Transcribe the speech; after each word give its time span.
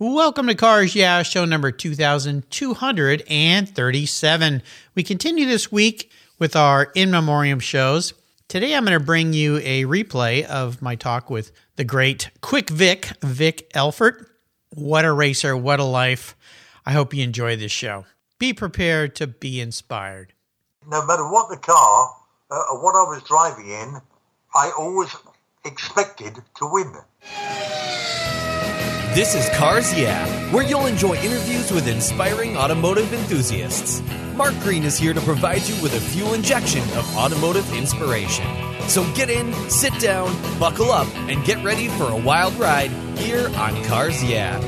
Welcome 0.00 0.46
to 0.46 0.54
Cars 0.54 0.94
Yeah, 0.94 1.24
show 1.24 1.44
number 1.44 1.72
2237. 1.72 4.62
We 4.94 5.02
continue 5.02 5.44
this 5.44 5.72
week 5.72 6.12
with 6.38 6.54
our 6.54 6.92
in 6.94 7.10
memoriam 7.10 7.58
shows. 7.58 8.14
Today 8.46 8.76
I'm 8.76 8.84
going 8.84 8.96
to 8.96 9.04
bring 9.04 9.32
you 9.32 9.56
a 9.56 9.86
replay 9.86 10.44
of 10.44 10.80
my 10.80 10.94
talk 10.94 11.30
with 11.30 11.50
the 11.74 11.82
great 11.82 12.30
Quick 12.42 12.70
Vic, 12.70 13.10
Vic 13.24 13.68
Elford. 13.74 14.24
What 14.70 15.04
a 15.04 15.12
racer, 15.12 15.56
what 15.56 15.80
a 15.80 15.84
life. 15.84 16.36
I 16.86 16.92
hope 16.92 17.12
you 17.12 17.24
enjoy 17.24 17.56
this 17.56 17.72
show. 17.72 18.04
Be 18.38 18.52
prepared 18.52 19.16
to 19.16 19.26
be 19.26 19.60
inspired. 19.60 20.32
No 20.86 21.04
matter 21.06 21.28
what 21.28 21.50
the 21.50 21.56
car, 21.56 22.14
uh, 22.52 22.62
what 22.74 22.94
I 22.94 23.02
was 23.02 23.24
driving 23.24 23.68
in, 23.68 23.96
I 24.54 24.70
always 24.78 25.12
expected 25.64 26.36
to 26.58 26.70
win. 26.70 26.94
This 29.14 29.34
is 29.34 29.48
Cars 29.56 29.98
Yeah, 29.98 30.26
where 30.52 30.62
you'll 30.62 30.84
enjoy 30.84 31.16
interviews 31.16 31.72
with 31.72 31.88
inspiring 31.88 32.58
automotive 32.58 33.10
enthusiasts. 33.12 34.02
Mark 34.34 34.52
Greene 34.60 34.84
is 34.84 34.98
here 34.98 35.14
to 35.14 35.20
provide 35.22 35.66
you 35.66 35.82
with 35.82 35.94
a 35.94 36.00
fuel 36.00 36.34
injection 36.34 36.82
of 36.90 37.16
automotive 37.16 37.72
inspiration. 37.72 38.44
So 38.82 39.10
get 39.14 39.30
in, 39.30 39.52
sit 39.70 39.98
down, 39.98 40.30
buckle 40.60 40.92
up, 40.92 41.08
and 41.16 41.42
get 41.46 41.64
ready 41.64 41.88
for 41.88 42.10
a 42.10 42.16
wild 42.16 42.52
ride 42.54 42.90
here 43.16 43.48
on 43.56 43.82
Cars 43.84 44.22
Yeah. 44.22 44.60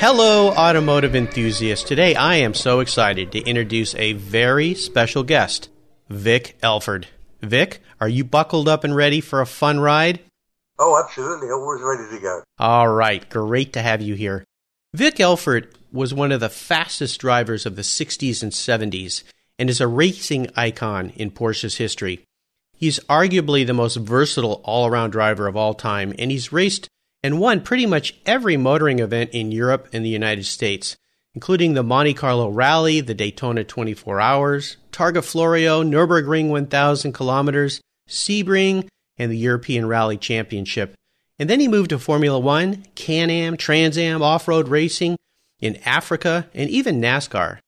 Hello, 0.00 0.50
automotive 0.50 1.16
enthusiasts. 1.16 1.88
Today 1.88 2.14
I 2.14 2.36
am 2.36 2.52
so 2.52 2.80
excited 2.80 3.32
to 3.32 3.40
introduce 3.40 3.94
a 3.94 4.12
very 4.12 4.74
special 4.74 5.22
guest, 5.22 5.70
Vic 6.10 6.58
Elford. 6.62 7.06
Vic, 7.40 7.80
are 8.00 8.08
you 8.08 8.24
buckled 8.24 8.68
up 8.68 8.84
and 8.84 8.94
ready 8.94 9.20
for 9.20 9.40
a 9.40 9.46
fun 9.46 9.80
ride? 9.80 10.20
Oh, 10.78 11.02
absolutely. 11.02 11.50
Always 11.50 11.82
ready 11.82 12.16
to 12.16 12.22
go. 12.22 12.42
All 12.58 12.88
right, 12.88 13.28
great 13.28 13.72
to 13.72 13.82
have 13.82 14.00
you 14.00 14.14
here. 14.14 14.44
Vic 14.94 15.20
Elford 15.20 15.74
was 15.92 16.14
one 16.14 16.32
of 16.32 16.40
the 16.40 16.48
fastest 16.48 17.20
drivers 17.20 17.66
of 17.66 17.76
the 17.76 17.82
60s 17.82 18.42
and 18.42 18.52
70s 18.52 19.22
and 19.58 19.68
is 19.68 19.80
a 19.80 19.88
racing 19.88 20.48
icon 20.56 21.10
in 21.16 21.30
Porsche's 21.30 21.76
history. 21.76 22.24
He's 22.76 23.00
arguably 23.00 23.66
the 23.66 23.74
most 23.74 23.96
versatile 23.96 24.60
all 24.64 24.86
around 24.86 25.10
driver 25.10 25.48
of 25.48 25.56
all 25.56 25.74
time, 25.74 26.14
and 26.16 26.30
he's 26.30 26.52
raced 26.52 26.88
and 27.24 27.40
won 27.40 27.60
pretty 27.60 27.86
much 27.86 28.14
every 28.24 28.56
motoring 28.56 29.00
event 29.00 29.30
in 29.32 29.50
Europe 29.50 29.88
and 29.92 30.04
the 30.04 30.10
United 30.10 30.44
States, 30.44 30.96
including 31.34 31.74
the 31.74 31.82
Monte 31.82 32.14
Carlo 32.14 32.48
Rally, 32.48 33.00
the 33.00 33.14
Daytona 33.14 33.64
24 33.64 34.20
Hours, 34.20 34.76
Targa 34.92 35.24
Florio, 35.24 35.82
Nürburgring 35.82 36.50
1000 36.50 37.12
kilometers, 37.12 37.80
Sebring, 38.08 38.88
and 39.16 39.30
the 39.30 39.36
European 39.36 39.86
Rally 39.86 40.16
Championship. 40.16 40.94
And 41.38 41.48
then 41.48 41.60
he 41.60 41.68
moved 41.68 41.90
to 41.90 41.98
Formula 41.98 42.38
One, 42.38 42.84
Can 42.94 43.30
Am, 43.30 43.56
Trans 43.56 43.96
Am, 43.96 44.22
off 44.22 44.48
road 44.48 44.68
racing 44.68 45.16
in 45.60 45.76
Africa, 45.84 46.48
and 46.54 46.68
even 46.70 47.00
NASCAR. 47.00 47.58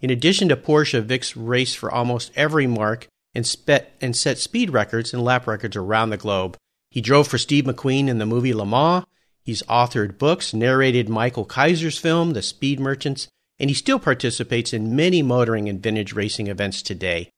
In 0.00 0.10
addition 0.10 0.48
to 0.48 0.56
Porsche, 0.56 1.02
Vic's 1.02 1.36
raced 1.36 1.76
for 1.76 1.90
almost 1.90 2.32
every 2.34 2.66
marque 2.66 3.06
and, 3.34 3.46
spe- 3.46 3.86
and 4.00 4.16
set 4.16 4.38
speed 4.38 4.70
records 4.70 5.12
and 5.12 5.22
lap 5.22 5.46
records 5.46 5.76
around 5.76 6.10
the 6.10 6.16
globe. 6.16 6.56
He 6.90 7.00
drove 7.00 7.28
for 7.28 7.38
Steve 7.38 7.64
McQueen 7.64 8.08
in 8.08 8.18
the 8.18 8.26
movie 8.26 8.54
Le 8.54 8.66
Mans. 8.66 9.04
He's 9.42 9.62
authored 9.64 10.18
books, 10.18 10.52
narrated 10.52 11.08
Michael 11.08 11.44
Keyser's 11.44 11.98
film, 11.98 12.32
The 12.32 12.42
Speed 12.42 12.80
Merchants, 12.80 13.28
and 13.58 13.70
he 13.70 13.74
still 13.74 13.98
participates 13.98 14.72
in 14.72 14.96
many 14.96 15.22
motoring 15.22 15.68
and 15.68 15.82
vintage 15.82 16.12
racing 16.12 16.46
events 16.46 16.82
today. 16.82 17.30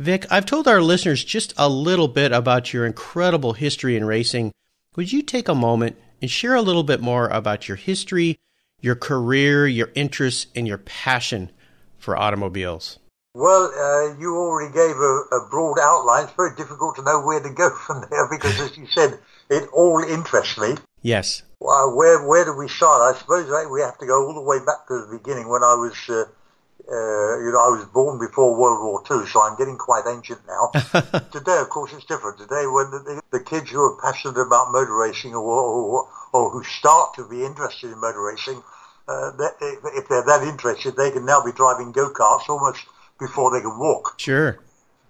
Vic, 0.00 0.26
I've 0.28 0.44
told 0.44 0.66
our 0.66 0.82
listeners 0.82 1.22
just 1.22 1.54
a 1.56 1.68
little 1.68 2.08
bit 2.08 2.32
about 2.32 2.72
your 2.72 2.84
incredible 2.84 3.52
history 3.52 3.96
in 3.96 4.04
racing. 4.04 4.50
Would 4.96 5.12
you 5.12 5.22
take 5.22 5.46
a 5.46 5.54
moment 5.54 5.96
and 6.20 6.28
share 6.28 6.56
a 6.56 6.62
little 6.62 6.82
bit 6.82 7.00
more 7.00 7.28
about 7.28 7.68
your 7.68 7.76
history, 7.76 8.36
your 8.80 8.96
career, 8.96 9.68
your 9.68 9.92
interests, 9.94 10.48
and 10.56 10.66
your 10.66 10.78
passion 10.78 11.52
for 11.96 12.16
automobiles? 12.16 12.98
Well, 13.36 13.70
uh, 13.70 14.18
you 14.18 14.34
already 14.34 14.74
gave 14.74 14.96
a, 14.96 15.22
a, 15.30 15.48
broad 15.48 15.78
outline. 15.80 16.24
It's 16.24 16.32
very 16.32 16.56
difficult 16.56 16.96
to 16.96 17.02
know 17.04 17.20
where 17.20 17.40
to 17.40 17.50
go 17.50 17.70
from 17.86 18.04
there 18.10 18.28
because, 18.28 18.58
as 18.58 18.76
you 18.76 18.88
said, 18.88 19.20
it 19.48 19.68
all 19.72 20.00
interests 20.02 20.58
me. 20.58 20.74
Yes. 21.02 21.44
Well, 21.60 21.96
where 21.96 22.26
where 22.26 22.44
do 22.44 22.56
we 22.56 22.66
start? 22.66 23.14
I 23.14 23.16
suppose 23.16 23.46
we 23.70 23.80
have 23.80 23.98
to 23.98 24.06
go 24.06 24.26
all 24.26 24.34
the 24.34 24.42
way 24.42 24.58
back 24.58 24.88
to 24.88 25.06
the 25.06 25.18
beginning 25.18 25.48
when 25.48 25.62
I 25.62 25.74
was, 25.74 25.94
uh, 26.08 26.24
uh, 26.90 27.40
you 27.40 27.48
know, 27.48 27.60
I 27.64 27.72
was 27.72 27.88
born 27.92 28.18
before 28.18 28.52
World 28.56 28.84
War 28.84 29.00
II, 29.08 29.26
so 29.26 29.40
I'm 29.40 29.56
getting 29.56 29.78
quite 29.78 30.04
ancient 30.06 30.40
now. 30.46 30.68
Today, 31.32 31.58
of 31.58 31.70
course, 31.70 31.92
it's 31.94 32.04
different. 32.04 32.36
Today, 32.36 32.68
when 32.68 32.90
the, 32.90 33.22
the 33.30 33.40
kids 33.40 33.70
who 33.70 33.80
are 33.80 33.96
passionate 34.02 34.36
about 34.36 34.70
motor 34.70 34.94
racing 34.94 35.34
or, 35.34 35.40
or, 35.40 36.08
or 36.32 36.50
who 36.50 36.62
start 36.64 37.14
to 37.14 37.26
be 37.26 37.44
interested 37.44 37.90
in 37.90 38.00
motor 38.00 38.20
racing, 38.20 38.62
uh, 39.08 39.32
if 39.96 40.08
they're 40.08 40.24
that 40.24 40.44
interested, 40.44 40.96
they 40.96 41.10
can 41.10 41.24
now 41.24 41.42
be 41.42 41.52
driving 41.52 41.92
go-karts 41.92 42.48
almost 42.48 42.84
before 43.18 43.50
they 43.50 43.60
can 43.60 43.78
walk. 43.78 44.20
Sure. 44.20 44.58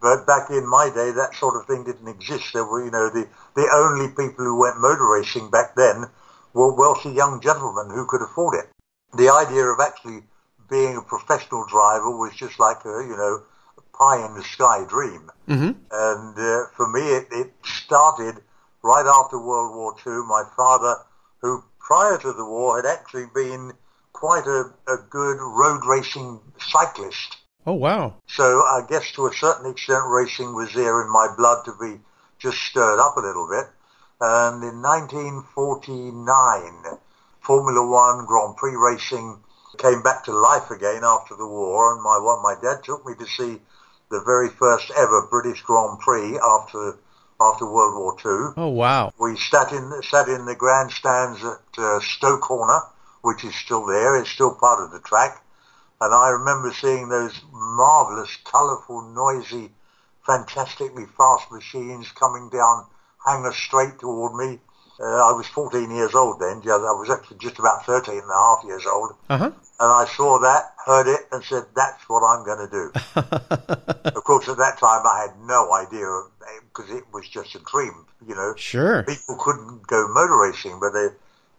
But 0.01 0.27
back 0.27 0.51
in 0.51 0.69
my 0.69 0.91
day, 0.95 1.11
that 1.11 1.35
sort 1.35 1.59
of 1.59 1.67
thing 1.67 1.85
didn't 1.85 2.07
exist. 2.07 2.53
There 2.53 2.65
were, 2.65 2.85
you 2.85 2.91
know, 2.91 3.11
the, 3.11 3.27
the 3.57 3.67
only 3.75 4.09
people 4.09 4.45
who 4.45 4.61
went 4.61 4.79
motor 4.79 5.09
racing 5.09 5.51
back 5.51 5.75
then 5.75 6.07
were 6.53 6.75
wealthy 6.75 7.11
young 7.11 7.41
gentlemen 7.41 7.91
who 7.91 8.07
could 8.07 8.23
afford 8.23 8.63
it. 8.63 8.71
The 9.17 9.31
idea 9.31 9.65
of 9.65 9.81
actually 9.81 10.23
being 10.69 10.97
a 10.97 11.03
professional 11.03 11.67
driver 11.67 12.17
was 12.17 12.35
just 12.35 12.59
like 12.59 12.85
a, 12.85 13.05
you 13.07 13.17
know, 13.17 13.43
a 13.79 13.97
pie 13.97 14.25
in 14.25 14.35
the 14.35 14.43
sky 14.43 14.85
dream. 14.89 15.31
Mm-hmm. 15.49 15.73
And 15.91 16.39
uh, 16.39 16.67
for 16.77 16.89
me, 16.89 17.01
it, 17.01 17.27
it 17.31 17.53
started 17.65 18.43
right 18.83 19.07
after 19.07 19.39
World 19.39 19.75
War 19.75 19.95
II. 20.07 20.27
My 20.27 20.45
father, 20.57 20.97
who 21.41 21.63
prior 21.79 22.19
to 22.19 22.33
the 22.33 22.45
war 22.45 22.77
had 22.77 22.87
actually 22.87 23.27
been 23.35 23.73
quite 24.13 24.47
a, 24.47 24.73
a 24.89 24.97
good 25.11 25.39
road 25.39 25.83
racing 25.87 26.41
cyclist. 26.59 27.37
Oh, 27.67 27.75
wow. 27.75 28.15
So 28.27 28.61
I 28.61 28.85
guess 28.89 29.11
to 29.13 29.27
a 29.27 29.33
certain 29.33 29.71
extent 29.71 30.05
racing 30.07 30.55
was 30.55 30.73
there 30.75 31.03
in 31.03 31.11
my 31.11 31.29
blood 31.37 31.65
to 31.65 31.73
be 31.81 32.01
just 32.39 32.59
stirred 32.59 33.01
up 33.01 33.17
a 33.17 33.21
little 33.21 33.49
bit. 33.49 33.67
And 34.21 34.63
in 34.63 34.83
1949, 34.83 36.99
Formula 37.41 37.87
One 37.87 38.27
Grand 38.27 38.57
Prix 38.57 38.77
racing 38.77 39.39
came 39.79 40.03
back 40.03 40.25
to 40.25 40.33
life 40.33 40.71
again 40.71 41.03
after 41.05 41.35
the 41.37 41.47
war. 41.47 41.95
And 41.95 42.03
my, 42.03 42.19
my 42.43 42.55
dad 42.61 42.85
took 42.85 43.07
me 43.07 43.15
to 43.19 43.27
see 43.27 43.61
the 44.11 44.21
very 44.21 44.49
first 44.49 44.91
ever 44.97 45.27
British 45.31 45.63
Grand 45.63 45.99
Prix 46.01 46.39
after 46.39 46.99
after 47.41 47.67
World 47.67 47.97
War 47.97 48.17
II. 48.25 48.55
Oh 48.57 48.69
wow! 48.69 49.13
We 49.19 49.37
sat 49.37 49.73
in 49.73 49.93
sat 50.03 50.29
in 50.29 50.47
the 50.47 50.55
grandstands 50.55 51.43
at 51.45 51.79
uh, 51.79 52.01
Stowe 52.01 52.39
Corner, 52.39 52.81
which 53.23 53.45
is 53.45 53.55
still 53.55 53.87
there. 53.87 54.17
It's 54.17 54.31
still 54.31 54.55
part 54.55 54.81
of 54.81 54.93
the 54.93 55.01
track. 55.01 55.43
And 56.01 56.13
I 56.15 56.31
remember 56.31 56.73
seeing 56.73 57.09
those 57.09 57.41
marvelous, 57.51 58.37
colourful, 58.45 59.03
noisy, 59.15 59.73
fantastically 60.27 61.07
fast 61.07 61.51
machines 61.51 62.13
coming 62.13 62.51
down 62.51 62.87
Hangar 63.25 63.53
Straight 63.53 63.99
toward 63.99 64.35
me. 64.35 64.61
Uh, 65.01 65.05
I 65.05 65.33
was 65.33 65.47
14 65.49 65.91
years 65.91 66.15
old 66.15 66.41
then. 66.41 66.63
Yeah, 66.65 66.75
I 66.75 66.95
was 66.95 67.11
actually 67.11 67.39
just 67.39 67.59
about 67.59 67.85
13 67.85 68.15
and 68.15 68.31
a 68.31 68.35
half 68.35 68.65
years 68.65 68.87
old. 68.87 69.13
Uh-huh. 69.29 69.51
And 69.81 69.93
I 69.93 70.07
saw 70.17 70.39
that, 70.39 70.75
heard 70.87 71.09
it, 71.09 71.21
and 71.33 71.43
said, 71.43 71.65
that's 71.75 72.09
what 72.09 72.23
I'm 72.23 72.45
going 72.45 72.69
to 72.69 72.71
do. 72.71 72.93
of 74.17 74.25
course, 74.25 74.49
at 74.49 74.57
that 74.59 74.79
time, 74.79 75.05
I 75.05 75.27
had 75.27 75.47
no 75.47 75.73
idea, 75.75 76.07
because 76.69 76.91
it 76.91 77.05
was 77.13 77.29
just 77.29 77.57
a 77.57 77.59
dream, 77.59 78.07
you 78.27 78.37
know. 78.37 78.55
Sure. 78.57 79.03
People 79.03 79.37
couldn't 79.41 79.85
go 79.89 80.07
motor 80.09 80.39
racing, 80.39 80.79
but 80.79 80.91
they, 80.91 81.09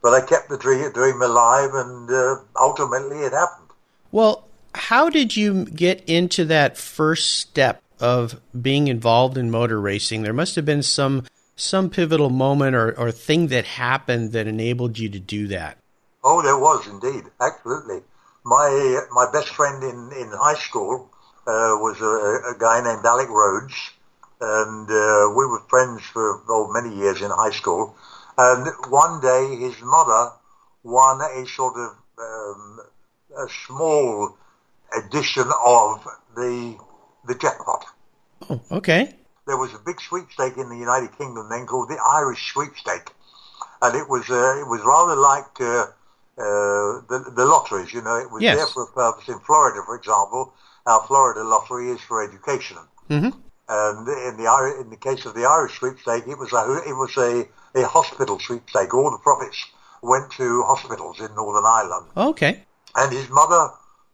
but 0.02 0.14
I 0.14 0.26
kept 0.26 0.48
the 0.48 0.58
dream, 0.58 0.90
dream 0.94 1.22
alive, 1.22 1.72
and 1.74 2.10
uh, 2.10 2.38
ultimately 2.56 3.18
it 3.18 3.34
happened. 3.34 3.70
Well, 4.14 4.48
how 4.74 5.10
did 5.10 5.36
you 5.36 5.66
get 5.66 6.02
into 6.08 6.46
that 6.46 6.78
first 6.78 7.36
step 7.36 7.82
of 8.00 8.40
being 8.60 8.88
involved 8.88 9.38
in 9.38 9.52
motor 9.52 9.80
racing? 9.80 10.22
There 10.22 10.34
must 10.34 10.56
have 10.56 10.66
been 10.66 10.84
some 10.84 11.26
some 11.56 11.90
pivotal 11.90 12.30
moment 12.30 12.76
or, 12.76 12.98
or 12.98 13.12
thing 13.12 13.48
that 13.48 13.66
happened 13.66 14.32
that 14.34 14.48
enabled 14.48 14.98
you 15.00 15.10
to 15.10 15.20
do 15.20 15.48
that. 15.48 15.78
Oh, 16.24 16.42
there 16.42 16.58
was 16.58 16.88
indeed, 16.88 17.24
absolutely. 17.40 18.02
My 18.44 19.02
my 19.12 19.28
best 19.32 19.50
friend 19.50 19.84
in, 19.84 20.12
in 20.20 20.30
high 20.32 20.56
school 20.56 21.10
uh, 21.48 21.78
was 21.78 22.02
a, 22.02 22.56
a, 22.56 22.58
guy 22.60 22.84
named 22.84 23.06
Alec 23.06 23.30
Rhodes, 23.30 23.76
and 24.42 24.90
uh, 24.90 25.30
we 25.36 25.46
were 25.46 25.62
friends 25.70 26.02
for 26.02 26.42
oh, 26.50 26.72
many 26.74 26.96
years 26.96 27.22
in 27.22 27.30
high 27.32 27.52
school. 27.52 27.96
And 28.38 28.68
one 28.90 29.22
day, 29.22 29.56
his 29.56 29.80
mother 29.82 30.32
won 30.84 31.22
a 31.22 31.48
sort 31.48 31.76
of 31.78 31.92
um, 32.20 32.80
a 33.38 33.48
small 33.68 34.36
edition 34.98 35.50
of 35.66 36.08
the 36.36 36.78
the 37.28 37.36
jackpot. 37.36 37.86
Oh, 38.50 38.62
okay. 38.72 39.16
There 39.48 39.58
was 39.58 39.74
a 39.74 39.80
big 39.80 40.02
sweepstake 40.02 40.58
in 40.58 40.70
the 40.70 40.78
United 40.78 41.18
Kingdom 41.18 41.50
then 41.50 41.66
called 41.66 41.90
the 41.90 42.00
Irish 42.04 42.52
sweepstake, 42.54 43.12
and 43.82 43.96
it 43.96 44.10
was 44.10 44.30
uh, 44.30 44.60
it 44.60 44.68
was 44.68 44.82
rather 44.82 45.16
like 45.16 45.62
uh, 45.62 45.86
uh, 46.38 47.02
the 47.10 47.32
the 47.36 47.46
lotteries. 47.46 47.94
You 47.94 48.02
know, 48.02 48.18
it 48.18 48.32
was 48.32 48.42
yes. 48.42 48.58
there 48.58 48.68
for 48.68 48.84
a 48.84 48.92
purpose. 48.92 49.30
In 49.30 49.40
Florida, 49.40 49.82
for 49.86 49.96
example, 49.96 50.54
our 50.86 51.02
Florida 51.08 51.44
lottery 51.44 51.90
is 51.90 52.02
for 52.02 52.24
education. 52.24 52.78
Mm-hmm. 53.10 53.38
And 53.68 54.08
in 54.08 54.38
the 54.38 54.78
in 54.82 54.90
the 54.90 54.98
case 54.98 55.26
of 55.26 55.34
the 55.34 55.46
Irish 55.46 55.78
sweepstake, 55.80 56.28
it 56.28 56.38
was 56.38 56.52
a 56.54 56.90
it 56.90 56.94
was 56.94 57.16
a, 57.18 57.48
a 57.80 57.88
hospital 57.88 58.40
sweepstake. 58.40 58.94
All 58.94 59.12
the 59.12 59.18
profits 59.20 59.64
went 60.02 60.32
to 60.34 60.64
hospitals 60.64 61.20
in 61.20 61.34
Northern 61.36 61.66
Ireland, 61.66 62.08
Okay. 62.16 62.64
and 62.96 63.12
his 63.12 63.28
mother 63.30 63.70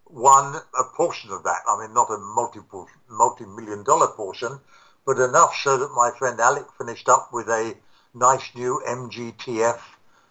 won 0.09 0.55
a 0.55 0.83
portion 0.95 1.31
of 1.31 1.43
that. 1.43 1.59
I 1.67 1.81
mean, 1.81 1.93
not 1.93 2.09
a 2.09 2.17
multiple 2.17 2.87
multi-million 3.09 3.83
dollar 3.83 4.07
portion, 4.07 4.59
but 5.05 5.17
enough 5.17 5.55
so 5.63 5.77
that 5.77 5.91
my 5.95 6.11
friend 6.17 6.39
Alec 6.39 6.65
finished 6.77 7.09
up 7.09 7.29
with 7.33 7.47
a 7.47 7.75
nice 8.13 8.43
new 8.55 8.81
MGTF 8.87 9.79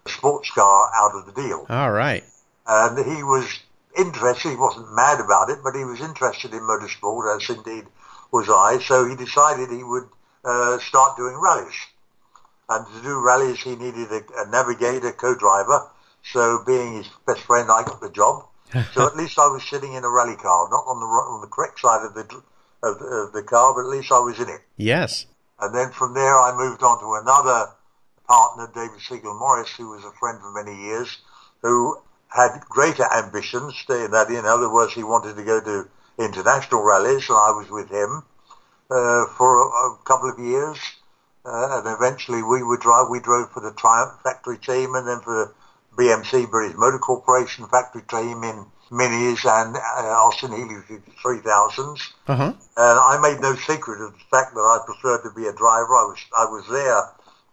sports 0.06 0.50
car 0.50 0.90
out 0.96 1.14
of 1.14 1.26
the 1.26 1.32
deal. 1.32 1.66
All 1.68 1.90
right. 1.90 2.24
And 2.66 2.98
he 2.98 3.22
was 3.22 3.46
interested, 3.98 4.50
he 4.50 4.56
wasn't 4.56 4.94
mad 4.94 5.20
about 5.20 5.50
it, 5.50 5.58
but 5.62 5.74
he 5.74 5.84
was 5.84 6.00
interested 6.00 6.52
in 6.52 6.60
motorsport, 6.60 7.36
as 7.36 7.48
indeed 7.50 7.86
was 8.30 8.48
I. 8.48 8.78
So 8.82 9.08
he 9.08 9.16
decided 9.16 9.70
he 9.70 9.82
would 9.82 10.08
uh, 10.44 10.78
start 10.78 11.16
doing 11.16 11.36
rallies. 11.36 11.74
And 12.68 12.86
to 12.86 13.02
do 13.02 13.20
rallies, 13.20 13.60
he 13.62 13.74
needed 13.74 14.12
a, 14.12 14.22
a 14.36 14.50
navigator, 14.50 15.12
co-driver. 15.12 15.90
So 16.32 16.62
being 16.64 16.98
his 16.98 17.08
best 17.26 17.40
friend, 17.40 17.68
I 17.70 17.82
got 17.82 18.00
the 18.00 18.10
job. 18.10 18.46
so 18.92 19.06
at 19.06 19.16
least 19.16 19.38
I 19.38 19.48
was 19.48 19.68
sitting 19.68 19.94
in 19.94 20.04
a 20.04 20.08
rally 20.08 20.36
car, 20.36 20.68
not 20.70 20.84
on 20.86 21.00
the 21.00 21.06
on 21.06 21.40
the 21.40 21.48
correct 21.48 21.80
side 21.80 22.06
of 22.06 22.14
the 22.14 22.22
of, 22.82 22.98
the- 22.98 23.04
of 23.06 23.32
the 23.32 23.42
car, 23.42 23.74
but 23.74 23.80
at 23.80 23.86
least 23.96 24.12
I 24.12 24.20
was 24.20 24.38
in 24.38 24.48
it. 24.48 24.60
Yes. 24.76 25.26
And 25.60 25.74
then 25.74 25.90
from 25.90 26.14
there, 26.14 26.38
I 26.40 26.56
moved 26.56 26.82
on 26.82 26.98
to 27.00 27.14
another 27.20 27.70
partner, 28.26 28.70
David 28.74 29.00
Seigle 29.00 29.38
Morris, 29.38 29.70
who 29.76 29.90
was 29.90 30.04
a 30.04 30.12
friend 30.12 30.40
for 30.40 30.52
many 30.52 30.76
years, 30.84 31.18
who 31.62 31.98
had 32.28 32.60
greater 32.68 33.04
ambitions. 33.12 33.74
In 33.88 34.10
that, 34.12 34.30
in 34.30 34.46
other 34.46 34.72
words, 34.72 34.94
he 34.94 35.02
wanted 35.04 35.36
to 35.36 35.44
go 35.44 35.60
to 35.60 35.88
international 36.18 36.82
rallies, 36.82 37.28
and 37.28 37.36
I 37.36 37.50
was 37.50 37.68
with 37.70 37.90
him 37.90 38.22
uh, 38.90 39.26
for 39.36 39.58
a, 39.58 39.66
a 39.66 39.98
couple 40.04 40.30
of 40.30 40.38
years. 40.38 40.78
Uh, 41.44 41.80
and 41.84 41.94
eventually, 41.96 42.42
we 42.42 42.62
would 42.62 42.80
drive. 42.80 43.08
We 43.10 43.20
drove 43.20 43.50
for 43.52 43.60
the 43.60 43.72
Triumph 43.72 44.12
factory 44.22 44.58
team, 44.58 44.94
and 44.94 45.06
then 45.08 45.20
for 45.20 45.52
the 45.96 46.02
BMC 46.02 46.50
British 46.50 46.76
Motor 46.76 46.98
Corporation 46.98 47.66
factory 47.66 48.02
team 48.02 48.44
in 48.44 48.66
Minis 48.90 49.44
and 49.44 49.76
uh, 49.76 49.80
Austin 49.80 50.52
Healey 50.52 50.82
3000s. 51.22 52.00
Uh 52.26 52.36
huh. 52.36 52.52
And 52.76 52.98
I 52.98 53.18
made 53.22 53.40
no 53.40 53.54
secret 53.54 54.00
of 54.00 54.12
the 54.12 54.24
fact 54.30 54.54
that 54.54 54.60
I 54.60 54.78
preferred 54.84 55.22
to 55.22 55.30
be 55.30 55.46
a 55.46 55.52
driver. 55.52 55.94
I 55.96 56.04
was 56.04 56.18
I 56.36 56.44
was 56.44 56.66
there 56.68 57.02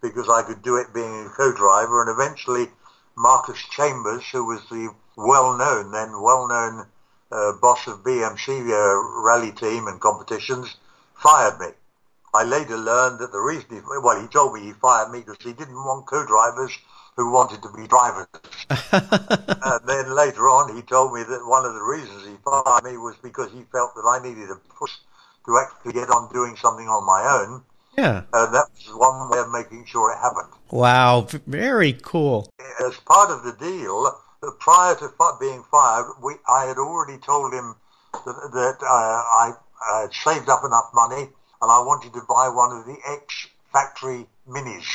because 0.01 0.29
I 0.29 0.41
could 0.41 0.61
do 0.61 0.75
it 0.75 0.93
being 0.93 1.25
a 1.25 1.29
co-driver. 1.29 2.01
And 2.01 2.09
eventually, 2.09 2.67
Marcus 3.15 3.59
Chambers, 3.69 4.23
who 4.31 4.45
was 4.45 4.61
the 4.69 4.93
well-known 5.15 5.91
then 5.91 6.21
well-known 6.21 6.85
uh, 7.31 7.51
boss 7.53 7.87
of 7.87 8.03
BMC 8.03 8.69
uh, 8.69 9.21
rally 9.23 9.51
team 9.51 9.87
and 9.87 9.99
competitions, 9.99 10.75
fired 11.15 11.59
me. 11.59 11.67
I 12.33 12.43
later 12.43 12.77
learned 12.77 13.19
that 13.19 13.31
the 13.31 13.39
reason 13.39 13.67
he 13.71 13.81
well 13.81 14.21
he 14.21 14.27
told 14.27 14.53
me 14.53 14.61
he 14.61 14.73
fired 14.73 15.11
me 15.11 15.19
because 15.19 15.43
he 15.43 15.53
didn't 15.53 15.75
want 15.75 16.05
co-drivers 16.05 16.77
who 17.17 17.31
wanted 17.31 17.61
to 17.63 17.69
be 17.75 17.87
drivers. 17.87 18.27
and 18.69 19.81
then 19.87 20.15
later 20.15 20.47
on, 20.47 20.75
he 20.75 20.83
told 20.83 21.13
me 21.13 21.23
that 21.23 21.41
one 21.45 21.65
of 21.65 21.73
the 21.73 21.81
reasons 21.81 22.25
he 22.25 22.35
fired 22.45 22.83
me 22.83 22.97
was 22.97 23.15
because 23.21 23.51
he 23.51 23.63
felt 23.71 23.95
that 23.95 24.05
I 24.07 24.21
needed 24.23 24.49
a 24.51 24.55
push 24.73 24.91
to 25.47 25.59
actually 25.59 25.93
get 25.93 26.09
on 26.09 26.31
doing 26.31 26.55
something 26.55 26.87
on 26.87 27.05
my 27.05 27.25
own. 27.41 27.63
Yeah. 27.97 28.21
And 28.31 28.53
that 28.53 28.67
was 28.69 28.93
one 28.93 29.31
way 29.31 29.39
of 29.39 29.51
making 29.51 29.85
sure 29.87 30.11
it 30.11 30.17
happened. 30.17 30.53
Wow. 30.69 31.27
Very 31.47 31.93
cool. 31.93 32.49
As 32.85 32.95
part 32.97 33.31
of 33.31 33.43
the 33.43 33.53
deal, 33.53 34.13
prior 34.59 34.95
to 34.95 35.11
being 35.39 35.63
fired, 35.71 36.13
we, 36.23 36.35
I 36.47 36.65
had 36.65 36.77
already 36.77 37.17
told 37.17 37.51
him 37.51 37.75
that, 38.13 38.49
that 38.53 38.77
uh, 38.83 38.85
I, 38.85 39.53
I 39.89 40.01
had 40.01 40.13
saved 40.13 40.49
up 40.49 40.63
enough 40.63 40.91
money 40.93 41.29
and 41.61 41.71
I 41.71 41.79
wanted 41.79 42.13
to 42.13 42.21
buy 42.29 42.49
one 42.49 42.77
of 42.77 42.85
the 42.85 42.97
ex-factory 43.09 44.27
minis. 44.47 44.85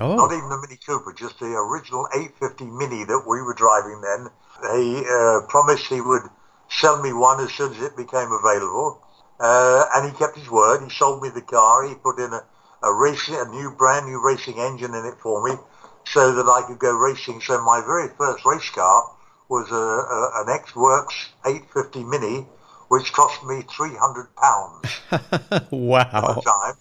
Not 0.00 0.32
Oh. 0.32 0.36
even 0.36 0.48
the 0.48 0.58
Mini 0.58 0.78
Cooper, 0.86 1.12
just 1.12 1.38
the 1.38 1.46
original 1.56 2.08
850 2.14 2.64
Mini 2.66 3.04
that 3.04 3.24
we 3.26 3.42
were 3.42 3.54
driving 3.54 4.00
then. 4.00 4.30
He 4.76 5.04
uh, 5.08 5.40
promised 5.48 5.86
he 5.86 6.00
would 6.00 6.22
sell 6.70 7.02
me 7.02 7.12
one 7.12 7.40
as 7.40 7.52
soon 7.52 7.72
as 7.74 7.80
it 7.82 7.96
became 7.96 8.30
available, 8.32 9.00
uh, 9.40 9.84
and 9.94 10.10
he 10.10 10.16
kept 10.16 10.36
his 10.36 10.50
word. 10.50 10.82
He 10.82 10.90
sold 10.90 11.22
me 11.22 11.28
the 11.28 11.42
car. 11.42 11.84
He 11.86 11.94
put 11.94 12.18
in 12.18 12.32
a, 12.32 12.44
a 12.82 12.92
racing, 12.92 13.34
a 13.36 13.44
new 13.44 13.70
brand 13.76 14.06
new 14.06 14.20
racing 14.24 14.58
engine 14.58 14.94
in 14.94 15.04
it 15.06 15.14
for 15.20 15.42
me, 15.46 15.56
so 16.04 16.32
that 16.34 16.48
I 16.48 16.62
could 16.66 16.78
go 16.78 16.94
racing. 16.94 17.40
So 17.40 17.60
my 17.62 17.80
very 17.80 18.08
first 18.08 18.44
race 18.44 18.68
car 18.70 19.10
was 19.48 19.70
a, 19.70 19.74
a, 19.74 20.42
an 20.42 20.48
ex-works 20.48 21.14
850 21.46 22.04
Mini, 22.04 22.46
which 22.88 23.12
cost 23.12 23.42
me 23.44 23.62
300 23.62 24.34
pounds 24.36 25.00
at 25.12 25.70
wow. 25.70 26.34
the 26.34 26.40
time. 26.44 26.74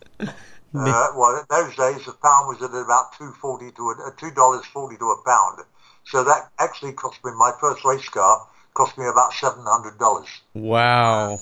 Uh, 0.75 1.07
well, 1.15 1.35
in 1.37 1.45
those 1.49 1.75
days, 1.75 2.07
a 2.07 2.13
pound 2.13 2.47
was 2.47 2.61
at 2.61 2.69
about 2.75 3.13
two 3.17 3.31
forty 3.41 3.71
to 3.71 3.89
a, 3.89 4.11
two 4.17 4.31
dollars 4.31 4.65
forty 4.67 4.97
to 4.97 5.05
a 5.05 5.21
pound. 5.25 5.59
So 6.05 6.23
that 6.23 6.49
actually 6.59 6.93
cost 6.93 7.23
me 7.23 7.31
my 7.37 7.51
first 7.59 7.83
race 7.85 8.07
car 8.09 8.47
cost 8.73 8.97
me 8.97 9.05
about 9.07 9.33
seven 9.33 9.63
hundred 9.65 9.97
dollars, 9.99 10.29
Wow. 10.53 11.33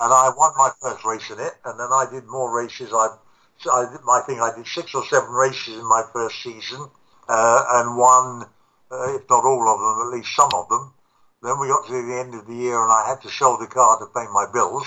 and 0.00 0.12
I 0.12 0.30
won 0.36 0.52
my 0.56 0.70
first 0.82 1.04
race 1.04 1.30
in 1.30 1.38
it. 1.38 1.54
And 1.64 1.78
then 1.78 1.88
I 1.92 2.06
did 2.10 2.26
more 2.26 2.50
races. 2.54 2.92
I, 2.92 3.08
I, 3.70 3.86
I 4.10 4.20
think 4.26 4.40
I 4.40 4.54
did 4.54 4.66
six 4.66 4.94
or 4.94 5.04
seven 5.06 5.30
races 5.30 5.78
in 5.78 5.88
my 5.88 6.02
first 6.12 6.42
season, 6.42 6.88
uh, 7.28 7.64
and 7.76 7.96
won, 7.96 8.44
uh, 8.90 9.14
if 9.14 9.22
not 9.30 9.44
all 9.44 9.68
of 9.68 9.78
them, 9.80 10.06
at 10.06 10.16
least 10.16 10.34
some 10.34 10.50
of 10.54 10.68
them. 10.68 10.92
Then 11.42 11.58
we 11.60 11.68
got 11.68 11.86
to 11.86 11.92
the 11.92 12.18
end 12.18 12.34
of 12.34 12.46
the 12.46 12.54
year, 12.54 12.82
and 12.82 12.92
I 12.92 13.08
had 13.08 13.22
to 13.22 13.30
sell 13.30 13.56
the 13.58 13.66
car 13.66 13.98
to 13.98 14.06
pay 14.06 14.26
my 14.32 14.46
bills. 14.52 14.86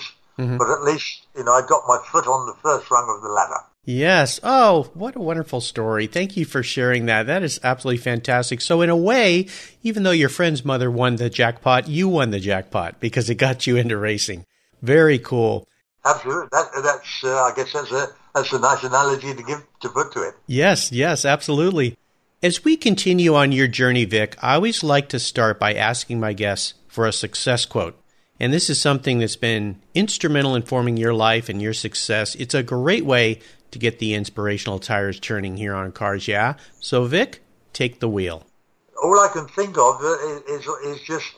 But 0.58 0.70
at 0.70 0.84
least, 0.84 1.28
you 1.36 1.44
know, 1.44 1.54
I 1.54 1.62
got 1.68 1.88
my 1.88 1.98
foot 2.12 2.28
on 2.28 2.46
the 2.46 2.56
first 2.62 2.92
rung 2.92 3.10
of 3.10 3.22
the 3.22 3.30
ladder. 3.30 3.64
Yes. 3.86 4.40
Oh, 4.42 4.90
what 4.96 5.16
a 5.16 5.20
wonderful 5.20 5.62
story. 5.62 6.08
Thank 6.08 6.36
you 6.36 6.44
for 6.44 6.64
sharing 6.64 7.06
that. 7.06 7.28
That 7.28 7.44
is 7.44 7.60
absolutely 7.64 8.00
fantastic. 8.00 8.60
So, 8.60 8.82
in 8.82 8.90
a 8.90 8.98
way, 8.98 9.48
even 9.84 10.02
though 10.02 10.12
your 10.12 10.30
friend's 10.30 10.66
mother 10.66 10.90
won 10.90 11.18
the 11.18 11.30
jackpot, 11.30 11.88
you 11.88 12.10
won 12.10 12.32
the 12.32 12.40
jackpot 12.40 13.00
because 13.00 13.30
it 13.30 13.36
got 13.36 13.68
you 13.68 13.78
into 13.78 13.96
racing. 13.96 14.46
Very 14.82 15.20
cool. 15.20 15.68
Absolutely. 16.04 16.48
That, 16.52 16.66
that's, 16.84 17.24
uh, 17.24 17.44
I 17.44 17.54
guess 17.56 17.74
that's 17.74 17.92
a, 17.92 18.08
that's 18.34 18.54
a 18.54 18.60
nice 18.60 18.84
analogy 18.84 19.36
to 19.36 19.44
give, 19.44 19.64
to 19.82 19.90
put 19.90 20.12
to 20.14 20.24
it. 20.24 20.34
Yes, 20.48 20.92
yes, 20.92 21.24
absolutely. 21.24 21.96
As 22.42 22.64
we 22.64 22.78
continue 22.78 23.36
on 23.36 23.52
your 23.52 23.68
journey, 23.68 24.06
Vic, 24.06 24.36
I 24.42 24.56
always 24.56 24.84
like 24.84 25.10
to 25.10 25.20
start 25.20 25.60
by 25.60 25.74
asking 25.74 26.20
my 26.20 26.34
guests 26.34 26.74
for 26.88 27.08
a 27.08 27.14
success 27.14 27.66
quote. 27.66 28.00
And 28.40 28.52
this 28.52 28.70
is 28.70 28.82
something 28.82 29.20
that's 29.20 29.38
been 29.38 29.82
instrumental 29.94 30.56
in 30.56 30.64
forming 30.64 30.98
your 30.98 31.14
life 31.14 31.50
and 31.50 31.62
your 31.62 31.74
success. 31.74 32.36
It's 32.36 32.54
a 32.54 32.64
great 32.64 33.06
way 33.06 33.40
to 33.76 33.80
get 33.80 34.00
the 34.00 34.14
inspirational 34.14 34.80
tires 34.80 35.20
turning 35.20 35.58
here 35.58 35.76
on 35.76 35.92
Cars 35.92 36.30
Yeah. 36.30 36.54
So, 36.80 37.04
Vic, 37.04 37.42
take 37.74 38.00
the 38.00 38.08
wheel. 38.08 38.46
All 39.04 39.20
I 39.20 39.28
can 39.28 39.50
think 39.50 39.78
of 39.78 40.00
uh, 40.02 40.40
is, 40.48 40.66
is 40.66 41.02
just 41.02 41.36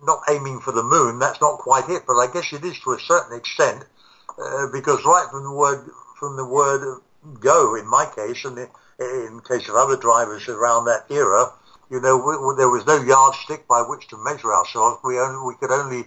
not 0.00 0.20
aiming 0.30 0.60
for 0.60 0.70
the 0.70 0.84
moon. 0.84 1.18
That's 1.18 1.40
not 1.40 1.58
quite 1.58 1.88
it, 1.88 2.04
but 2.06 2.14
I 2.14 2.28
guess 2.32 2.52
it 2.52 2.64
is 2.64 2.78
to 2.84 2.92
a 2.92 3.00
certain 3.00 3.36
extent, 3.36 3.82
uh, 4.38 4.68
because 4.72 5.04
right 5.04 5.26
from 5.28 5.42
the 5.42 5.50
word, 5.52 5.90
from 6.20 6.36
the 6.36 6.46
word 6.46 7.00
go, 7.40 7.74
in 7.74 7.88
my 7.88 8.06
case, 8.14 8.44
and 8.44 8.56
in 9.00 9.40
case 9.40 9.68
of 9.68 9.74
other 9.74 9.96
drivers 9.96 10.46
around 10.46 10.84
that 10.84 11.06
era, 11.10 11.50
you 11.90 12.00
know, 12.00 12.16
we, 12.16 12.36
we- 12.36 12.56
there 12.56 12.70
was 12.70 12.86
no 12.86 13.02
yardstick 13.02 13.66
by 13.66 13.80
which 13.82 14.06
to 14.06 14.16
measure 14.18 14.54
ourselves. 14.54 15.00
We 15.02 15.18
only, 15.18 15.44
we 15.44 15.56
could 15.56 15.72
only 15.72 16.04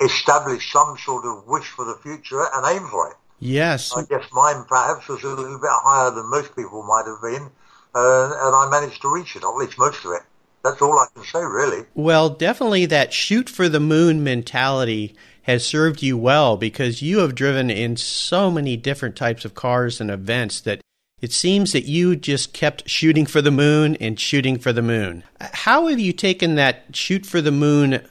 establish 0.00 0.72
some 0.72 0.96
sort 0.96 1.26
of 1.26 1.46
wish 1.46 1.66
for 1.68 1.84
the 1.84 1.98
future 2.02 2.46
and 2.54 2.64
aim 2.66 2.88
for 2.88 3.10
it. 3.10 3.16
Yes. 3.42 3.92
I 3.96 4.04
guess 4.04 4.24
mine 4.32 4.64
perhaps 4.68 5.08
was 5.08 5.24
a 5.24 5.28
little 5.28 5.58
bit 5.58 5.68
higher 5.68 6.12
than 6.12 6.30
most 6.30 6.54
people 6.54 6.84
might 6.84 7.06
have 7.06 7.20
been, 7.20 7.50
uh, 7.92 8.32
and 8.40 8.54
I 8.54 8.68
managed 8.70 9.02
to 9.02 9.12
reach 9.12 9.34
it, 9.34 9.42
or 9.42 9.60
at 9.60 9.66
least 9.66 9.78
most 9.78 10.04
of 10.04 10.12
it. 10.12 10.22
That's 10.62 10.80
all 10.80 10.96
I 10.96 11.06
can 11.12 11.24
say, 11.24 11.40
really. 11.40 11.84
Well, 11.94 12.30
definitely 12.30 12.86
that 12.86 13.12
shoot 13.12 13.50
for 13.50 13.68
the 13.68 13.80
moon 13.80 14.22
mentality 14.22 15.16
has 15.42 15.66
served 15.66 16.04
you 16.04 16.16
well 16.16 16.56
because 16.56 17.02
you 17.02 17.18
have 17.18 17.34
driven 17.34 17.68
in 17.68 17.96
so 17.96 18.48
many 18.48 18.76
different 18.76 19.16
types 19.16 19.44
of 19.44 19.56
cars 19.56 20.00
and 20.00 20.08
events 20.08 20.60
that 20.60 20.80
it 21.20 21.32
seems 21.32 21.72
that 21.72 21.84
you 21.84 22.14
just 22.14 22.52
kept 22.52 22.88
shooting 22.88 23.26
for 23.26 23.42
the 23.42 23.50
moon 23.50 23.96
and 23.96 24.20
shooting 24.20 24.56
for 24.56 24.72
the 24.72 24.82
moon. 24.82 25.24
How 25.40 25.88
have 25.88 25.98
you 25.98 26.12
taken 26.12 26.54
that 26.54 26.84
shoot 26.94 27.26
for 27.26 27.40
the 27.40 27.50
moon 27.50 28.06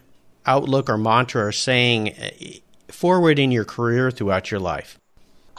outlook 0.46 0.90
or 0.90 0.98
mantra 0.98 1.46
or 1.46 1.52
saying 1.54 2.10
uh, 2.16 2.92
forward 2.92 3.40
in 3.40 3.52
your 3.52 3.66
career 3.66 4.12
throughout 4.12 4.52
your 4.52 4.60
life? 4.60 4.98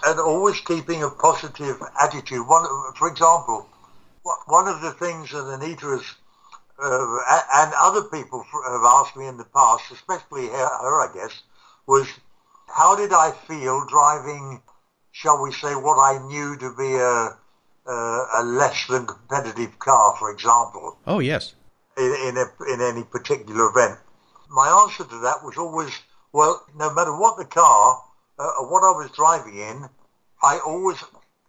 And 0.04 0.18
always 0.18 0.60
keeping 0.60 1.02
a 1.02 1.10
positive 1.10 1.80
attitude. 2.02 2.46
One, 2.46 2.66
for 2.96 3.08
example, 3.08 3.68
one 4.46 4.68
of 4.68 4.80
the 4.80 4.92
things 4.92 5.30
that 5.30 5.44
Anita 5.44 5.86
has, 5.86 6.14
uh, 6.82 7.18
and 7.54 7.72
other 7.80 8.02
people 8.02 8.44
have 8.68 8.82
asked 8.84 9.16
me 9.16 9.26
in 9.26 9.36
the 9.36 9.44
past, 9.44 9.84
especially 9.92 10.48
her, 10.48 10.68
her, 10.82 11.08
I 11.08 11.12
guess, 11.14 11.42
was 11.86 12.08
how 12.66 12.96
did 12.96 13.12
I 13.12 13.32
feel 13.46 13.86
driving, 13.86 14.62
shall 15.12 15.42
we 15.42 15.52
say, 15.52 15.74
what 15.74 15.98
I 15.98 16.18
knew 16.26 16.56
to 16.56 16.74
be 16.76 16.94
a, 16.94 17.36
a, 17.86 18.26
a 18.38 18.42
less 18.44 18.86
than 18.88 19.06
competitive 19.06 19.78
car, 19.78 20.16
for 20.18 20.30
example. 20.30 20.98
Oh, 21.06 21.18
yes. 21.18 21.54
in, 21.96 22.04
in, 22.04 22.36
a, 22.36 22.72
in 22.72 22.80
any 22.80 23.04
particular 23.04 23.68
event? 23.68 23.98
My 24.50 24.68
answer 24.82 25.04
to 25.04 25.18
that 25.20 25.42
was 25.42 25.56
always, 25.56 25.92
well, 26.32 26.64
no 26.76 26.92
matter 26.92 27.16
what 27.16 27.38
the 27.38 27.44
car 27.44 28.02
uh, 28.42 28.64
what 28.64 28.82
I 28.82 28.90
was 28.90 29.10
driving 29.14 29.56
in, 29.56 29.88
I 30.42 30.58
always 30.58 31.02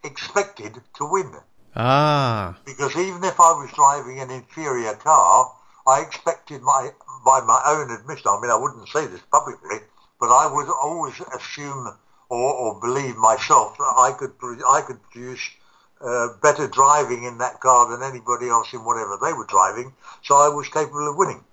expected 0.03 0.81
to 0.97 1.05
win. 1.05 1.31
Ah. 1.75 2.55
Because 2.65 2.95
even 2.95 3.23
if 3.23 3.39
I 3.39 3.51
was 3.51 3.71
driving 3.73 4.19
an 4.19 4.29
inferior 4.29 4.93
car, 4.93 5.51
I 5.87 6.01
expected 6.01 6.61
my, 6.61 6.91
by 7.25 7.41
my 7.41 7.61
own 7.67 7.91
admission, 7.91 8.27
I 8.27 8.39
mean, 8.41 8.51
I 8.51 8.55
wouldn't 8.55 8.87
say 8.89 9.07
this 9.07 9.21
publicly, 9.31 9.79
but 10.19 10.27
I 10.27 10.51
would 10.53 10.69
always 10.69 11.19
assume 11.35 11.97
or, 12.29 12.53
or 12.53 12.79
believe 12.79 13.17
myself 13.17 13.77
that 13.77 13.93
I 13.97 14.11
could, 14.17 14.33
I 14.41 14.81
could 14.85 15.01
produce 15.03 15.49
uh, 16.01 16.29
better 16.41 16.67
driving 16.67 17.23
in 17.23 17.37
that 17.39 17.59
car 17.59 17.89
than 17.89 18.03
anybody 18.03 18.49
else 18.49 18.73
in 18.73 18.85
whatever 18.85 19.17
they 19.21 19.33
were 19.33 19.45
driving. 19.45 19.93
So 20.21 20.35
I 20.35 20.49
was 20.49 20.69
capable 20.69 21.09
of 21.09 21.17
winning. 21.17 21.43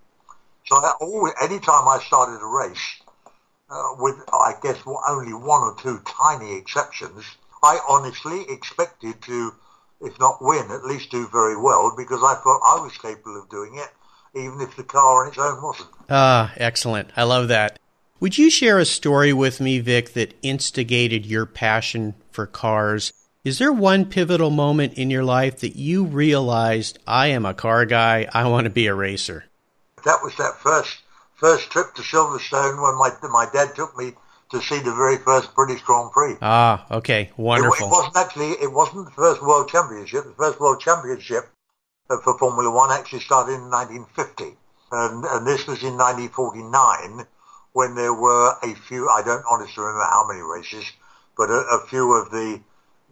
So 0.67 0.77
I 0.77 0.93
always, 1.01 1.35
anytime 1.41 1.89
I 1.89 2.01
started 2.07 2.41
a 2.41 2.47
race, 2.47 3.01
uh, 3.71 3.95
with 3.99 4.17
I 4.33 4.55
guess 4.63 4.79
only 5.09 5.33
one 5.33 5.63
or 5.63 5.77
two 5.81 6.01
tiny 6.05 6.57
exceptions, 6.57 7.25
I 7.63 7.79
honestly 7.89 8.45
expected 8.49 9.23
to, 9.23 9.53
if 10.01 10.19
not 10.19 10.39
win, 10.41 10.71
at 10.71 10.85
least 10.85 11.11
do 11.11 11.29
very 11.29 11.57
well 11.57 11.95
because 11.97 12.23
I 12.23 12.35
thought 12.43 12.61
I 12.65 12.81
was 12.83 12.97
capable 12.99 13.41
of 13.41 13.49
doing 13.49 13.77
it, 13.77 13.91
even 14.39 14.61
if 14.61 14.77
the 14.77 14.83
car 14.83 15.23
on 15.23 15.29
its 15.29 15.39
own 15.39 15.63
wasn't. 15.63 15.91
Ah, 16.09 16.53
excellent. 16.57 17.11
I 17.17 17.25
love 17.25 17.49
that. 17.49 17.79
Would 18.19 18.37
you 18.37 18.51
share 18.51 18.79
a 18.79 18.85
story 18.85 19.33
with 19.33 19.61
me, 19.61 19.79
Vic, 19.79 20.13
that 20.13 20.35
instigated 20.43 21.25
your 21.25 21.47
passion 21.47 22.15
for 22.31 22.47
cars? 22.47 23.13
Is 23.45 23.59
there 23.59 23.73
one 23.73 24.05
pivotal 24.05 24.51
moment 24.51 24.95
in 24.95 25.09
your 25.09 25.25
life 25.25 25.61
that 25.61 25.77
you 25.77 26.05
realized, 26.05 26.99
I 27.07 27.29
am 27.29 27.47
a 27.47 27.55
car 27.55 27.87
guy, 27.87 28.29
I 28.35 28.47
want 28.49 28.65
to 28.65 28.71
be 28.71 28.87
a 28.87 28.95
racer? 28.95 29.45
That 30.05 30.21
was 30.23 30.37
that 30.37 30.59
first 30.59 30.99
first 31.41 31.71
trip 31.71 31.95
to 31.95 32.03
Silverstone 32.03 32.81
when 32.83 32.97
my 32.97 33.11
my 33.31 33.47
dad 33.53 33.75
took 33.75 33.97
me 33.97 34.13
to 34.51 34.61
see 34.61 34.79
the 34.79 34.95
very 34.95 35.17
first 35.17 35.55
British 35.55 35.81
Grand 35.83 36.13
Prix. 36.13 36.37
Ah, 36.43 36.85
okay, 36.91 37.31
wonderful. 37.37 37.87
It, 37.87 37.89
it 37.89 37.93
wasn't 37.93 38.17
actually 38.17 38.51
it 38.67 38.73
wasn't 38.73 39.05
the 39.07 39.13
first 39.13 39.43
World 39.43 39.69
Championship. 39.69 40.25
The 40.25 40.35
first 40.35 40.61
World 40.61 40.81
Championship 40.81 41.49
for 42.09 42.39
Formula 42.39 42.71
One 42.71 42.91
actually 42.93 43.21
started 43.21 43.55
in 43.55 43.71
1950, 43.71 44.57
and, 44.93 45.25
and 45.25 45.47
this 45.47 45.67
was 45.67 45.83
in 45.83 45.97
1949 45.97 47.27
when 47.73 47.95
there 47.95 48.15
were 48.15 48.55
a 48.63 48.75
few. 48.75 49.09
I 49.09 49.23
don't 49.23 49.45
honestly 49.51 49.83
remember 49.83 50.07
how 50.11 50.27
many 50.27 50.43
races, 50.43 50.85
but 51.37 51.49
a, 51.51 51.63
a 51.79 51.87
few 51.89 52.13
of 52.15 52.31
the 52.31 52.61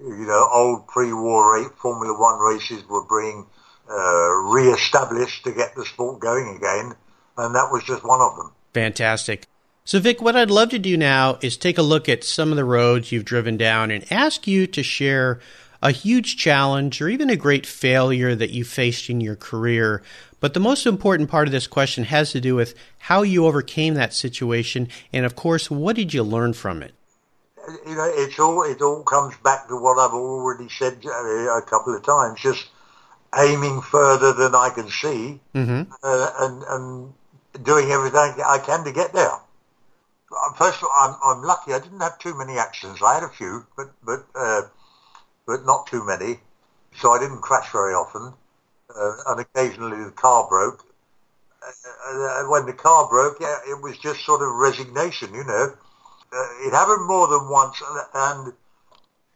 you 0.01 0.27
know 0.27 0.49
old 0.53 0.89
pre-war 0.89 1.63
Formula 1.81 2.19
One 2.19 2.39
races 2.41 2.83
were 2.89 3.07
being 3.07 3.47
uh, 3.89 4.31
re-established 4.53 5.45
to 5.45 5.53
get 5.53 5.75
the 5.75 5.85
sport 5.87 6.21
going 6.21 6.57
again, 6.57 6.95
and 7.39 7.55
that 7.55 7.71
was 7.73 7.85
just 7.85 8.05
one 8.05 8.21
of 8.21 8.37
them. 8.37 8.53
Fantastic. 8.75 9.47
So, 9.85 9.99
Vic, 10.01 10.21
what 10.21 10.37
I'd 10.37 10.51
love 10.51 10.69
to 10.71 10.79
do 10.79 10.99
now 10.99 11.39
is 11.41 11.57
take 11.57 11.79
a 11.79 11.83
look 11.83 12.11
at 12.11 12.23
some 12.23 12.51
of 12.51 12.57
the 12.57 12.65
roads 12.65 13.11
you've 13.11 13.25
driven 13.25 13.57
down 13.57 13.91
and 13.91 14.05
ask 14.13 14.47
you 14.47 14.67
to 14.67 14.83
share 14.83 15.41
a 15.83 15.93
huge 15.93 16.37
challenge 16.37 17.01
or 17.01 17.09
even 17.09 17.31
a 17.31 17.37
great 17.37 17.65
failure 17.65 18.35
that 18.35 18.51
you 18.51 18.65
faced 18.65 19.09
in 19.09 19.21
your 19.21 19.37
career. 19.37 20.03
But 20.41 20.55
the 20.55 20.61
most 20.61 20.87
important 20.87 21.31
part 21.31 21.49
of 21.49 21.53
this 21.53 21.67
question 21.67 22.05
has 22.05 22.33
to 22.33 22.41
do 22.41 22.55
with 22.55 22.75
how 22.99 23.23
you 23.23 23.47
overcame 23.47 23.95
that 23.95 24.13
situation, 24.13 24.89
and 25.13 25.25
of 25.25 25.35
course, 25.35 25.71
what 25.71 25.97
did 25.97 26.15
you 26.15 26.23
learn 26.23 26.53
from 26.53 26.83
it? 26.83 26.93
You 27.87 27.97
know, 27.97 28.13
it's 28.15 28.39
all 28.39 28.63
it 28.63 28.81
all 28.81 29.03
comes 29.03 29.37
back 29.39 29.69
to 29.69 29.77
what 29.77 29.99
I've 29.99 30.15
already 30.15 30.69
said 30.69 31.05
uh, 31.05 31.59
a 31.59 31.63
couple 31.63 31.95
of 31.95 32.03
times. 32.03 32.41
Just 32.41 32.67
aiming 33.37 33.83
further 33.83 34.33
than 34.33 34.55
I 34.55 34.71
can 34.71 34.89
see, 34.89 35.41
mm-hmm. 35.55 35.91
uh, 36.03 36.31
and 36.41 36.63
and 36.69 37.15
doing 37.63 37.91
everything 37.91 38.43
I 38.45 38.59
can 38.59 38.85
to 38.85 38.93
get 38.93 39.13
there. 39.13 39.39
First 40.57 40.83
of 40.83 40.85
all, 40.85 40.91
I'm, 41.01 41.17
I'm 41.25 41.43
lucky. 41.43 41.73
I 41.73 41.79
didn't 41.79 42.01
have 42.01 42.19
too 42.19 42.37
many 42.37 42.59
accidents. 42.59 43.03
I 43.03 43.15
had 43.15 43.23
a 43.23 43.29
few, 43.29 43.67
but 43.77 43.91
but 44.05 44.27
uh, 44.35 44.63
but 45.47 45.65
not 45.65 45.87
too 45.87 46.05
many. 46.05 46.41
So 46.97 47.13
I 47.13 47.19
didn't 47.19 47.41
crash 47.41 47.73
very 47.73 47.95
often. 47.95 48.35
Uh, 48.95 49.13
and 49.27 49.41
occasionally 49.41 50.03
the 50.05 50.11
car 50.11 50.47
broke. 50.49 50.85
Uh, 51.63 52.45
when 52.45 52.67
the 52.67 52.73
car 52.73 53.09
broke, 53.09 53.39
yeah, 53.41 53.59
it 53.67 53.83
was 53.83 53.99
just 53.99 54.25
sort 54.25 54.43
of 54.43 54.55
resignation, 54.55 55.35
you 55.35 55.45
know. 55.45 55.75
Uh, 56.33 56.67
it 56.67 56.73
happened 56.73 57.07
more 57.07 57.27
than 57.27 57.49
once, 57.49 57.83
and 58.15 58.53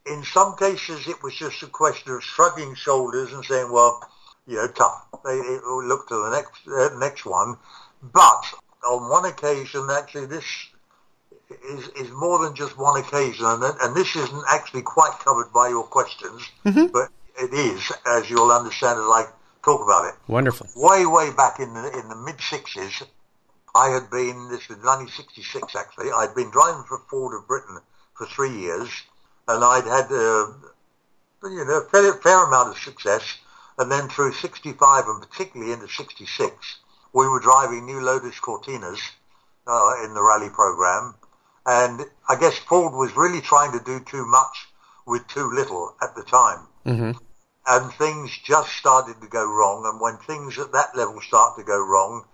in 0.07 0.23
some 0.25 0.57
cases 0.57 1.07
it 1.07 1.23
was 1.23 1.35
just 1.35 1.62
a 1.62 1.67
question 1.67 2.12
of 2.12 2.23
shrugging 2.23 2.75
shoulders 2.75 3.33
and 3.33 3.45
saying, 3.45 3.71
well, 3.71 4.00
you 4.47 4.57
know, 4.57 4.67
tough. 4.69 5.07
They, 5.25 5.41
look 5.64 6.09
to 6.09 6.17
the 6.17 6.31
next 6.31 6.67
uh, 6.67 6.99
next 6.99 7.25
one. 7.25 7.57
But 8.02 8.44
on 8.85 9.09
one 9.09 9.25
occasion, 9.25 9.88
actually, 9.90 10.26
this 10.26 10.44
is, 11.71 11.88
is 11.88 12.11
more 12.11 12.44
than 12.44 12.54
just 12.54 12.76
one 12.76 13.00
occasion, 13.00 13.47
and, 13.47 13.62
and 13.80 13.97
this 13.97 14.16
isn't 14.16 14.44
actually 14.50 14.82
quite 14.82 15.12
covered 15.25 15.52
by 15.52 15.68
your 15.68 15.85
questions, 15.85 16.42
mm-hmm. 16.64 16.87
but 16.87 17.09
it 17.38 17.52
is, 17.54 17.92
as 18.06 18.28
you'll 18.28 18.50
understand 18.50 18.99
as 18.99 19.06
I 19.06 19.26
talk 19.64 19.82
about 19.82 20.06
it. 20.06 20.14
Wonderful. 20.26 20.66
Way, 20.76 21.06
way 21.06 21.30
back 21.32 21.61
in 21.61 21.73
the 21.75 21.99
in 21.99 22.09
the 22.09 22.16
mid 22.16 22.38
'60s, 22.38 23.06
I 23.75 23.90
had 23.90 24.11
been. 24.11 24.49
This 24.50 24.68
was 24.68 24.78
1966, 24.78 25.76
actually. 25.76 26.11
I'd 26.11 26.35
been 26.35 26.50
driving 26.50 26.85
for 26.85 26.99
Ford 27.09 27.38
of 27.38 27.47
Britain 27.47 27.78
for 28.14 28.26
three 28.26 28.59
years, 28.59 28.90
and 29.49 29.64
I'd 29.64 29.85
had 29.85 30.11
uh, 30.11 30.52
you 31.49 31.64
know 31.64 31.82
a 31.82 31.88
fair, 31.90 32.12
fair 32.14 32.44
amount 32.44 32.71
of 32.71 32.78
success. 32.78 33.38
And 33.78 33.90
then 33.90 34.09
through 34.11 34.35
65 34.35 35.04
and 35.06 35.23
particularly 35.23 35.73
into 35.73 35.88
66, 35.88 36.78
we 37.12 37.28
were 37.28 37.40
driving 37.40 37.87
new 37.87 38.00
Lotus 38.00 38.38
Cortinas 38.40 38.99
uh, 39.66 40.04
in 40.04 40.14
the 40.14 40.23
rally 40.23 40.50
program. 40.50 41.14
And 41.64 42.02
I 42.28 42.38
guess 42.38 42.59
Ford 42.59 42.95
was 42.95 43.16
really 43.16 43.40
trying 43.40 43.73
to 43.73 43.85
do 43.85 44.00
too 44.00 44.26
much 44.26 44.69
with 45.07 45.26
too 45.28 45.50
little 45.50 45.95
at 46.02 46.14
the 46.14 46.23
time. 46.25 46.66
Mm-hmm. 46.87 47.12
And 47.66 47.92
things 47.95 48.37
just 48.45 48.73
started 48.73 49.21
to 49.21 49.28
go 49.28 49.45
wrong. 49.45 49.87
And 49.87 50.00
when 50.00 50.16
things 50.19 50.59
at 50.59 50.73
that 50.73 50.97
level 50.97 51.21
start 51.21 51.57
to 51.59 51.64
go 51.64 51.78
wrong, 51.78 52.25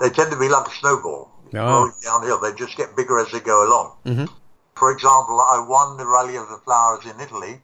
they 0.00 0.08
tend 0.08 0.30
to 0.30 0.38
be 0.38 0.48
like 0.48 0.66
a 0.66 0.70
snowball 0.70 1.30
oh. 1.54 1.92
downhill. 2.02 2.40
They 2.40 2.56
just 2.56 2.76
get 2.76 2.96
bigger 2.96 3.18
as 3.18 3.30
they 3.32 3.40
go 3.40 3.68
along. 3.68 3.96
Mm-hmm. 4.06 4.34
For 4.76 4.92
example, 4.92 5.40
I 5.40 5.64
won 5.68 5.98
the 5.98 6.06
Rally 6.06 6.36
of 6.36 6.48
the 6.48 6.60
Flowers 6.64 7.04
in 7.04 7.20
Italy 7.20 7.60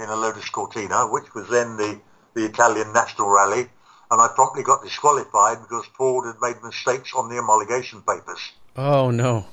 in 0.00 0.08
a 0.08 0.16
Lotus 0.16 0.48
Cortina, 0.48 1.06
which 1.06 1.32
was 1.34 1.48
then 1.48 1.76
the, 1.76 2.00
the 2.34 2.46
Italian 2.46 2.92
national 2.92 3.28
rally, 3.28 3.68
and 4.10 4.20
I 4.20 4.28
promptly 4.28 4.62
got 4.62 4.82
disqualified 4.82 5.60
because 5.60 5.86
Ford 5.96 6.26
had 6.26 6.40
made 6.40 6.62
mistakes 6.62 7.12
on 7.14 7.28
the 7.28 7.36
homologation 7.36 8.04
papers. 8.04 8.40
Oh, 8.76 9.10
no. 9.10 9.46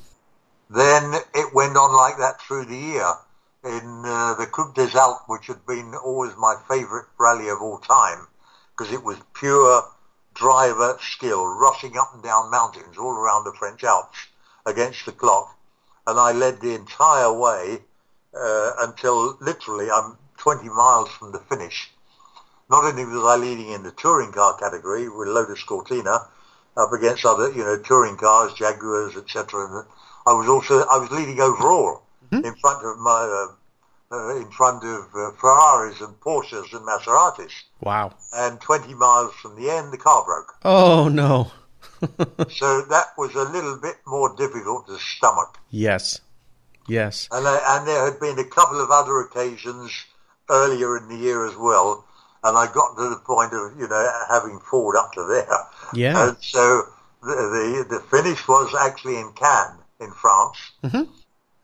Then 0.70 1.14
it 1.34 1.54
went 1.54 1.78
on 1.78 1.96
like 1.96 2.18
that 2.18 2.42
through 2.42 2.66
the 2.66 2.76
year. 2.76 3.14
In 3.64 4.04
uh, 4.06 4.34
the 4.36 4.46
Coupe 4.46 4.76
des 4.76 4.98
Alpes, 4.98 5.24
which 5.28 5.48
had 5.48 5.66
been 5.66 5.94
always 5.96 6.36
my 6.38 6.56
favourite 6.68 7.06
rally 7.20 7.50
of 7.50 7.62
all 7.62 7.80
time, 7.80 8.28
because 8.72 8.94
it 8.94 9.04
was 9.04 9.18
pure 9.34 9.84
driver 10.34 10.98
skill, 11.02 11.46
rushing 11.46 11.98
up 11.98 12.14
and 12.14 12.24
down 12.24 12.52
mountains 12.52 12.98
all 12.98 13.12
around 13.12 13.44
the 13.44 13.54
French 13.54 13.84
Alps 13.84 14.28
against 14.66 15.06
the 15.06 15.12
clock. 15.12 15.56
And 16.06 16.20
I 16.20 16.32
led 16.32 16.62
the 16.62 16.76
entire 16.76 17.34
way 17.34 17.82
uh, 18.34 18.72
until 18.80 19.36
literally 19.42 19.90
I'm 19.92 20.18
20 20.38 20.70
miles 20.70 21.10
from 21.10 21.32
the 21.32 21.40
finish. 21.40 21.92
Not 22.70 22.84
only 22.84 23.06
was 23.06 23.24
I 23.24 23.38
leading 23.38 23.70
in 23.70 23.84
the 23.84 23.92
touring 23.92 24.32
car 24.32 24.58
category 24.58 25.08
with 25.08 25.28
Lotus 25.30 25.64
Cortina 25.64 26.28
up 26.76 26.92
against 26.92 27.26
other, 27.26 27.52
you 27.52 27.64
know, 27.64 27.78
touring 27.78 28.18
cars, 28.18 28.54
Jaguars, 28.54 29.16
etc. 29.16 29.86
I 30.26 30.34
was 30.34 30.48
also 30.50 30.86
I 30.88 30.98
was 30.98 31.10
leading 31.12 31.40
overall 31.40 32.04
mm-hmm. 32.32 32.46
in 32.46 32.56
front 32.56 32.86
of 32.86 32.98
my 32.98 33.48
uh, 33.50 34.16
uh, 34.16 34.36
in 34.38 34.50
front 34.52 34.84
of 34.84 35.06
uh, 35.16 35.32
Ferraris 35.40 36.02
and 36.02 36.20
Porsches 36.20 36.72
and 36.74 36.86
Maseratis. 36.88 37.52
Wow! 37.82 38.14
And 38.34 38.60
20 38.60 38.94
miles 38.94 39.34
from 39.36 39.56
the 39.62 39.70
end, 39.70 39.92
the 39.92 39.98
car 39.98 40.24
broke. 40.26 40.56
Oh 40.64 41.10
no! 41.10 41.52
so 42.50 42.82
that 42.84 43.08
was 43.18 43.34
a 43.36 43.44
little 43.44 43.78
bit 43.78 43.96
more 44.06 44.36
difficult 44.36 44.88
to 44.88 44.98
stomach. 44.98 45.58
Yes, 45.70 46.22
yes. 46.88 47.28
And 47.32 47.46
uh, 47.46 47.60
and 47.68 47.88
there 47.88 48.06
had 48.06 48.20
been 48.20 48.40
a 48.40 48.50
couple 48.50 48.82
of 48.82 48.92
other 48.92 49.20
occasions 49.20 49.92
earlier 50.50 50.98
in 50.98 51.10
the 51.10 51.18
year 51.18 51.46
as 51.46 51.56
well, 51.56 52.06
and 52.48 52.58
I 52.58 52.66
got 52.72 52.96
to 52.96 53.10
the 53.10 53.22
point 53.26 53.54
of 53.54 53.78
you 53.80 53.88
know 53.88 54.12
having 54.30 54.60
Ford 54.60 54.96
up 54.96 55.12
to 55.14 55.24
there. 55.24 55.60
Yeah. 55.94 56.30
And 56.30 56.38
so 56.42 56.84
the 57.22 57.36
the, 57.36 57.86
the 57.96 58.00
finish 58.00 58.48
was 58.48 58.74
actually 58.80 59.18
in 59.18 59.34
Cannes 59.34 59.80
in 60.00 60.12
France. 60.12 60.58
Mm-hmm. 60.84 61.04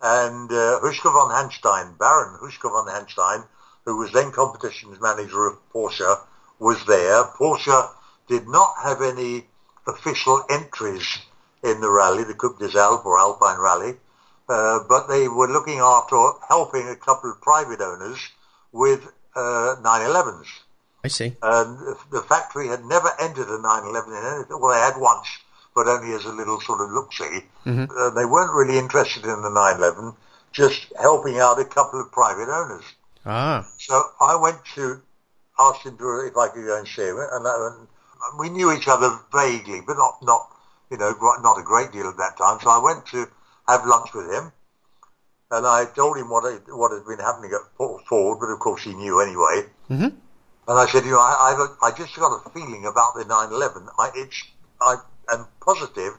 And 0.06 0.52
uh, 0.52 0.82
Huschke 0.84 1.12
von 1.14 1.32
Hanstein, 1.32 1.98
Baron 1.98 2.38
Huschke 2.42 2.70
von 2.70 2.88
Hanstein, 2.88 3.46
who 3.86 3.98
was 3.98 4.12
then 4.12 4.32
competitions 4.32 5.00
manager 5.00 5.48
of 5.48 5.58
Porsche, 5.74 6.20
was 6.60 6.86
there. 6.86 7.24
Porsche 7.40 7.90
did 8.28 8.48
not 8.48 8.74
have 8.84 9.02
any 9.02 9.46
official 9.88 10.44
entries 10.50 11.20
in 11.64 11.80
the 11.80 11.90
rally, 11.90 12.24
the 12.26 12.34
Coupe 12.34 12.60
des 12.60 12.78
Alpes 12.78 13.06
or 13.06 13.18
Alpine 13.18 13.60
Rally, 13.60 13.96
uh, 14.50 14.80
but 14.90 15.08
they 15.08 15.30
were 15.30 15.48
looking 15.48 15.80
after 15.80 16.18
helping 16.50 16.90
a 16.90 16.96
couple 16.96 17.32
of 17.32 17.42
private 17.42 17.80
owners 17.80 18.20
with 18.74 19.08
uh, 19.36 19.76
911s. 19.82 20.48
I 21.04 21.10
see. 21.10 21.36
And 21.42 21.78
the 22.12 22.22
factory 22.22 22.68
had 22.68 22.86
never 22.86 23.10
entered 23.20 23.48
a 23.50 23.62
911 23.62 24.14
in 24.14 24.24
anything. 24.24 24.60
Well, 24.60 24.74
they 24.74 24.80
had 24.80 25.00
once, 25.00 25.28
but 25.76 25.88
only 25.88 26.14
as 26.16 26.26
a 26.26 26.32
little 26.32 26.62
sort 26.62 26.82
of 26.82 26.92
look-see. 26.92 27.44
Mm-hmm. 27.66 27.86
Uh, 27.92 28.10
they 28.12 28.26
weren't 28.26 28.54
really 28.54 28.78
interested 28.78 29.24
in 29.26 29.42
the 29.42 29.50
911. 29.50 30.14
just 30.54 30.94
helping 31.02 31.40
out 31.40 31.60
a 31.60 31.66
couple 31.66 32.00
of 32.00 32.12
private 32.12 32.48
owners. 32.48 32.86
Ah. 33.26 33.68
So 33.80 34.02
I 34.22 34.36
went 34.36 34.64
to 34.76 35.02
ask 35.60 35.84
him 35.86 35.98
to, 35.98 36.26
if 36.28 36.38
I 36.38 36.48
could 36.50 36.66
go 36.66 36.78
and 36.78 36.88
see 36.88 37.02
him, 37.02 37.18
and, 37.20 37.46
and 37.46 37.88
we 38.40 38.50
knew 38.50 38.72
each 38.72 38.88
other 38.88 39.20
vaguely, 39.34 39.82
but 39.86 39.98
not 39.98 40.18
not 40.22 40.48
you 40.92 40.98
know 40.98 41.14
not 41.42 41.60
a 41.60 41.64
great 41.64 41.92
deal 41.92 42.08
at 42.08 42.18
that 42.18 42.38
time. 42.38 42.60
So 42.62 42.70
I 42.70 42.80
went 42.84 43.06
to 43.08 43.28
have 43.68 43.86
lunch 43.86 44.14
with 44.14 44.32
him, 44.32 44.52
and 45.52 45.66
I 45.66 45.86
told 45.86 46.18
him 46.18 46.30
what 46.30 46.52
had, 46.52 46.62
what 46.68 46.92
had 46.92 47.06
been 47.06 47.20
happening 47.20 47.52
at 47.54 47.78
Ford, 47.78 48.38
but 48.40 48.48
of 48.48 48.60
course 48.60 48.84
he 48.84 48.94
knew 48.94 49.20
anyway. 49.20 49.70
Mm-hmm. 49.90 50.18
And 50.68 50.80
I 50.80 50.86
said, 50.88 51.06
you 51.06 51.12
know, 51.12 51.20
I, 51.20 51.76
I, 51.82 51.88
I 51.88 51.92
just 51.92 52.16
got 52.16 52.32
a 52.46 52.50
feeling 52.52 52.86
about 52.86 53.16
the 53.16 53.26
911. 53.26 53.88
I, 54.00 54.12
it's, 54.16 54.44
I 54.82 54.96
am 55.32 55.48
positive 55.60 56.14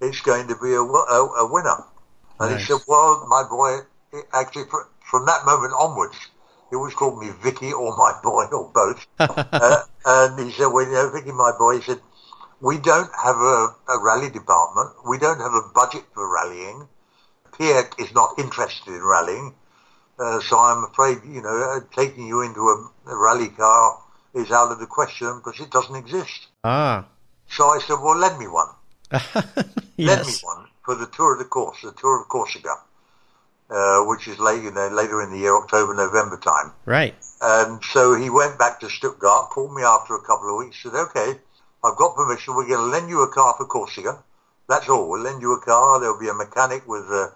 it's 0.00 0.20
going 0.20 0.46
to 0.48 0.56
be 0.56 0.72
a, 0.72 0.82
a, 0.82 1.26
a 1.42 1.52
winner. 1.52 1.84
And 2.40 2.52
Nice. 2.52 2.60
he 2.60 2.66
said, 2.66 2.82
well, 2.86 3.26
my 3.28 3.44
boy, 3.48 3.78
actually, 4.32 4.64
fr- 4.70 4.88
from 5.10 5.26
that 5.26 5.44
moment 5.44 5.72
onwards, 5.78 6.16
he 6.70 6.76
always 6.76 6.94
called 6.94 7.20
me 7.20 7.30
Vicky 7.42 7.72
or 7.72 7.96
my 7.96 8.12
boy 8.22 8.44
or 8.52 8.70
both. 8.72 9.06
uh, 9.18 9.82
and 10.04 10.38
he 10.38 10.52
said, 10.52 10.68
well, 10.68 10.86
you 10.86 10.92
know, 10.92 11.10
Vicky, 11.10 11.32
my 11.32 11.52
boy, 11.58 11.76
he 11.76 11.82
said, 11.82 12.00
we 12.60 12.78
don't 12.78 13.10
have 13.22 13.36
a, 13.36 13.74
a 13.88 13.98
rally 14.02 14.30
department. 14.30 14.90
We 15.08 15.18
don't 15.18 15.40
have 15.40 15.54
a 15.54 15.68
budget 15.74 16.04
for 16.14 16.32
rallying. 16.32 16.88
Pierre 17.56 17.88
is 17.98 18.12
not 18.14 18.38
interested 18.38 18.94
in 18.94 19.02
rallying. 19.02 19.54
Uh, 20.18 20.40
so 20.40 20.58
I'm 20.58 20.84
afraid, 20.84 21.18
you 21.24 21.40
know, 21.40 21.76
uh, 21.76 21.80
taking 21.94 22.26
you 22.26 22.42
into 22.42 22.60
a, 22.60 22.90
a 23.10 23.16
rally 23.16 23.48
car 23.48 23.98
is 24.34 24.50
out 24.50 24.72
of 24.72 24.80
the 24.80 24.86
question 24.86 25.40
because 25.42 25.60
it 25.60 25.70
doesn't 25.70 25.94
exist. 25.94 26.48
Ah. 26.64 27.06
So 27.48 27.68
I 27.68 27.78
said, 27.78 27.96
well, 28.02 28.16
lend 28.18 28.38
me 28.38 28.46
one. 28.46 28.68
Lend 29.98 30.26
me 30.26 30.34
one 30.42 30.66
for 30.84 30.94
the 30.94 31.06
Tour 31.06 31.32
of 31.32 31.38
the 31.38 31.44
Course, 31.44 31.78
the 31.82 31.92
Tour 31.92 32.20
of 32.20 32.28
Corsica, 32.28 32.74
uh, 33.70 34.04
which 34.04 34.28
is 34.28 34.38
late, 34.38 34.62
you 34.62 34.70
know, 34.70 34.88
later 34.88 35.22
in 35.22 35.30
the 35.30 35.38
year, 35.38 35.56
October, 35.56 35.94
November 35.94 36.38
time. 36.38 36.72
Right. 36.84 37.14
And 37.40 37.82
so 37.84 38.14
he 38.14 38.30
went 38.30 38.58
back 38.58 38.80
to 38.80 38.88
Stuttgart, 38.88 39.50
called 39.50 39.74
me 39.74 39.82
after 39.82 40.14
a 40.14 40.22
couple 40.22 40.50
of 40.50 40.64
weeks, 40.64 40.82
said, 40.82 40.94
okay, 40.94 41.38
I've 41.84 41.96
got 41.96 42.16
permission. 42.16 42.54
We're 42.54 42.68
going 42.68 42.80
to 42.80 42.86
lend 42.86 43.08
you 43.08 43.22
a 43.22 43.28
car 43.28 43.54
for 43.56 43.66
Corsica. 43.66 44.22
That's 44.68 44.88
all. 44.88 45.08
We'll 45.08 45.22
lend 45.22 45.40
you 45.40 45.52
a 45.52 45.60
car. 45.60 46.00
There'll 46.00 46.20
be 46.20 46.28
a 46.28 46.34
mechanic 46.34 46.86
with 46.86 47.06
uh, 47.10 47.28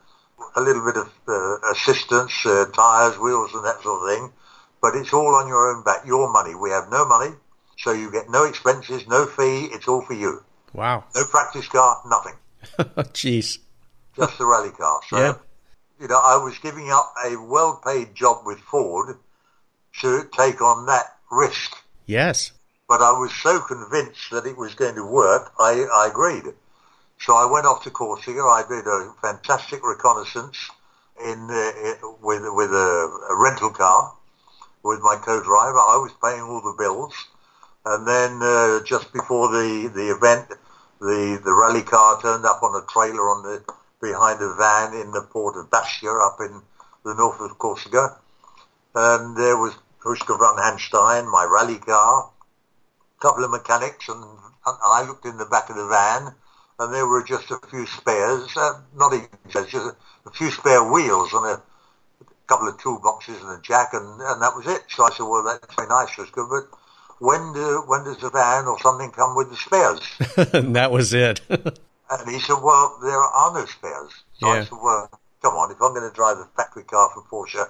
a 0.56 0.60
little 0.60 0.84
bit 0.84 0.96
of 0.96 1.10
uh, 1.28 1.56
assistance, 1.72 2.32
uh, 2.44 2.66
tyres, 2.74 3.18
wheels, 3.18 3.52
and 3.54 3.64
that 3.64 3.82
sort 3.82 4.02
of 4.02 4.08
thing. 4.08 4.32
But 4.80 4.96
it's 4.96 5.12
all 5.12 5.34
on 5.34 5.48
your 5.48 5.74
own 5.74 5.84
back, 5.84 6.04
your 6.06 6.30
money. 6.32 6.54
We 6.54 6.70
have 6.70 6.90
no 6.90 7.06
money, 7.06 7.34
so 7.78 7.92
you 7.92 8.10
get 8.10 8.28
no 8.28 8.44
expenses, 8.44 9.06
no 9.06 9.26
fee. 9.26 9.66
It's 9.72 9.86
all 9.88 10.02
for 10.02 10.14
you. 10.14 10.42
Wow. 10.72 11.04
No 11.14 11.24
practice 11.24 11.68
car, 11.68 12.00
nothing. 12.06 12.34
Jeez. 13.12 13.58
Just 14.16 14.38
the 14.38 14.46
rally 14.46 14.70
car. 14.70 15.00
So, 15.08 15.18
Yeah. 15.18 15.34
you 16.00 16.08
know, 16.08 16.20
I 16.22 16.36
was 16.36 16.58
giving 16.58 16.90
up 16.90 17.14
a 17.24 17.36
well-paid 17.36 18.14
job 18.14 18.44
with 18.44 18.58
Ford 18.58 19.16
to 20.00 20.28
take 20.36 20.60
on 20.60 20.86
that 20.86 21.16
risk. 21.30 21.76
Yes. 22.06 22.52
But 22.88 23.00
I 23.02 23.12
was 23.12 23.32
so 23.32 23.60
convinced 23.60 24.30
that 24.30 24.46
it 24.46 24.56
was 24.56 24.74
going 24.74 24.96
to 24.96 25.06
work, 25.06 25.52
I, 25.58 25.86
I 25.94 26.08
agreed. 26.08 26.54
So 27.24 27.36
I 27.36 27.44
went 27.44 27.66
off 27.66 27.84
to 27.84 27.90
Corsica. 27.90 28.42
I 28.42 28.64
did 28.68 28.84
a 28.84 29.14
fantastic 29.22 29.86
reconnaissance 29.86 30.58
in, 31.24 31.48
uh, 31.48 32.08
with 32.20 32.42
with 32.50 32.72
a, 32.74 33.26
a 33.30 33.36
rental 33.36 33.70
car 33.70 34.12
with 34.82 35.00
my 35.02 35.14
co-driver. 35.14 35.78
I 35.78 36.02
was 36.02 36.10
paying 36.20 36.42
all 36.42 36.60
the 36.60 36.74
bills, 36.76 37.14
and 37.86 38.08
then 38.08 38.42
uh, 38.42 38.82
just 38.82 39.12
before 39.12 39.52
the 39.52 39.86
the 39.94 40.10
event, 40.10 40.48
the 41.00 41.40
the 41.44 41.54
rally 41.54 41.82
car 41.82 42.20
turned 42.20 42.44
up 42.44 42.60
on 42.60 42.74
a 42.74 42.84
trailer 42.86 43.30
on 43.30 43.44
the 43.44 43.62
behind 44.00 44.42
a 44.42 44.54
van 44.54 44.92
in 44.92 45.12
the 45.12 45.22
port 45.22 45.56
of 45.56 45.70
Bastia 45.70 46.10
up 46.10 46.40
in 46.40 46.60
the 47.04 47.14
north 47.14 47.40
of 47.40 47.56
Corsica, 47.56 48.18
and 48.96 49.36
there 49.36 49.56
was 49.56 49.74
Huschke 50.02 50.36
von 50.36 50.56
Hanstein, 50.56 51.30
my 51.30 51.44
rally 51.44 51.78
car, 51.78 52.30
a 53.16 53.20
couple 53.22 53.44
of 53.44 53.52
mechanics, 53.52 54.08
and, 54.08 54.24
and 54.24 54.76
I 54.84 55.06
looked 55.06 55.24
in 55.24 55.38
the 55.38 55.46
back 55.46 55.70
of 55.70 55.76
the 55.76 55.86
van, 55.86 56.34
and 56.82 56.94
there 56.94 57.06
were 57.06 57.22
just 57.22 57.50
a 57.50 57.58
few 57.70 57.86
spares, 57.86 58.56
uh, 58.56 58.80
not 58.94 59.12
even 59.14 59.28
spares, 59.48 59.70
just 59.70 59.86
a, 59.86 59.96
a 60.28 60.32
few 60.32 60.50
spare 60.50 60.90
wheels 60.90 61.32
and 61.32 61.46
a 61.46 61.62
couple 62.46 62.68
of 62.68 62.76
toolboxes 62.78 63.40
and 63.40 63.58
a 63.58 63.62
jack, 63.62 63.94
and, 63.94 64.20
and 64.20 64.42
that 64.42 64.54
was 64.54 64.66
it. 64.66 64.82
So 64.88 65.04
I 65.04 65.10
said, 65.10 65.24
well, 65.24 65.44
that's 65.44 65.74
very 65.74 65.88
nice, 65.88 66.10
Huschke, 66.10 66.48
but 66.48 66.78
when 67.18 67.52
do, 67.52 67.84
when 67.86 68.04
does 68.04 68.18
the 68.18 68.30
van 68.30 68.66
or 68.66 68.80
something 68.80 69.10
come 69.10 69.36
with 69.36 69.50
the 69.50 69.56
spares? 69.56 70.52
and 70.52 70.74
that 70.76 70.90
was 70.90 71.12
it. 71.14 71.40
And 72.10 72.28
he 72.28 72.40
said, 72.40 72.58
well, 72.62 72.98
there 73.02 73.18
are 73.18 73.54
no 73.54 73.64
spares. 73.64 74.12
So 74.38 74.48
I 74.48 74.60
said, 74.64 74.78
well, 74.82 75.08
come 75.40 75.54
on, 75.54 75.70
if 75.70 75.80
I'm 75.80 75.94
going 75.94 76.06
to 76.06 76.14
drive 76.14 76.36
a 76.36 76.44
factory 76.56 76.84
car 76.84 77.08
for 77.14 77.22
Porsche, 77.22 77.64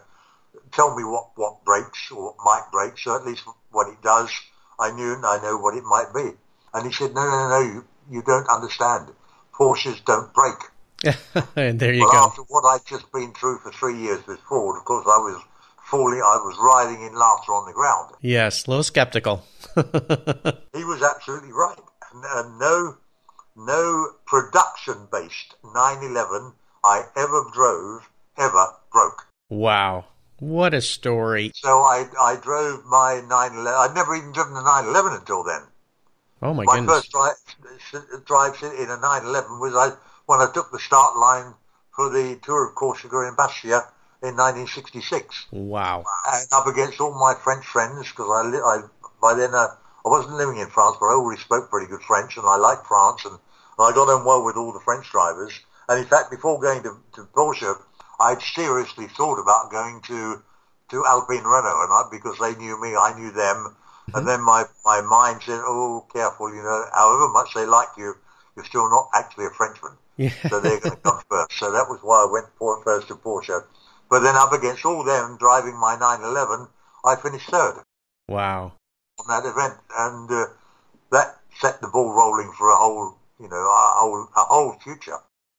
tell 0.72 0.96
me 0.96 1.04
what, 1.04 1.30
what 1.36 1.64
breaks 1.64 2.10
or 2.10 2.24
what 2.24 2.36
might 2.44 2.66
break, 2.72 2.98
so 2.98 3.14
at 3.14 3.24
least 3.24 3.44
what 3.70 3.86
it 3.86 4.02
does, 4.02 4.30
I 4.80 4.90
knew 4.90 5.14
and 5.14 5.24
I 5.24 5.40
know 5.42 5.58
what 5.58 5.76
it 5.76 5.84
might 5.84 6.12
be. 6.12 6.32
And 6.74 6.86
he 6.86 6.92
said, 6.92 7.14
no, 7.14 7.22
no, 7.22 7.48
no, 7.50 7.60
you, 7.60 7.84
you 8.10 8.22
don't 8.22 8.48
understand. 8.48 9.08
Porsches 9.54 10.04
don't 10.04 10.32
break. 10.34 10.54
and 11.56 11.78
there 11.80 11.92
you 11.92 12.00
Well, 12.02 12.12
go. 12.12 12.18
after 12.28 12.42
what 12.42 12.64
I'd 12.64 12.86
just 12.86 13.10
been 13.12 13.32
through 13.34 13.58
for 13.58 13.72
three 13.72 13.98
years 13.98 14.26
with 14.26 14.38
Ford, 14.48 14.78
of 14.78 14.84
course, 14.84 15.04
I 15.06 15.18
was 15.18 15.42
falling, 15.84 16.18
I 16.20 16.36
was 16.36 16.56
writhing 16.60 17.02
in 17.04 17.14
laughter 17.14 17.52
on 17.52 17.66
the 17.66 17.72
ground. 17.72 18.14
Yes. 18.20 18.66
A 18.66 18.70
little 18.70 18.84
skeptical. 18.84 19.44
He 20.74 20.84
was 20.84 21.02
absolutely 21.02 21.52
right. 21.52 21.78
And, 22.12 22.24
and 22.24 22.54
uh, 22.54 22.58
no, 22.58 22.96
no 23.56 24.08
production-based 24.26 25.54
911 25.64 26.52
I 26.84 27.02
ever 27.16 27.44
drove 27.52 28.08
ever 28.38 28.66
broke. 28.92 29.26
wow. 29.50 30.06
What 30.38 30.74
a 30.74 30.80
story. 30.80 31.52
So 31.54 31.68
I, 31.68 32.06
I 32.20 32.34
drove 32.34 32.84
my 32.84 33.20
911. 33.28 33.66
I'd 33.66 33.94
never 33.94 34.16
even 34.16 34.32
driven 34.32 34.56
a 34.56 34.62
911 34.62 35.12
until 35.20 35.44
then. 35.44 35.62
Oh 36.42 36.52
my 36.52 36.66
My 36.66 36.74
goodness. 36.74 37.04
first 37.04 37.12
drive, 37.12 38.24
drive 38.24 38.62
in 38.62 38.90
a 38.90 38.96
911 38.98 39.60
was 39.60 39.74
I, 39.74 39.96
when 40.26 40.40
I 40.40 40.50
took 40.52 40.72
the 40.72 40.78
start 40.78 41.16
line 41.16 41.54
for 41.94 42.10
the 42.10 42.36
Tour 42.42 42.68
of 42.68 42.74
Corsica 42.74 43.28
in 43.28 43.36
Bastia 43.36 43.82
in 44.22 44.36
1966. 44.36 45.46
Wow. 45.52 46.04
and 46.32 46.48
up 46.52 46.66
against 46.66 47.00
all 47.00 47.14
my 47.18 47.34
French 47.34 47.64
friends 47.66 48.08
because 48.10 48.30
I, 48.30 48.48
li- 48.48 48.58
I 48.64 48.82
by 49.20 49.34
then 49.34 49.54
uh, 49.54 49.68
I 50.04 50.08
wasn't 50.08 50.34
living 50.36 50.58
in 50.58 50.66
France, 50.68 50.96
but 50.98 51.06
I 51.06 51.14
already 51.14 51.40
spoke 51.40 51.70
pretty 51.70 51.86
good 51.86 52.02
French, 52.02 52.36
and 52.36 52.46
I 52.46 52.56
liked 52.56 52.86
France, 52.86 53.24
and, 53.24 53.34
and 53.34 53.82
I 53.86 53.94
got 53.94 54.08
on 54.08 54.24
well 54.24 54.44
with 54.44 54.56
all 54.56 54.72
the 54.72 54.80
French 54.80 55.10
drivers. 55.10 55.60
And 55.88 56.00
in 56.00 56.06
fact, 56.06 56.30
before 56.30 56.60
going 56.60 56.82
to, 56.82 56.96
to 57.14 57.24
Porsche, 57.34 57.74
I'd 58.18 58.42
seriously 58.42 59.06
thought 59.06 59.40
about 59.40 59.70
going 59.70 60.00
to 60.02 60.42
to 60.90 61.06
Alpine 61.06 61.44
Renault, 61.44 61.82
and 61.84 61.92
I, 61.92 62.02
because 62.10 62.38
they 62.38 62.54
knew 62.56 62.80
me, 62.80 62.96
I 62.96 63.14
knew 63.16 63.30
them. 63.30 63.76
And 64.14 64.26
then 64.26 64.42
my, 64.42 64.64
my 64.84 65.00
mind 65.00 65.42
said, 65.44 65.60
"Oh, 65.62 66.06
careful! 66.12 66.54
You 66.54 66.62
know, 66.62 66.84
however 66.94 67.28
much 67.28 67.54
they 67.54 67.66
like 67.66 67.88
you, 67.96 68.14
you're 68.56 68.64
still 68.64 68.90
not 68.90 69.08
actually 69.14 69.46
a 69.46 69.50
Frenchman." 69.50 69.92
Yeah. 70.16 70.30
so 70.48 70.60
they're 70.60 70.80
going 70.80 70.96
to 70.96 71.02
come 71.02 71.22
first. 71.30 71.58
So 71.58 71.70
that 71.72 71.88
was 71.88 72.00
why 72.02 72.22
I 72.22 72.30
went 72.30 72.46
for 72.58 72.82
first 72.84 73.08
to 73.08 73.14
Porsche. 73.14 73.64
But 74.10 74.20
then 74.20 74.36
up 74.36 74.52
against 74.52 74.84
all 74.84 75.04
them 75.04 75.38
driving 75.38 75.78
my 75.78 75.96
911, 75.96 76.68
I 77.04 77.16
finished 77.16 77.48
third 77.48 77.82
wow. 78.28 78.72
on 79.18 79.26
that 79.28 79.48
event, 79.48 79.74
and 79.96 80.30
uh, 80.30 80.46
that 81.10 81.38
set 81.60 81.80
the 81.80 81.88
ball 81.88 82.12
rolling 82.12 82.52
for 82.52 82.70
a 82.70 82.76
whole, 82.76 83.16
you 83.40 83.48
know, 83.48 83.56
a 83.56 83.94
whole, 83.96 84.28
a 84.36 84.40
whole 84.40 84.76
future. 84.84 85.16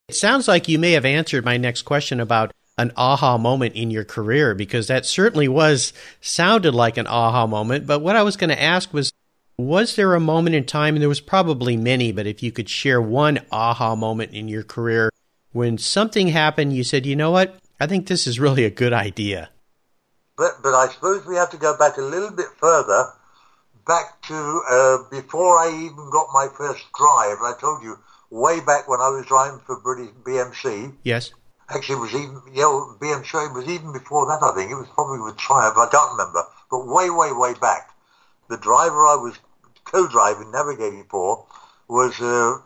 It 0.08 0.16
sounds 0.16 0.48
like 0.48 0.68
you 0.68 0.78
may 0.78 0.92
have 0.92 1.06
answered 1.06 1.46
my 1.46 1.58
next 1.58 1.84
question 1.84 2.20
about 2.20 2.54
an 2.78 2.92
aha 2.98 3.38
moment 3.38 3.76
in 3.76 3.92
your 3.92 4.04
career 4.04 4.56
because 4.56 4.88
that 4.88 5.06
certainly 5.06 5.48
was 5.48 5.94
sounded 6.22 6.74
like 6.74 6.98
an 6.98 7.08
aha 7.08 7.46
moment. 7.46 7.86
But 7.86 8.00
what 8.00 8.16
I 8.16 8.24
was 8.24 8.38
going 8.38 8.50
to 8.50 8.62
ask 8.62 8.94
was 8.94 9.12
was 9.58 9.96
there 9.96 10.16
a 10.16 10.20
moment 10.20 10.56
in 10.56 10.66
time, 10.66 10.96
and 10.96 11.02
there 11.02 11.10
was 11.10 11.22
probably 11.22 11.78
many, 11.78 12.12
but 12.12 12.26
if 12.26 12.42
you 12.42 12.52
could 12.52 12.68
share 12.68 13.00
one 13.00 13.40
aha 13.52 13.96
moment 13.96 14.34
in 14.34 14.48
your 14.48 14.64
career 14.64 15.12
when 15.52 15.78
something 15.78 16.30
happened, 16.30 16.74
you 16.74 16.84
said, 16.84 17.06
you 17.06 17.16
know 17.16 17.32
what? 17.32 17.56
I 17.80 17.88
think 17.88 18.08
this 18.08 18.28
is 18.28 18.40
really 18.40 18.66
a 18.66 18.70
good 18.70 18.94
idea. 18.94 19.50
But 20.36 20.64
but 20.64 20.74
I 20.74 20.88
suppose 20.88 21.26
we 21.26 21.36
have 21.36 21.52
to 21.52 21.58
go 21.58 21.78
back 21.78 21.98
a 21.98 22.02
little 22.02 22.32
bit 22.32 22.48
further, 22.58 23.06
back 23.86 24.22
to 24.24 24.62
uh, 24.70 24.98
before 25.12 25.58
I 25.60 25.70
even 25.70 26.10
got 26.12 26.28
my 26.34 26.48
first 26.58 26.84
drive. 26.98 27.38
I 27.42 27.54
told 27.60 27.84
you 27.84 27.98
way 28.32 28.60
back 28.60 28.88
when 28.88 29.00
I 29.00 29.10
was 29.10 29.26
driving 29.28 29.60
for 29.60 29.80
British 29.80 30.10
BMC. 30.24 30.96
Yes. 31.04 31.32
Actually, 31.70 31.96
it 31.96 32.00
was 32.02 32.14
even 32.14 32.42
yeah, 32.52 32.66
it 32.66 33.54
was 33.54 33.68
even 33.68 33.94
before 33.94 34.26
that. 34.28 34.44
I 34.44 34.54
think 34.54 34.72
it 34.72 34.76
was 34.76 34.88
probably 34.94 35.20
with 35.20 35.38
Triumph. 35.38 35.78
I 35.78 35.88
can't 35.88 36.12
remember, 36.12 36.44
but 36.70 36.86
way 36.86 37.10
way 37.10 37.32
way 37.32 37.54
back, 37.54 37.90
the 38.50 38.58
driver 38.58 39.06
I 39.06 39.16
was 39.16 39.40
co-driving, 39.86 40.52
navigating 40.52 41.06
for, 41.10 41.46
was 41.88 42.20
uh, 42.20 42.58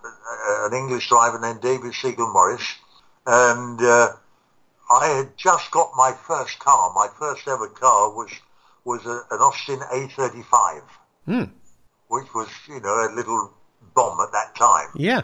an 0.66 0.74
English 0.74 1.10
driver 1.10 1.38
named 1.40 1.62
David 1.62 1.94
Seigle 1.94 2.32
Morris, 2.32 2.76
and 3.26 3.82
uh, 3.82 4.10
I 4.92 5.08
had 5.08 5.38
just 5.38 5.70
got 5.72 5.92
my 5.96 6.14
first 6.14 6.60
car. 6.60 6.92
My 6.94 7.08
first 7.08 7.48
ever 7.48 7.68
car 7.68 8.10
was 8.10 8.32
was 8.84 9.06
a, 9.06 9.22
an 9.32 9.42
Austin 9.42 9.80
A35, 9.92 10.82
Hmm. 11.26 11.44
which 12.08 12.34
was 12.34 12.50
you 12.68 12.80
know 12.80 13.06
a 13.08 13.14
little 13.14 13.52
bomb 13.94 14.20
at 14.22 14.32
that 14.32 14.56
time 14.56 14.90
Yeah. 14.96 15.22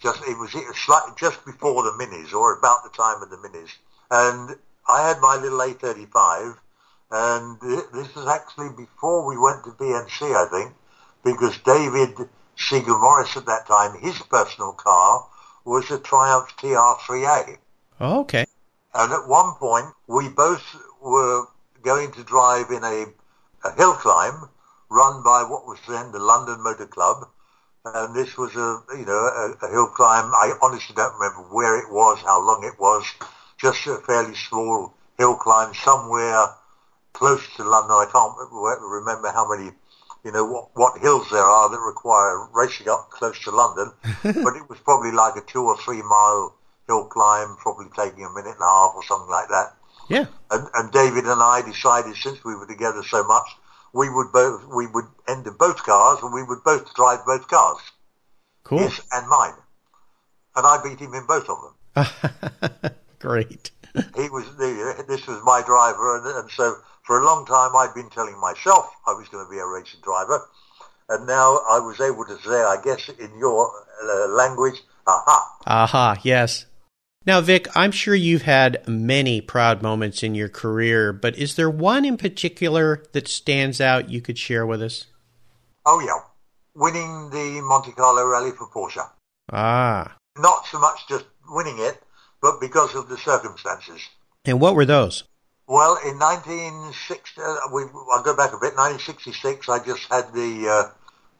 Just 0.00 0.20
it 0.28 0.38
was, 0.38 0.52
slightly 0.52 1.14
just 1.18 1.44
before 1.44 1.82
the 1.82 1.92
minis 1.92 2.32
or 2.32 2.58
about 2.58 2.84
the 2.84 2.90
time 2.90 3.22
of 3.22 3.30
the 3.30 3.36
minis 3.36 3.70
and 4.10 4.56
I 4.88 5.08
had 5.08 5.20
my 5.20 5.36
little 5.36 5.58
A35, 5.58 6.56
and 7.10 7.60
this 7.60 8.14
was 8.14 8.26
actually 8.26 8.70
before 8.70 9.26
we 9.26 9.36
went 9.36 9.64
to 9.64 9.70
BMC, 9.70 10.34
I 10.34 10.48
think, 10.48 10.74
because 11.24 11.58
David 11.58 12.28
Seigle 12.56 13.00
Morris 13.00 13.36
at 13.36 13.46
that 13.46 13.66
time, 13.66 13.98
his 13.98 14.18
personal 14.22 14.72
car 14.72 15.26
was 15.64 15.90
a 15.90 15.98
Triumph 15.98 16.56
TR3A. 16.56 17.58
Oh, 18.00 18.20
okay. 18.20 18.46
And 18.94 19.12
at 19.12 19.28
one 19.28 19.54
point, 19.54 19.86
we 20.06 20.28
both 20.28 20.64
were 21.02 21.46
going 21.82 22.12
to 22.12 22.22
drive 22.22 22.70
in 22.70 22.84
a, 22.84 23.06
a 23.64 23.72
hill 23.72 23.94
climb 23.94 24.48
run 24.88 25.22
by 25.24 25.42
what 25.42 25.66
was 25.66 25.78
then 25.88 26.12
the 26.12 26.20
London 26.20 26.62
Motor 26.62 26.86
Club. 26.86 27.28
And 27.94 28.14
this 28.16 28.36
was 28.36 28.54
a, 28.56 28.82
you 28.98 29.06
know, 29.06 29.12
a, 29.12 29.66
a 29.66 29.70
hill 29.70 29.86
climb. 29.86 30.24
I 30.34 30.52
honestly 30.60 30.94
don't 30.94 31.14
remember 31.14 31.42
where 31.54 31.78
it 31.78 31.90
was, 31.90 32.18
how 32.20 32.44
long 32.44 32.64
it 32.64 32.80
was. 32.80 33.04
Just 33.58 33.86
a 33.86 33.98
fairly 33.98 34.34
small 34.34 34.92
hill 35.18 35.36
climb 35.36 35.72
somewhere 35.74 36.48
close 37.12 37.46
to 37.56 37.64
London. 37.64 37.92
I 37.92 38.06
can't 38.10 38.34
remember 38.82 39.30
how 39.30 39.48
many, 39.48 39.70
you 40.24 40.32
know, 40.32 40.44
what, 40.44 40.68
what 40.74 41.00
hills 41.00 41.28
there 41.30 41.44
are 41.44 41.70
that 41.70 41.78
require 41.78 42.48
racing 42.52 42.88
up 42.88 43.10
close 43.10 43.38
to 43.44 43.50
London. 43.50 43.92
but 44.22 44.56
it 44.56 44.68
was 44.68 44.78
probably 44.84 45.12
like 45.12 45.36
a 45.36 45.46
two 45.46 45.62
or 45.62 45.76
three 45.78 46.02
mile 46.02 46.54
hill 46.88 47.04
climb, 47.06 47.56
probably 47.58 47.86
taking 47.96 48.24
a 48.24 48.30
minute 48.30 48.52
and 48.52 48.60
a 48.60 48.66
half 48.66 48.92
or 48.96 49.04
something 49.04 49.30
like 49.30 49.48
that. 49.48 49.76
Yeah. 50.08 50.26
And, 50.50 50.68
and 50.74 50.92
David 50.92 51.24
and 51.24 51.42
I 51.42 51.62
decided 51.62 52.16
since 52.16 52.44
we 52.44 52.54
were 52.56 52.66
together 52.66 53.02
so 53.02 53.24
much, 53.24 53.46
we 53.96 54.10
would 54.10 54.30
both 54.30 54.62
we 54.74 54.86
would 54.86 55.06
enter 55.26 55.50
both 55.50 55.82
cars 55.82 56.18
and 56.22 56.32
we 56.32 56.42
would 56.42 56.62
both 56.62 56.94
drive 56.94 57.24
both 57.24 57.48
cars. 57.48 57.80
Cool. 58.64 58.80
His 58.80 59.00
and 59.12 59.26
mine. 59.28 59.54
And 60.54 60.66
I 60.66 60.80
beat 60.82 61.00
him 61.00 61.14
in 61.14 61.26
both 61.26 61.48
of 61.48 61.58
them. 61.62 62.90
Great. 63.18 63.70
he 63.94 64.28
was 64.28 64.44
the, 64.56 65.04
this 65.08 65.26
was 65.26 65.40
my 65.44 65.62
driver, 65.64 66.18
and, 66.18 66.26
and 66.26 66.50
so 66.50 66.76
for 67.04 67.20
a 67.20 67.24
long 67.24 67.46
time 67.46 67.74
I'd 67.74 67.94
been 67.94 68.10
telling 68.10 68.38
myself 68.40 68.86
I 69.06 69.12
was 69.12 69.28
going 69.28 69.44
to 69.44 69.50
be 69.50 69.58
a 69.58 69.66
racing 69.66 70.00
driver, 70.02 70.46
and 71.08 71.26
now 71.26 71.60
I 71.70 71.78
was 71.78 72.00
able 72.00 72.24
to 72.26 72.36
say, 72.42 72.60
I 72.62 72.76
guess 72.82 73.08
in 73.08 73.38
your 73.38 73.70
uh, 74.02 74.28
language, 74.28 74.82
aha. 75.06 75.56
Aha, 75.66 76.16
yes. 76.22 76.66
Now, 77.26 77.40
Vic, 77.40 77.66
I'm 77.76 77.90
sure 77.90 78.14
you've 78.14 78.42
had 78.42 78.86
many 78.86 79.40
proud 79.40 79.82
moments 79.82 80.22
in 80.22 80.36
your 80.36 80.48
career, 80.48 81.12
but 81.12 81.36
is 81.36 81.56
there 81.56 81.68
one 81.68 82.04
in 82.04 82.16
particular 82.16 83.02
that 83.12 83.26
stands 83.26 83.80
out 83.80 84.08
you 84.08 84.20
could 84.20 84.38
share 84.38 84.64
with 84.64 84.80
us? 84.80 85.06
Oh, 85.84 85.98
yeah. 85.98 86.20
Winning 86.76 87.30
the 87.30 87.60
Monte 87.64 87.92
Carlo 87.92 88.24
Rally 88.24 88.52
for 88.52 88.68
Porsche. 88.68 89.10
Ah. 89.52 90.16
Not 90.38 90.66
so 90.66 90.78
much 90.78 91.00
just 91.08 91.24
winning 91.48 91.78
it, 91.80 92.00
but 92.40 92.60
because 92.60 92.94
of 92.94 93.08
the 93.08 93.16
circumstances. 93.16 94.00
And 94.44 94.60
what 94.60 94.76
were 94.76 94.84
those? 94.84 95.24
Well, 95.66 95.98
in 96.06 96.18
1960, 96.20 97.40
uh, 97.42 97.56
we, 97.74 97.82
I'll 98.12 98.22
go 98.22 98.36
back 98.36 98.50
a 98.52 98.62
bit. 98.62 98.76
1966, 98.76 99.68
I 99.68 99.84
just 99.84 100.04
had 100.12 100.32
the 100.32 100.68
uh, 100.70 100.90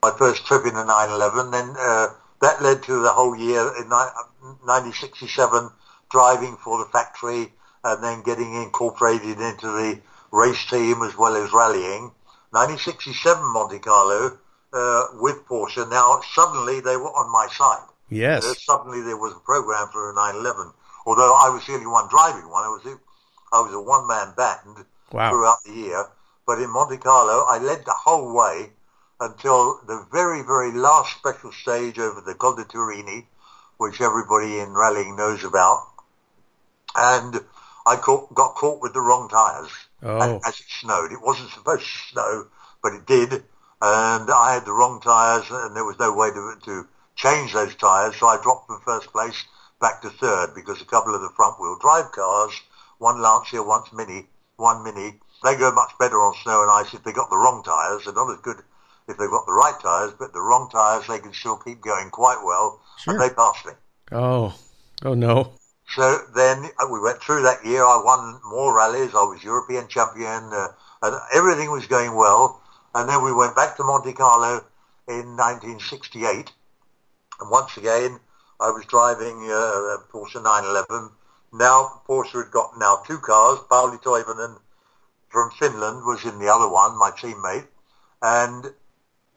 my 0.03 0.11
first 0.17 0.45
trip 0.45 0.65
in 0.65 0.73
the 0.73 0.83
911. 0.83 1.51
Then 1.51 1.75
uh, 1.79 2.07
that 2.41 2.61
led 2.61 2.83
to 2.83 3.01
the 3.01 3.11
whole 3.11 3.35
year 3.35 3.61
in 3.77 3.89
1967 3.89 5.69
driving 6.11 6.55
for 6.57 6.79
the 6.79 6.85
factory 6.85 7.51
and 7.83 8.03
then 8.03 8.21
getting 8.23 8.55
incorporated 8.55 9.39
into 9.39 9.67
the 9.67 9.99
race 10.31 10.65
team 10.69 11.01
as 11.03 11.17
well 11.17 11.35
as 11.35 11.51
rallying. 11.53 12.11
1967 12.51 13.53
Monte 13.53 13.79
Carlo 13.79 14.37
uh, 14.73 15.03
with 15.19 15.45
Porsche. 15.45 15.89
Now 15.89 16.21
suddenly 16.33 16.79
they 16.79 16.97
were 16.97 17.11
on 17.11 17.31
my 17.31 17.47
side. 17.51 17.87
Yes. 18.09 18.45
Uh, 18.45 18.53
suddenly 18.53 19.01
there 19.01 19.17
was 19.17 19.33
a 19.33 19.39
program 19.39 19.89
for 19.91 20.11
a 20.11 20.15
911. 20.15 20.71
Although 21.05 21.33
I 21.33 21.49
was 21.49 21.65
the 21.65 21.73
only 21.73 21.87
one 21.87 22.07
driving 22.09 22.49
one, 22.49 22.63
I 22.63 22.69
was 22.69 22.85
a, 22.85 22.99
I 23.55 23.61
was 23.61 23.73
a 23.73 23.81
one-man 23.81 24.33
band 24.35 24.85
wow. 25.11 25.29
throughout 25.29 25.63
the 25.65 25.73
year. 25.73 26.05
But 26.45 26.61
in 26.61 26.69
Monte 26.69 26.97
Carlo, 26.97 27.45
I 27.47 27.59
led 27.59 27.85
the 27.85 27.95
whole 27.95 28.33
way 28.33 28.71
until 29.19 29.79
the 29.87 30.05
very, 30.11 30.43
very 30.43 30.71
last 30.71 31.17
special 31.17 31.51
stage 31.51 31.97
over 31.97 32.21
the 32.21 32.35
Col 32.35 32.55
de 32.55 32.65
Turini, 32.65 33.25
which 33.77 34.01
everybody 34.01 34.59
in 34.59 34.73
rallying 34.73 35.15
knows 35.15 35.43
about. 35.43 35.87
And 36.95 37.39
I 37.85 37.95
caught, 37.95 38.33
got 38.33 38.55
caught 38.55 38.81
with 38.81 38.93
the 38.93 39.01
wrong 39.01 39.29
tyres 39.29 39.71
oh. 40.03 40.39
as 40.45 40.59
it 40.59 40.65
snowed. 40.81 41.11
It 41.11 41.21
wasn't 41.21 41.51
supposed 41.51 41.83
to 41.83 42.11
snow, 42.11 42.47
but 42.81 42.93
it 42.93 43.05
did. 43.05 43.33
And 43.81 44.29
I 44.31 44.53
had 44.53 44.65
the 44.65 44.73
wrong 44.73 44.99
tyres 45.01 45.45
and 45.49 45.75
there 45.75 45.85
was 45.85 45.99
no 45.99 46.13
way 46.13 46.29
to, 46.29 46.55
to 46.65 46.87
change 47.15 47.53
those 47.53 47.75
tyres. 47.75 48.15
So 48.17 48.27
I 48.27 48.41
dropped 48.41 48.67
from 48.67 48.81
first 48.81 49.11
place 49.11 49.45
back 49.79 50.01
to 50.01 50.09
third 50.09 50.53
because 50.55 50.81
a 50.81 50.85
couple 50.85 51.13
of 51.13 51.21
the 51.21 51.29
front 51.35 51.59
wheel 51.59 51.77
drive 51.79 52.11
cars, 52.11 52.53
one 52.97 53.21
Lancia, 53.21 53.61
one 53.61 53.83
Mini, 53.93 54.27
one 54.55 54.83
Mini, 54.83 55.19
they 55.43 55.55
go 55.55 55.71
much 55.71 55.91
better 55.99 56.17
on 56.17 56.33
snow 56.41 56.63
and 56.63 56.71
ice 56.71 56.93
if 56.93 57.03
they 57.03 57.13
got 57.13 57.29
the 57.29 57.37
wrong 57.37 57.61
tyres. 57.63 58.05
They're 58.05 58.13
not 58.13 58.31
as 58.31 58.41
good 58.41 58.57
if 59.07 59.17
they've 59.17 59.29
got 59.29 59.45
the 59.45 59.53
right 59.53 59.79
tyres, 59.81 60.13
but 60.19 60.33
the 60.33 60.41
wrong 60.41 60.69
tyres, 60.71 61.07
they 61.07 61.19
can 61.19 61.33
still 61.33 61.57
keep 61.57 61.81
going 61.81 62.09
quite 62.09 62.41
well. 62.43 62.81
Sure. 62.99 63.13
And 63.13 63.21
they 63.21 63.33
passed 63.33 63.65
me. 63.65 63.71
Oh, 64.11 64.53
oh 65.03 65.13
no. 65.13 65.53
So 65.89 66.19
then 66.35 66.65
uh, 66.79 66.87
we 66.91 66.99
went 66.99 67.21
through 67.21 67.43
that 67.43 67.65
year. 67.65 67.83
I 67.83 68.01
won 68.03 68.39
more 68.43 68.75
rallies. 68.75 69.15
I 69.15 69.23
was 69.23 69.43
European 69.43 69.87
champion, 69.87 70.51
uh, 70.51 70.67
and 71.01 71.15
everything 71.33 71.71
was 71.71 71.85
going 71.87 72.15
well. 72.15 72.61
And 72.93 73.07
then 73.07 73.23
we 73.23 73.31
went 73.31 73.55
back 73.55 73.77
to 73.77 73.83
Monte 73.83 74.13
Carlo 74.13 74.65
in 75.07 75.37
1968. 75.37 76.51
And 77.39 77.51
once 77.51 77.77
again, 77.77 78.19
I 78.59 78.71
was 78.71 78.85
driving 78.85 79.49
uh, 79.49 79.95
a 79.95 80.03
Porsche 80.11 80.43
911. 80.43 81.11
Now 81.53 82.01
Porsche 82.07 82.43
had 82.43 82.51
got 82.51 82.77
now 82.77 83.03
two 83.05 83.19
cars. 83.19 83.59
Pauli 83.69 83.97
Toivonen 83.97 84.57
from 85.29 85.51
Finland 85.51 86.05
was 86.05 86.25
in 86.25 86.39
the 86.39 86.49
other 86.49 86.67
one, 86.67 86.97
my 86.97 87.11
teammate. 87.11 87.67
And 88.21 88.73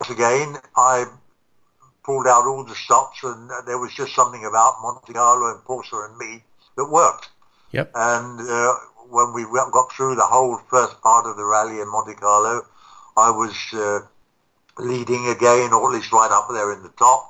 again, 0.08 0.56
I 0.76 1.04
pulled 2.02 2.26
out 2.26 2.46
all 2.46 2.64
the 2.64 2.74
stops, 2.74 3.22
and 3.22 3.50
there 3.66 3.78
was 3.78 3.92
just 3.92 4.14
something 4.14 4.44
about 4.44 4.80
Monte 4.80 5.12
Carlo 5.12 5.54
and 5.54 5.64
Porsche 5.64 6.08
and 6.08 6.16
me 6.16 6.42
that 6.76 6.90
worked. 6.90 7.28
Yep. 7.72 7.90
And 7.94 8.40
uh, 8.40 8.74
when 9.10 9.34
we 9.34 9.44
got 9.44 9.92
through 9.92 10.14
the 10.14 10.24
whole 10.24 10.58
first 10.70 11.00
part 11.02 11.26
of 11.26 11.36
the 11.36 11.44
rally 11.44 11.80
in 11.80 11.90
Monte 11.90 12.14
Carlo, 12.14 12.66
I 13.16 13.30
was 13.30 13.54
uh, 13.74 14.00
leading 14.78 15.28
again, 15.28 15.72
or 15.72 15.90
at 15.90 15.94
least 15.94 16.12
right 16.12 16.30
up 16.30 16.48
there 16.50 16.72
in 16.72 16.82
the 16.82 16.94
top. 16.98 17.26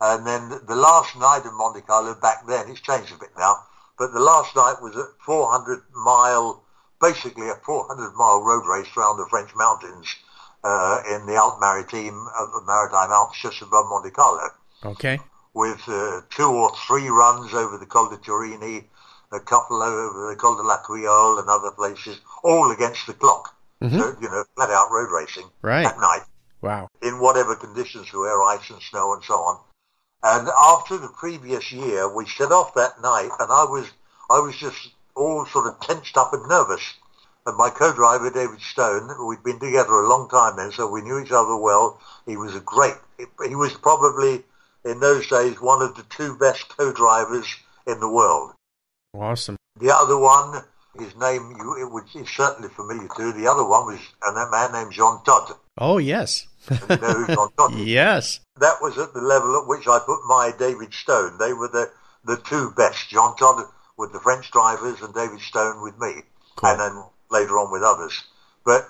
And 0.00 0.26
then 0.26 0.48
the 0.66 0.76
last 0.76 1.16
night 1.16 1.44
in 1.44 1.56
Monte 1.56 1.82
Carlo, 1.82 2.14
back 2.14 2.46
then, 2.48 2.68
it's 2.68 2.80
changed 2.80 3.12
a 3.12 3.18
bit 3.18 3.30
now, 3.38 3.64
but 3.98 4.12
the 4.12 4.20
last 4.20 4.56
night 4.56 4.76
was 4.80 4.96
a 4.96 5.06
400 5.24 5.82
mile, 5.94 6.64
basically 7.00 7.48
a 7.50 7.54
400 7.54 8.14
mile 8.14 8.42
road 8.42 8.66
race 8.66 8.88
around 8.96 9.18
the 9.18 9.26
French 9.28 9.54
mountains 9.54 10.16
uh, 10.64 11.02
in 11.08 11.26
the 11.26 11.34
Alpes 11.34 11.58
Maritime, 11.60 12.26
uh, 12.38 12.46
Maritime 12.66 13.10
Alps 13.10 13.40
just 13.40 13.62
above 13.62 13.86
Monte 13.88 14.10
Carlo. 14.10 14.48
Okay. 14.84 15.18
With 15.54 15.82
uh, 15.88 16.20
two 16.30 16.48
or 16.48 16.72
three 16.86 17.08
runs 17.08 17.52
over 17.54 17.76
the 17.76 17.86
Col 17.86 18.10
de 18.10 18.16
Turini, 18.16 18.84
a 19.32 19.40
couple 19.40 19.82
over 19.82 20.30
the 20.30 20.36
Col 20.36 20.56
de 20.56 20.62
la 20.62 20.78
Couillole 20.82 21.38
and 21.38 21.48
other 21.48 21.70
places, 21.72 22.20
all 22.44 22.70
against 22.70 23.06
the 23.06 23.14
clock. 23.14 23.56
Mm-hmm. 23.82 23.98
So, 23.98 24.16
you 24.20 24.28
know, 24.28 24.44
flat 24.54 24.70
out 24.70 24.90
road 24.90 25.10
racing 25.10 25.48
right. 25.62 25.86
at 25.86 25.98
night. 25.98 26.22
Wow. 26.60 26.88
In 27.02 27.20
whatever 27.20 27.56
conditions 27.56 28.10
there 28.10 28.20
were, 28.20 28.42
ice 28.44 28.68
and 28.70 28.82
snow 28.82 29.14
and 29.14 29.24
so 29.24 29.34
on. 29.34 29.58
And 30.22 30.48
after 30.48 30.98
the 30.98 31.08
previous 31.08 31.72
year, 31.72 32.14
we 32.14 32.26
set 32.26 32.52
off 32.52 32.74
that 32.74 33.00
night, 33.00 33.30
and 33.40 33.50
I 33.50 33.64
was 33.64 33.90
I 34.28 34.40
was 34.40 34.54
just 34.56 34.90
all 35.16 35.46
sort 35.46 35.66
of 35.66 35.80
tensed 35.80 36.16
up 36.16 36.34
and 36.34 36.46
nervous. 36.46 36.82
And 37.46 37.56
my 37.56 37.70
co-driver, 37.70 38.30
David 38.30 38.60
Stone, 38.60 39.26
we'd 39.26 39.42
been 39.42 39.58
together 39.58 39.92
a 39.92 40.08
long 40.08 40.28
time 40.28 40.56
then, 40.56 40.72
so 40.72 40.90
we 40.90 41.00
knew 41.02 41.18
each 41.18 41.32
other 41.32 41.56
well. 41.56 41.98
He 42.26 42.36
was 42.36 42.54
a 42.54 42.60
great, 42.60 42.94
he 43.18 43.54
was 43.54 43.72
probably, 43.74 44.44
in 44.84 45.00
those 45.00 45.26
days, 45.26 45.60
one 45.60 45.80
of 45.82 45.96
the 45.96 46.04
two 46.10 46.36
best 46.36 46.68
co-drivers 46.68 47.46
in 47.86 47.98
the 48.00 48.10
world. 48.10 48.52
Awesome. 49.14 49.56
The 49.78 49.94
other 49.94 50.18
one, 50.18 50.62
his 50.98 51.16
name, 51.16 51.54
you, 51.58 51.76
it 51.80 51.90
was 51.90 52.04
is 52.14 52.28
certainly 52.28 52.68
familiar 52.68 53.08
to. 53.16 53.22
You. 53.22 53.32
The 53.32 53.50
other 53.50 53.64
one 53.64 53.86
was 53.86 54.00
a 54.26 54.50
man 54.50 54.72
named 54.72 54.92
Jean 54.92 55.22
Todt. 55.24 55.58
Oh, 55.78 55.98
yes. 55.98 56.46
You 56.70 56.76
know 56.88 56.96
who 56.96 57.26
Jean 57.26 57.48
Todt 57.56 57.72
is? 57.72 57.86
yes. 57.86 58.40
That 58.56 58.76
was 58.82 58.98
at 58.98 59.14
the 59.14 59.20
level 59.20 59.60
at 59.60 59.66
which 59.66 59.88
I 59.88 59.98
put 60.04 60.20
my 60.26 60.52
David 60.58 60.92
Stone. 60.92 61.38
They 61.38 61.52
were 61.52 61.68
the, 61.68 61.90
the 62.24 62.36
two 62.36 62.72
best. 62.76 63.08
Jean 63.08 63.34
Todt 63.36 63.66
with 63.96 64.12
the 64.12 64.20
French 64.20 64.50
drivers 64.50 65.00
and 65.00 65.14
David 65.14 65.40
Stone 65.40 65.82
with 65.82 65.98
me. 65.98 66.22
Cool. 66.56 66.70
And 66.70 66.80
then 66.80 67.04
later 67.30 67.58
on 67.58 67.70
with 67.70 67.82
others. 67.82 68.22
But 68.64 68.88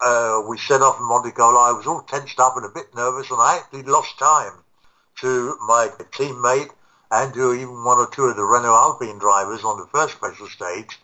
uh, 0.00 0.42
we 0.48 0.58
set 0.58 0.82
off 0.82 0.98
in 0.98 1.06
Monte 1.06 1.32
Carlo. 1.32 1.58
I 1.58 1.72
was 1.72 1.86
all 1.86 2.02
tensed 2.02 2.40
up 2.40 2.56
and 2.56 2.66
a 2.66 2.68
bit 2.68 2.94
nervous, 2.94 3.30
and 3.30 3.40
I 3.40 3.58
actually 3.58 3.84
lost 3.84 4.18
time 4.18 4.52
to 5.20 5.56
my 5.66 5.88
teammate 6.12 6.70
and 7.10 7.32
to 7.34 7.54
even 7.54 7.84
one 7.84 7.98
or 7.98 8.08
two 8.10 8.24
of 8.24 8.36
the 8.36 8.44
Renault 8.44 8.74
Alpine 8.74 9.18
drivers 9.18 9.62
on 9.62 9.78
the 9.78 9.86
first 9.86 10.16
special 10.16 10.48
stage. 10.48 10.98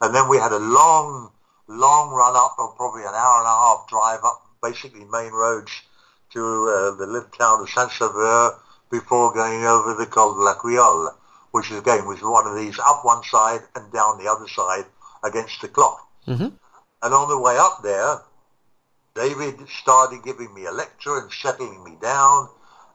And 0.00 0.14
then 0.14 0.28
we 0.28 0.38
had 0.38 0.52
a 0.52 0.58
long, 0.58 1.30
long 1.68 2.10
run 2.10 2.34
up 2.36 2.56
of 2.58 2.76
probably 2.76 3.02
an 3.02 3.14
hour 3.14 3.38
and 3.38 3.46
a 3.46 3.50
half 3.50 3.88
drive 3.88 4.24
up 4.24 4.42
basically 4.62 5.04
main 5.04 5.32
roads 5.32 5.70
to 6.32 6.40
uh, 6.40 6.96
the 6.96 7.06
little 7.06 7.28
town 7.30 7.60
of 7.60 7.70
Saint-Sauveur 7.70 8.58
before 8.90 9.32
going 9.32 9.64
over 9.64 9.94
the 9.94 10.06
Col 10.06 10.34
de 10.34 10.40
la 10.40 10.52
l'Aquilleole, 10.52 11.14
which 11.52 11.70
again 11.70 12.06
was 12.06 12.20
one 12.22 12.46
of 12.46 12.56
these 12.56 12.78
up 12.80 13.04
one 13.04 13.22
side 13.24 13.60
and 13.74 13.92
down 13.92 14.18
the 14.18 14.30
other 14.30 14.48
side 14.48 14.84
against 15.22 15.60
the 15.60 15.68
clock. 15.68 16.05
Mm-hmm. 16.26 16.48
And 17.02 17.14
on 17.14 17.28
the 17.28 17.38
way 17.38 17.56
up 17.58 17.80
there, 17.82 18.22
David 19.14 19.68
started 19.68 20.24
giving 20.24 20.52
me 20.54 20.66
a 20.66 20.72
lecture 20.72 21.18
and 21.18 21.30
settling 21.32 21.82
me 21.84 21.96
down. 22.00 22.48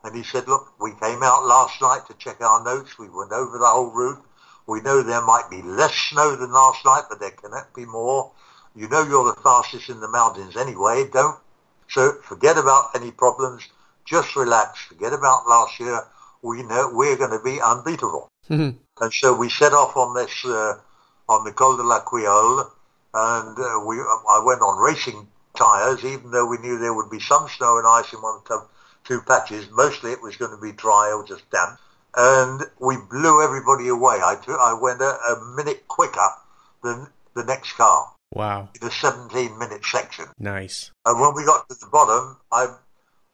And 0.03 0.15
he 0.15 0.23
said, 0.23 0.47
look, 0.47 0.73
we 0.79 0.91
came 0.91 1.23
out 1.23 1.45
last 1.45 1.81
night 1.81 2.01
to 2.07 2.15
check 2.17 2.41
our 2.41 2.63
notes. 2.63 2.97
We 2.97 3.09
went 3.09 3.31
over 3.31 3.57
the 3.57 3.65
whole 3.65 3.91
route. 3.91 4.23
We 4.67 4.81
know 4.81 5.01
there 5.01 5.21
might 5.21 5.49
be 5.49 5.61
less 5.61 5.93
snow 5.93 6.35
than 6.35 6.51
last 6.51 6.83
night, 6.85 7.03
but 7.09 7.19
there 7.19 7.31
cannot 7.31 7.73
be 7.73 7.85
more. 7.85 8.31
You 8.75 8.87
know 8.87 9.03
you're 9.03 9.25
the 9.25 9.41
fastest 9.41 9.89
in 9.89 9.99
the 9.99 10.07
mountains 10.07 10.55
anyway. 10.55 11.09
Don't 11.11 11.37
so 11.89 12.13
forget 12.23 12.57
about 12.57 12.89
any 12.95 13.11
problems. 13.11 13.67
Just 14.05 14.35
relax. 14.35 14.85
Forget 14.85 15.13
about 15.13 15.47
last 15.47 15.79
year. 15.79 16.01
We 16.41 16.63
know 16.63 16.89
we're 16.93 17.17
going 17.17 17.37
to 17.37 17.43
be 17.43 17.59
unbeatable. 17.61 18.29
Mm-hmm. 18.49 18.77
And 19.01 19.13
so 19.13 19.35
we 19.35 19.49
set 19.49 19.73
off 19.73 19.95
on 19.97 20.15
this 20.15 20.45
uh, 20.45 20.75
on 21.27 21.43
the 21.43 21.51
Col 21.51 21.77
de 21.77 21.83
la 21.83 22.01
Couillole, 22.01 22.71
and 23.13 23.57
uh, 23.57 23.83
we 23.85 23.97
I 23.97 24.41
went 24.45 24.61
on 24.61 24.79
racing 24.79 25.27
tyres, 25.57 26.03
even 26.03 26.31
though 26.31 26.47
we 26.47 26.57
knew 26.57 26.77
there 26.77 26.93
would 26.93 27.09
be 27.09 27.19
some 27.19 27.47
snow 27.49 27.77
and 27.77 27.87
ice 27.87 28.13
in 28.13 28.19
one 28.19 28.41
of 28.49 28.69
two 29.03 29.21
patches. 29.21 29.67
Mostly 29.71 30.11
it 30.11 30.21
was 30.21 30.37
going 30.37 30.51
to 30.51 30.61
be 30.61 30.71
dry 30.71 31.11
or 31.11 31.25
just 31.25 31.49
damp. 31.51 31.79
And 32.15 32.61
we 32.79 32.97
blew 33.09 33.43
everybody 33.43 33.87
away. 33.87 34.19
I, 34.23 34.35
took, 34.35 34.59
I 34.59 34.73
went 34.73 35.01
a, 35.01 35.15
a 35.31 35.53
minute 35.55 35.87
quicker 35.87 36.27
than 36.83 37.07
the 37.35 37.43
next 37.43 37.73
car. 37.73 38.11
Wow. 38.33 38.69
In 38.79 38.87
a 38.87 38.91
17 38.91 39.57
minute 39.57 39.83
section. 39.85 40.25
Nice. 40.39 40.91
And 41.05 41.19
when 41.19 41.33
we 41.35 41.45
got 41.45 41.67
to 41.69 41.75
the 41.79 41.87
bottom, 41.91 42.37
I, 42.51 42.67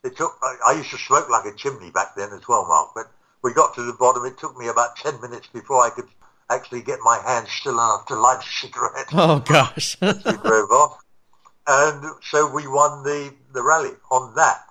it 0.03 0.15
took, 0.15 0.37
I, 0.41 0.71
I 0.71 0.77
used 0.77 0.91
to 0.91 0.97
smoke 0.97 1.29
like 1.29 1.45
a 1.45 1.55
chimney 1.55 1.91
back 1.91 2.15
then 2.15 2.29
as 2.33 2.47
well, 2.47 2.65
Mark, 2.67 2.91
but 2.95 3.11
we 3.43 3.53
got 3.53 3.75
to 3.75 3.83
the 3.83 3.93
bottom. 3.93 4.25
It 4.25 4.37
took 4.37 4.57
me 4.57 4.67
about 4.67 4.95
10 4.97 5.21
minutes 5.21 5.47
before 5.47 5.83
I 5.83 5.89
could 5.89 6.07
actually 6.49 6.81
get 6.81 6.99
my 7.03 7.19
hands 7.25 7.49
still 7.51 7.73
enough 7.73 8.05
to 8.07 8.15
light 8.15 8.41
a 8.41 8.65
cigarette. 8.65 9.07
Oh, 9.13 9.39
gosh. 9.39 9.97
we 10.01 10.13
drove 10.13 10.71
off. 10.71 11.03
And 11.67 12.05
so 12.29 12.49
we 12.53 12.67
won 12.67 13.03
the, 13.03 13.33
the 13.53 13.61
rally 13.61 13.91
on 14.09 14.33
that. 14.35 14.63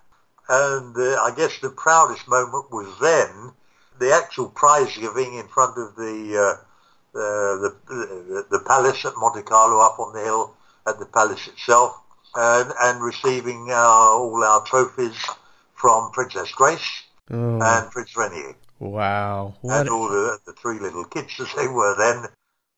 And 0.49 0.97
uh, 0.97 1.21
I 1.23 1.33
guess 1.37 1.59
the 1.61 1.71
proudest 1.71 2.27
moment 2.29 2.71
was 2.71 2.87
then 3.01 3.53
the 3.99 4.15
actual 4.15 4.49
prize 4.49 4.97
giving 4.97 5.35
in 5.35 5.49
front 5.49 5.77
of 5.77 5.97
the, 5.97 6.37
uh, 6.37 7.19
uh, 7.19 7.57
the, 7.61 7.77
the, 7.89 8.47
the 8.51 8.61
palace 8.61 9.05
at 9.05 9.12
Monte 9.17 9.43
Carlo 9.43 9.81
up 9.81 9.99
on 9.99 10.15
the 10.15 10.23
hill 10.23 10.55
at 10.87 10.99
the 10.99 11.07
palace 11.07 11.49
itself 11.49 12.01
and, 12.35 12.73
and 12.83 13.03
receiving 13.03 13.69
uh, 13.71 13.75
all 13.75 14.43
our 14.45 14.65
trophies 14.65 15.17
from 15.75 16.11
Princess 16.12 16.53
Grace 16.53 17.03
oh. 17.31 17.61
and 17.61 17.91
Prince 17.91 18.17
Rainier. 18.17 18.55
Wow. 18.79 19.55
What 19.62 19.81
and 19.81 19.89
all 19.89 20.09
the, 20.09 20.39
the 20.47 20.53
three 20.53 20.79
little 20.79 21.05
kids 21.05 21.41
as 21.41 21.53
they 21.55 21.69
were 21.69 21.95
then 21.97 22.27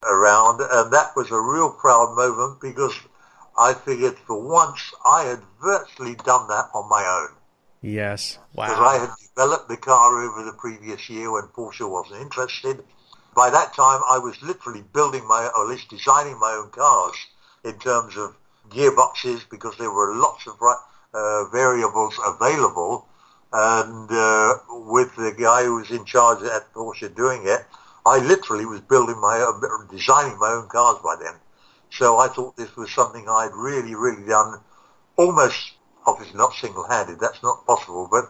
around. 0.04 0.61
And 0.61 0.92
that 0.92 1.16
was 1.16 1.30
a 1.30 1.40
real 1.40 1.70
proud 1.70 2.14
moment 2.14 2.61
because 2.61 2.94
I 3.58 3.74
figured 3.74 4.16
for 4.26 4.40
once 4.40 4.80
I 5.04 5.24
had 5.24 5.40
virtually 5.61 6.14
done 6.14 6.48
that 6.48 6.68
on 6.74 6.88
my 6.88 7.04
own. 7.04 7.37
Yes. 7.82 8.38
Wow. 8.54 8.66
Because 8.66 8.80
I 8.80 8.98
had 8.98 9.11
developed 9.34 9.68
the 9.68 9.76
car 9.76 10.22
over 10.22 10.44
the 10.44 10.52
previous 10.52 11.08
year 11.08 11.32
when 11.32 11.44
Porsche 11.44 11.88
wasn't 11.88 12.22
interested. 12.22 12.84
By 13.34 13.50
that 13.50 13.74
time, 13.74 14.00
I 14.08 14.18
was 14.18 14.40
literally 14.42 14.82
building 14.92 15.26
my, 15.26 15.50
or 15.56 15.64
at 15.64 15.70
least 15.70 15.90
designing 15.90 16.38
my 16.38 16.52
own 16.52 16.70
cars 16.70 17.16
in 17.64 17.78
terms 17.78 18.16
of 18.16 18.37
gearboxes 18.70 19.48
because 19.50 19.76
there 19.78 19.92
were 19.92 20.14
lots 20.16 20.46
of 20.46 20.56
uh, 21.14 21.44
variables 21.50 22.18
available. 22.24 23.08
And 23.52 24.11
uh, 24.11 24.54
with 24.68 25.16
the 25.16 25.34
guy 25.38 25.64
who 25.64 25.76
was 25.76 25.90
in 25.90 26.04
charge 26.04 26.42
at 26.42 26.72
Porsche 26.74 27.14
doing 27.14 27.42
it, 27.44 27.61
I 28.04 28.18
literally 28.18 28.66
was 28.66 28.80
building 28.80 29.20
my 29.20 29.38
own, 29.40 29.88
designing 29.90 30.38
my 30.38 30.50
own 30.50 30.68
cars 30.68 30.98
by 31.02 31.16
then. 31.22 31.34
So 31.90 32.18
I 32.18 32.28
thought 32.28 32.56
this 32.56 32.76
was 32.76 32.92
something 32.92 33.26
I'd 33.28 33.54
really, 33.54 33.94
really 33.94 34.26
done 34.26 34.61
almost, 35.16 35.72
obviously 36.06 36.37
not 36.37 36.52
single-handed, 36.54 37.18
that's 37.20 37.42
not 37.42 37.66
possible, 37.66 38.08
but 38.11 38.24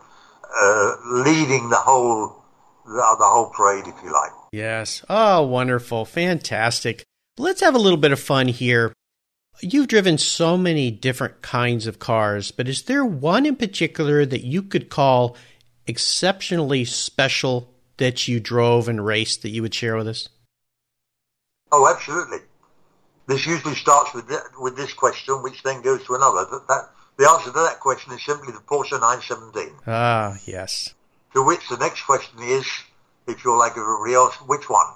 uh, 0.63 0.97
leading 1.05 1.69
the 1.69 1.77
whole, 1.77 2.43
the, 2.87 2.93
the 3.19 3.25
whole 3.25 3.51
parade, 3.51 3.87
if 3.87 3.95
you 4.03 4.13
like. 4.13 4.31
Yes. 4.53 5.05
Oh, 5.09 5.43
wonderful. 5.43 6.05
Fantastic. 6.05 7.05
Let's 7.37 7.61
have 7.61 7.75
a 7.75 7.79
little 7.79 7.99
bit 7.99 8.13
of 8.13 8.21
fun 8.21 8.49
here. 8.49 8.93
You've 9.61 9.89
driven 9.89 10.19
so 10.19 10.57
many 10.57 10.91
different 10.91 11.43
kinds 11.43 11.87
of 11.87 11.99
cars, 11.99 12.51
but 12.53 12.69
is 12.69 12.83
there 12.83 13.05
one 13.05 13.45
in 13.45 13.57
particular 13.57 14.25
that 14.25 14.45
you 14.45 14.63
could 14.63 14.89
call 14.89 15.37
exceptionally 15.87 16.85
special 16.85 17.73
that 17.97 18.29
you 18.29 18.39
drove 18.39 18.89
and 18.89 19.05
raced 19.05 19.43
that 19.43 19.51
you 19.51 19.63
would 19.63 19.75
share 19.75 19.97
with 19.97 20.07
us? 20.07 20.29
Oh, 21.73 21.93
absolutely. 21.93 22.39
This 23.27 23.47
usually 23.47 23.75
starts 23.75 24.15
with 24.15 24.31
with 24.59 24.77
this 24.77 24.93
question, 24.95 25.43
which 25.43 25.63
then 25.63 25.83
goes 25.83 26.05
to 26.07 26.15
another. 26.15 26.47
That, 26.51 26.65
that, 26.69 26.89
the 27.19 27.29
answer 27.29 27.47
to 27.47 27.59
that 27.59 27.81
question 27.81 28.13
is 28.13 28.25
simply 28.25 28.53
the 28.53 28.61
Porsche 28.61 28.93
917. 28.93 29.75
Ah, 29.87 30.37
yes. 30.47 30.95
To 31.35 31.45
which 31.45 31.69
the 31.69 31.77
next 31.77 32.05
question 32.05 32.39
is, 32.41 32.67
if 33.27 33.45
you're 33.45 33.59
like 33.59 33.73
everybody 33.73 34.15
else, 34.15 34.35
which 34.47 34.71
one? 34.71 34.87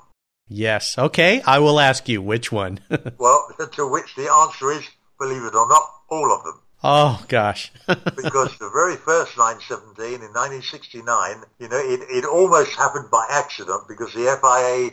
Yes. 0.53 0.99
Okay. 0.99 1.41
I 1.47 1.59
will 1.59 1.81
ask 1.81 2.09
you 2.09 2.21
which 2.21 2.53
one. 2.53 2.81
well, 3.19 3.49
to 3.73 3.87
which 3.87 4.15
the 4.15 4.31
answer 4.31 4.71
is, 4.73 4.85
believe 5.19 5.43
it 5.43 5.55
or 5.55 5.69
not, 5.69 5.89
all 6.11 6.33
of 6.33 6.45
them. 6.45 6.61
Oh 6.85 7.25
gosh. 7.29 7.73
because 7.87 8.59
the 8.59 8.71
very 8.73 8.97
first 8.97 9.39
917 9.39 10.15
in 10.15 10.33
1969, 10.35 11.43
you 11.59 11.69
know, 11.69 11.79
it, 11.79 12.01
it 12.11 12.25
almost 12.25 12.77
happened 12.77 13.11
by 13.11 13.25
accident 13.31 13.87
because 13.89 14.13
the 14.13 14.27
FIA 14.27 14.91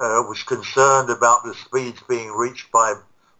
uh, 0.00 0.22
was 0.28 0.42
concerned 0.42 1.10
about 1.10 1.44
the 1.44 1.54
speeds 1.54 2.02
being 2.08 2.30
reached 2.32 2.70
by 2.72 2.94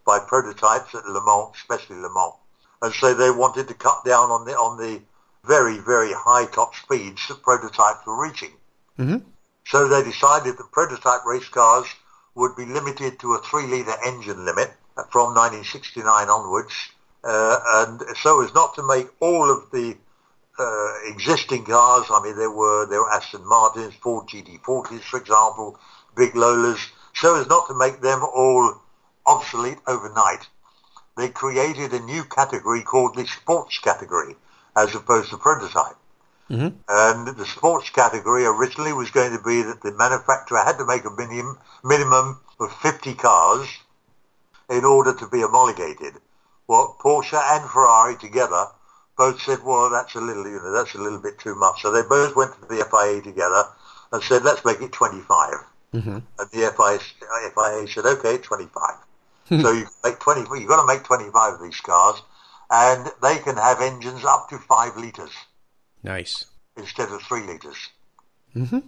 by 0.07 0.19
prototypes 0.21 0.95
at 0.95 1.05
Le 1.05 1.23
Mans, 1.25 1.55
especially 1.57 1.97
Le 1.97 2.09
Mans, 2.15 2.35
and 2.81 2.95
so 2.95 3.13
they 3.13 3.31
wanted 3.31 3.69
to 3.69 3.75
cut 3.75 4.05
down 4.07 4.31
on 4.31 4.47
the 4.47 4.53
on 4.53 4.79
the 4.79 5.03
very 5.45 5.79
very 5.79 6.13
high 6.13 6.47
top 6.47 6.75
speeds 6.77 7.27
that 7.29 7.43
prototypes 7.43 8.07
were 8.07 8.23
reaching. 8.23 8.53
Mm-hmm. 8.99 9.19
So 9.69 9.87
they 9.87 10.03
decided 10.03 10.57
that 10.57 10.73
prototype 10.73 11.27
race 11.27 11.49
cars 11.49 11.87
would 12.35 12.57
be 12.57 12.65
limited 12.65 13.21
to 13.21 13.35
a 13.35 13.43
three 13.43 13.67
litre 13.67 13.99
engine 14.03 14.47
limit 14.47 14.73
from 15.11 15.35
1969 15.35 16.31
onwards, 16.31 16.73
uh, 17.23 17.59
and 17.75 18.03
so 18.17 18.43
as 18.43 18.55
not 18.55 18.75
to 18.77 18.83
make 18.83 19.09
all 19.21 19.51
of 19.51 19.71
the 19.71 19.95
uh, 20.59 20.95
existing 21.05 21.67
cars. 21.67 22.07
I 22.11 22.23
mean, 22.23 22.37
there 22.37 22.51
were 22.51 22.87
there 22.87 23.03
were 23.03 23.13
Aston 23.13 23.47
Martins, 23.47 23.95
Ford 23.97 24.27
GT40s, 24.29 25.03
for 25.03 25.19
example, 25.19 25.79
big 26.17 26.33
Lolas, 26.33 26.81
so 27.15 27.39
as 27.39 27.47
not 27.47 27.69
to 27.69 27.75
make 27.75 28.01
them 28.01 28.23
all 28.23 28.75
obsolete 29.27 29.79
overnight. 29.87 30.49
They 31.19 31.29
created 31.29 31.93
a 31.93 32.01
new 32.01 32.25
category 32.25 32.83
called 32.83 33.17
the 33.17 33.27
sports 33.27 33.79
category 33.81 34.35
as 34.75 34.95
opposed 34.95 35.29
to 35.31 35.37
prototype. 35.37 35.97
Mm-hmm. 36.51 36.77
And 36.89 37.37
the 37.37 37.47
sports 37.47 37.91
category 37.91 38.45
originally 38.47 38.93
was 38.93 39.11
going 39.11 39.37
to 39.37 39.43
be 39.43 39.63
that 39.63 39.83
the 39.83 39.93
manufacturer 39.93 40.65
had 40.65 40.79
to 40.79 40.87
make 40.87 41.05
a 41.05 41.11
minimum, 41.11 41.59
minimum 41.85 42.41
of 42.59 42.73
50 42.73 43.15
cars 43.15 43.69
in 44.71 44.85
order 44.85 45.15
to 45.15 45.29
be 45.29 45.41
homologated. 45.41 46.15
Well, 46.67 46.97
Porsche 47.01 47.39
and 47.39 47.69
Ferrari 47.71 48.17
together 48.17 48.67
both 49.17 49.41
said, 49.43 49.59
well, 49.65 49.91
that's 49.91 50.15
a 50.15 50.21
little, 50.21 50.47
you 50.47 50.59
know, 50.59 50.73
that's 50.73 50.95
a 50.95 50.99
little 50.99 51.19
bit 51.19 51.39
too 51.39 51.55
much. 51.55 51.83
So 51.83 51.91
they 51.91 52.03
both 52.09 52.37
went 52.37 52.53
to 52.55 52.61
the 52.69 52.85
FIA 52.85 53.21
together 53.21 53.65
and 54.13 54.23
said, 54.23 54.45
let's 54.45 54.65
make 54.65 54.81
it 54.81 54.93
25. 54.93 55.55
Mm-hmm. 55.95 56.11
And 56.11 56.51
the 56.53 56.73
FIA, 56.77 56.99
FIA 57.55 57.89
said, 57.89 58.07
okay, 58.07 58.39
25. 58.39 58.91
so 59.49 59.73
you 59.73 59.87
make 60.05 60.19
20, 60.21 60.43
you've 60.61 60.69
got 60.69 60.81
to 60.81 60.87
make 60.87 61.05
25 61.05 61.55
of 61.55 61.63
these 61.63 61.81
cars, 61.81 62.23
and 62.71 63.09
they 63.23 63.39
can 63.39 63.57
have 63.57 63.81
engines 63.81 64.25
up 64.25 64.49
to 64.51 64.59
five 64.59 64.97
litres. 64.97 65.33
Nice. 66.03 66.45
Instead 66.77 67.11
of 67.11 67.23
three 67.23 67.43
litres. 67.47 67.89
Mm-hmm. 68.55 68.79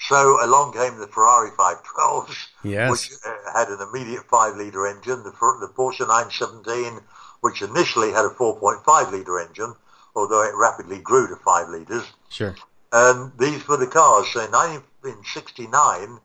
So 0.00 0.44
along 0.44 0.74
came 0.74 0.98
the 0.98 1.06
Ferrari 1.06 1.50
512s, 1.50 2.36
yes. 2.62 2.90
which 2.90 3.10
uh, 3.26 3.58
had 3.58 3.68
an 3.68 3.80
immediate 3.80 4.28
5-litre 4.28 4.86
engine, 4.86 5.22
the, 5.24 5.30
the 5.30 5.72
Porsche 5.74 6.06
917, 6.06 7.00
which 7.40 7.62
initially 7.62 8.10
had 8.12 8.24
a 8.24 8.30
4.5-litre 8.30 9.40
engine, 9.40 9.74
although 10.14 10.42
it 10.42 10.54
rapidly 10.54 10.98
grew 10.98 11.26
to 11.28 11.36
5 11.36 11.68
litres. 11.70 12.04
Sure. 12.28 12.54
And 12.92 13.32
these 13.38 13.66
were 13.66 13.78
the 13.78 13.86
cars. 13.86 14.26
So 14.32 14.44
in 14.44 14.52
1969, 14.52 16.18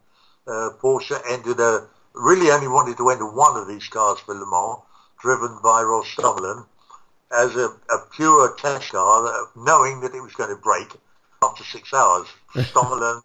uh, 0.47 0.69
Porsche 0.81 1.19
entered 1.29 1.59
a, 1.59 1.87
really 2.13 2.51
only 2.51 2.67
wanted 2.67 2.97
to 2.97 3.09
enter 3.09 3.25
one 3.25 3.57
of 3.57 3.67
these 3.67 3.87
cars 3.87 4.19
for 4.19 4.35
Le 4.35 4.45
Mans, 4.45 4.83
driven 5.21 5.59
by 5.63 5.81
Rolf 5.81 6.07
Stommelen, 6.07 6.65
as 7.33 7.55
a, 7.55 7.67
a 7.89 8.05
pure 8.15 8.55
test 8.57 8.91
car, 8.91 9.47
knowing 9.55 10.01
that 10.01 10.13
it 10.13 10.21
was 10.21 10.33
going 10.33 10.49
to 10.49 10.61
break 10.61 10.95
after 11.41 11.63
six 11.63 11.93
hours. 11.93 12.27
Stommelen 12.53 13.21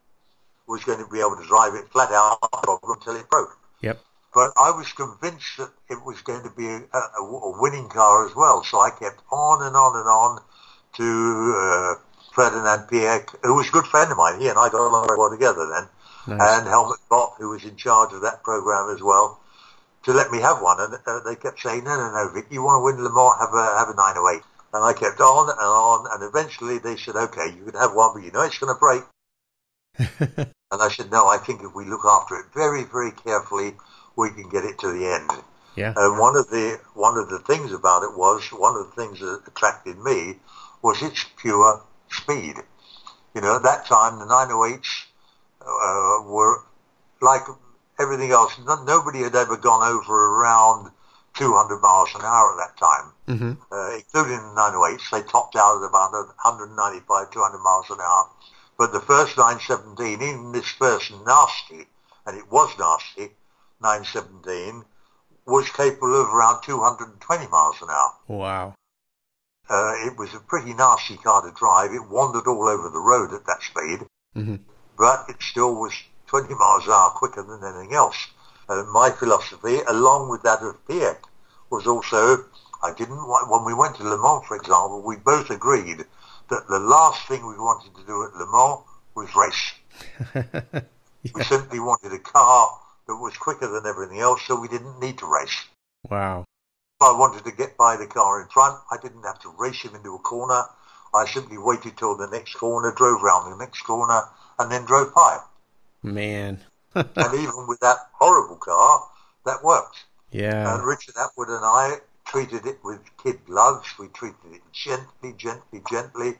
was 0.66 0.84
going 0.84 0.98
to 0.98 1.10
be 1.10 1.20
able 1.20 1.36
to 1.36 1.46
drive 1.46 1.74
it 1.74 1.88
flat 1.90 2.10
out 2.12 2.38
problem 2.62 2.98
until 2.98 3.16
it 3.16 3.28
broke. 3.28 3.58
Yep. 3.82 4.00
But 4.34 4.52
I 4.58 4.70
was 4.70 4.92
convinced 4.92 5.56
that 5.58 5.70
it 5.88 6.04
was 6.04 6.20
going 6.22 6.42
to 6.42 6.50
be 6.50 6.66
a, 6.66 6.82
a, 6.92 7.22
a 7.22 7.60
winning 7.60 7.88
car 7.88 8.26
as 8.28 8.34
well, 8.34 8.62
so 8.64 8.80
I 8.80 8.90
kept 8.90 9.22
on 9.30 9.66
and 9.66 9.76
on 9.76 9.96
and 9.96 10.08
on 10.08 10.40
to 10.96 11.54
uh, 11.56 11.94
Ferdinand 12.34 12.88
Piëch, 12.88 13.34
who 13.42 13.54
was 13.54 13.68
a 13.68 13.72
good 13.72 13.86
friend 13.86 14.10
of 14.10 14.18
mine. 14.18 14.40
He 14.40 14.48
and 14.48 14.58
I 14.58 14.68
got 14.68 14.86
along 14.86 15.06
very 15.06 15.18
well 15.18 15.30
together 15.30 15.66
then. 15.66 16.36
Nice. 16.36 16.58
And 16.58 16.68
Helmuth 16.68 17.08
Bott, 17.08 17.34
who 17.38 17.50
was 17.50 17.64
in 17.64 17.76
charge 17.76 18.12
of 18.12 18.22
that 18.22 18.42
program 18.42 18.94
as 18.94 19.02
well, 19.02 19.40
to 20.06 20.12
let 20.12 20.30
me 20.30 20.40
have 20.40 20.62
one. 20.62 20.80
And 20.80 20.94
uh, 21.04 21.20
they 21.26 21.34
kept 21.34 21.60
saying, 21.60 21.84
no, 21.84 21.96
no, 21.96 22.10
no, 22.12 22.30
Vic, 22.32 22.46
you 22.50 22.62
want 22.62 22.80
to 22.80 22.84
win 22.84 23.02
Le 23.02 23.12
Mans, 23.12 23.34
have 23.40 23.52
a, 23.52 23.76
have 23.76 23.90
a 23.90 23.94
908. 23.94 24.42
And 24.72 24.84
I 24.84 24.92
kept 24.92 25.20
on 25.20 25.50
and 25.50 25.58
on, 25.58 26.06
and 26.12 26.22
eventually 26.22 26.78
they 26.78 26.96
said, 26.96 27.16
okay, 27.16 27.52
you 27.56 27.64
can 27.64 27.74
have 27.74 27.92
one, 27.92 28.14
but 28.14 28.22
you 28.22 28.30
know 28.30 28.42
it's 28.42 28.58
going 28.58 28.72
to 28.72 28.78
break. 28.78 29.02
and 30.38 30.82
I 30.82 30.88
said, 30.90 31.10
no, 31.10 31.26
I 31.26 31.38
think 31.38 31.62
if 31.62 31.74
we 31.74 31.84
look 31.86 32.04
after 32.04 32.36
it 32.36 32.46
very, 32.54 32.84
very 32.84 33.10
carefully, 33.10 33.74
we 34.14 34.30
can 34.30 34.48
get 34.48 34.64
it 34.64 34.78
to 34.80 34.92
the 34.92 35.06
end. 35.06 35.42
Yeah. 35.74 35.92
And 35.96 36.18
one 36.18 36.36
of 36.36 36.48
the 36.48 36.80
one 36.94 37.18
of 37.18 37.28
the 37.28 37.38
things 37.38 37.70
about 37.70 38.02
it 38.02 38.16
was 38.16 38.48
one 38.50 38.76
of 38.76 38.86
the 38.86 39.02
things 39.02 39.20
that 39.20 39.42
attracted 39.46 39.98
me 39.98 40.36
was 40.82 41.02
its 41.02 41.24
pure 41.36 41.82
speed. 42.10 42.56
You 43.34 43.42
know, 43.42 43.56
at 43.56 43.62
that 43.64 43.84
time 43.84 44.18
the 44.18 44.24
908s 44.24 45.04
uh, 45.60 46.30
were 46.30 46.62
like 47.20 47.42
everything 47.98 48.30
else. 48.30 48.52
No, 48.64 48.82
nobody 48.84 49.22
had 49.22 49.34
ever 49.34 49.56
gone 49.56 49.82
over 49.82 50.14
around 50.40 50.90
200 51.34 51.78
miles 51.80 52.14
an 52.14 52.22
hour 52.22 52.52
at 52.52 52.68
that 52.68 52.76
time, 52.78 53.12
Mm-hmm. 53.28 53.52
uh, 53.72 53.96
including 53.96 54.38
the 54.38 54.60
908s. 54.60 55.10
They 55.10 55.22
topped 55.22 55.56
out 55.56 55.82
at 55.82 55.88
about 55.88 56.12
195, 56.12 57.30
200 57.30 57.58
miles 57.58 57.90
an 57.90 57.98
hour. 58.00 58.30
But 58.78 58.92
the 58.92 59.00
first 59.00 59.36
917, 59.36 60.22
even 60.22 60.52
this 60.52 60.68
first 60.68 61.10
nasty, 61.24 61.86
and 62.26 62.36
it 62.36 62.50
was 62.50 62.70
nasty, 62.78 63.34
917, 63.80 64.84
was 65.46 65.68
capable 65.70 66.20
of 66.20 66.28
around 66.28 66.62
220 66.62 67.46
miles 67.48 67.76
an 67.82 67.88
hour. 67.90 68.12
Wow. 68.28 68.74
Uh, 69.68 69.94
it 70.06 70.16
was 70.16 70.32
a 70.34 70.40
pretty 70.40 70.72
nasty 70.74 71.16
car 71.16 71.42
to 71.42 71.50
drive. 71.56 71.92
It 71.92 72.08
wandered 72.08 72.46
all 72.46 72.68
over 72.68 72.88
the 72.88 73.00
road 73.00 73.32
at 73.32 73.46
that 73.46 73.62
speed, 73.62 74.06
Mhm. 74.36 74.60
but 74.96 75.28
it 75.28 75.42
still 75.42 75.74
was 75.74 75.92
20 76.26 76.54
miles 76.54 76.86
an 76.86 76.92
hour 76.92 77.10
quicker 77.10 77.42
than 77.42 77.62
anything 77.62 77.94
else. 77.94 78.16
Uh, 78.68 78.82
my 78.92 79.10
philosophy, 79.10 79.78
along 79.88 80.28
with 80.28 80.42
that 80.42 80.62
of 80.62 80.86
Piet, 80.88 81.18
was 81.70 81.86
also, 81.86 82.44
I 82.82 82.92
didn't 82.96 83.16
want, 83.16 83.50
when 83.50 83.64
we 83.64 83.74
went 83.74 83.96
to 83.96 84.04
Le 84.04 84.18
Mans, 84.18 84.44
for 84.46 84.56
example, 84.56 85.02
we 85.02 85.16
both 85.16 85.50
agreed 85.50 86.04
that 86.48 86.68
the 86.68 86.78
last 86.78 87.26
thing 87.28 87.46
we 87.46 87.54
wanted 87.54 87.94
to 87.94 88.06
do 88.06 88.24
at 88.24 88.34
Le 88.34 88.46
Mans 88.46 88.84
was 89.14 89.34
race. 89.34 90.82
We 91.34 91.42
simply 91.44 91.80
wanted 91.80 92.12
a 92.12 92.18
car 92.18 92.78
that 93.06 93.16
was 93.16 93.36
quicker 93.36 93.66
than 93.66 93.86
everything 93.86 94.20
else, 94.20 94.42
so 94.46 94.60
we 94.60 94.68
didn't 94.68 95.00
need 95.00 95.18
to 95.18 95.26
race. 95.26 95.64
Wow. 96.08 96.44
If 97.00 97.06
I 97.06 97.18
wanted 97.18 97.44
to 97.44 97.56
get 97.56 97.76
by 97.76 97.96
the 97.96 98.06
car 98.06 98.40
in 98.40 98.48
front, 98.48 98.78
I 98.90 98.96
didn't 98.96 99.24
have 99.24 99.40
to 99.40 99.54
race 99.58 99.82
him 99.82 99.94
into 99.94 100.14
a 100.14 100.18
corner. 100.18 100.62
I 101.14 101.26
simply 101.26 101.58
waited 101.58 101.96
till 101.96 102.16
the 102.16 102.28
next 102.28 102.54
corner, 102.54 102.92
drove 102.92 103.22
round 103.22 103.52
the 103.52 103.56
next 103.56 103.82
corner, 103.82 104.22
and 104.58 104.70
then 104.70 104.84
drove 104.84 105.14
by. 105.14 105.38
Man. 106.02 106.60
and 106.94 107.34
even 107.34 107.66
with 107.68 107.80
that 107.80 107.96
horrible 108.12 108.56
car, 108.56 109.02
that 109.44 109.62
worked. 109.62 110.04
Yeah. 110.30 110.74
And 110.74 110.84
Richard 110.84 111.14
Attwood 111.14 111.48
and 111.48 111.64
I 111.64 111.96
treated 112.26 112.66
it 112.66 112.78
with 112.82 113.00
kid 113.22 113.44
gloves. 113.46 113.88
We 113.98 114.08
treated 114.08 114.52
it 114.52 114.62
gently, 114.72 115.34
gently, 115.36 115.82
gently. 115.88 116.34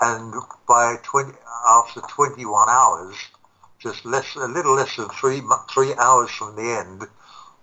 And 0.00 0.34
by 0.68 0.96
20, 1.02 1.32
after 1.68 2.00
21 2.00 2.68
hours, 2.68 3.16
just 3.78 4.04
less, 4.04 4.36
a 4.36 4.46
little 4.46 4.74
less 4.74 4.96
than 4.96 5.08
three, 5.08 5.42
three 5.72 5.94
hours 5.98 6.30
from 6.30 6.56
the 6.56 6.62
end, 6.62 7.02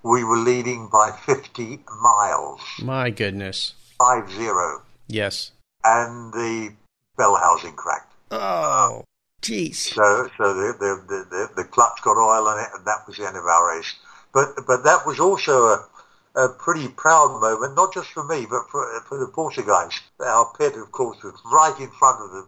we 0.03 0.23
were 0.23 0.37
leading 0.37 0.87
by 0.89 1.11
50 1.25 1.79
miles, 2.01 2.61
My 2.81 3.09
goodness. 3.09 3.73
five 3.97 4.29
zero. 4.31 4.83
Yes. 5.07 5.51
And 5.83 6.33
the 6.33 6.73
bell 7.17 7.35
housing 7.35 7.73
cracked. 7.73 8.13
Oh, 8.31 9.03
jeez. 9.45 9.93
So, 9.93 10.29
so 10.37 10.53
the, 10.53 10.73
the, 10.79 11.25
the, 11.29 11.49
the, 11.55 11.63
clutch 11.63 12.01
got 12.01 12.17
oil 12.17 12.47
on 12.47 12.59
it, 12.59 12.69
and 12.75 12.85
that 12.85 13.05
was 13.07 13.17
the 13.17 13.27
end 13.27 13.37
of 13.37 13.45
our 13.45 13.75
race. 13.75 13.93
But, 14.33 14.65
but 14.67 14.83
that 14.83 15.05
was 15.05 15.19
also 15.19 15.65
a, 15.67 15.87
a 16.35 16.49
pretty 16.49 16.87
proud 16.87 17.39
moment, 17.39 17.75
not 17.75 17.93
just 17.93 18.09
for 18.09 18.23
me, 18.23 18.45
but 18.49 18.69
for, 18.69 18.85
for 19.07 19.17
the 19.17 19.31
Porsche 19.31 19.65
guys. 19.65 19.99
Our 20.19 20.51
pit, 20.57 20.75
of 20.75 20.91
course, 20.91 21.21
was 21.23 21.39
right 21.45 21.79
in 21.79 21.91
front 21.91 22.21
of 22.21 22.31
the 22.31 22.47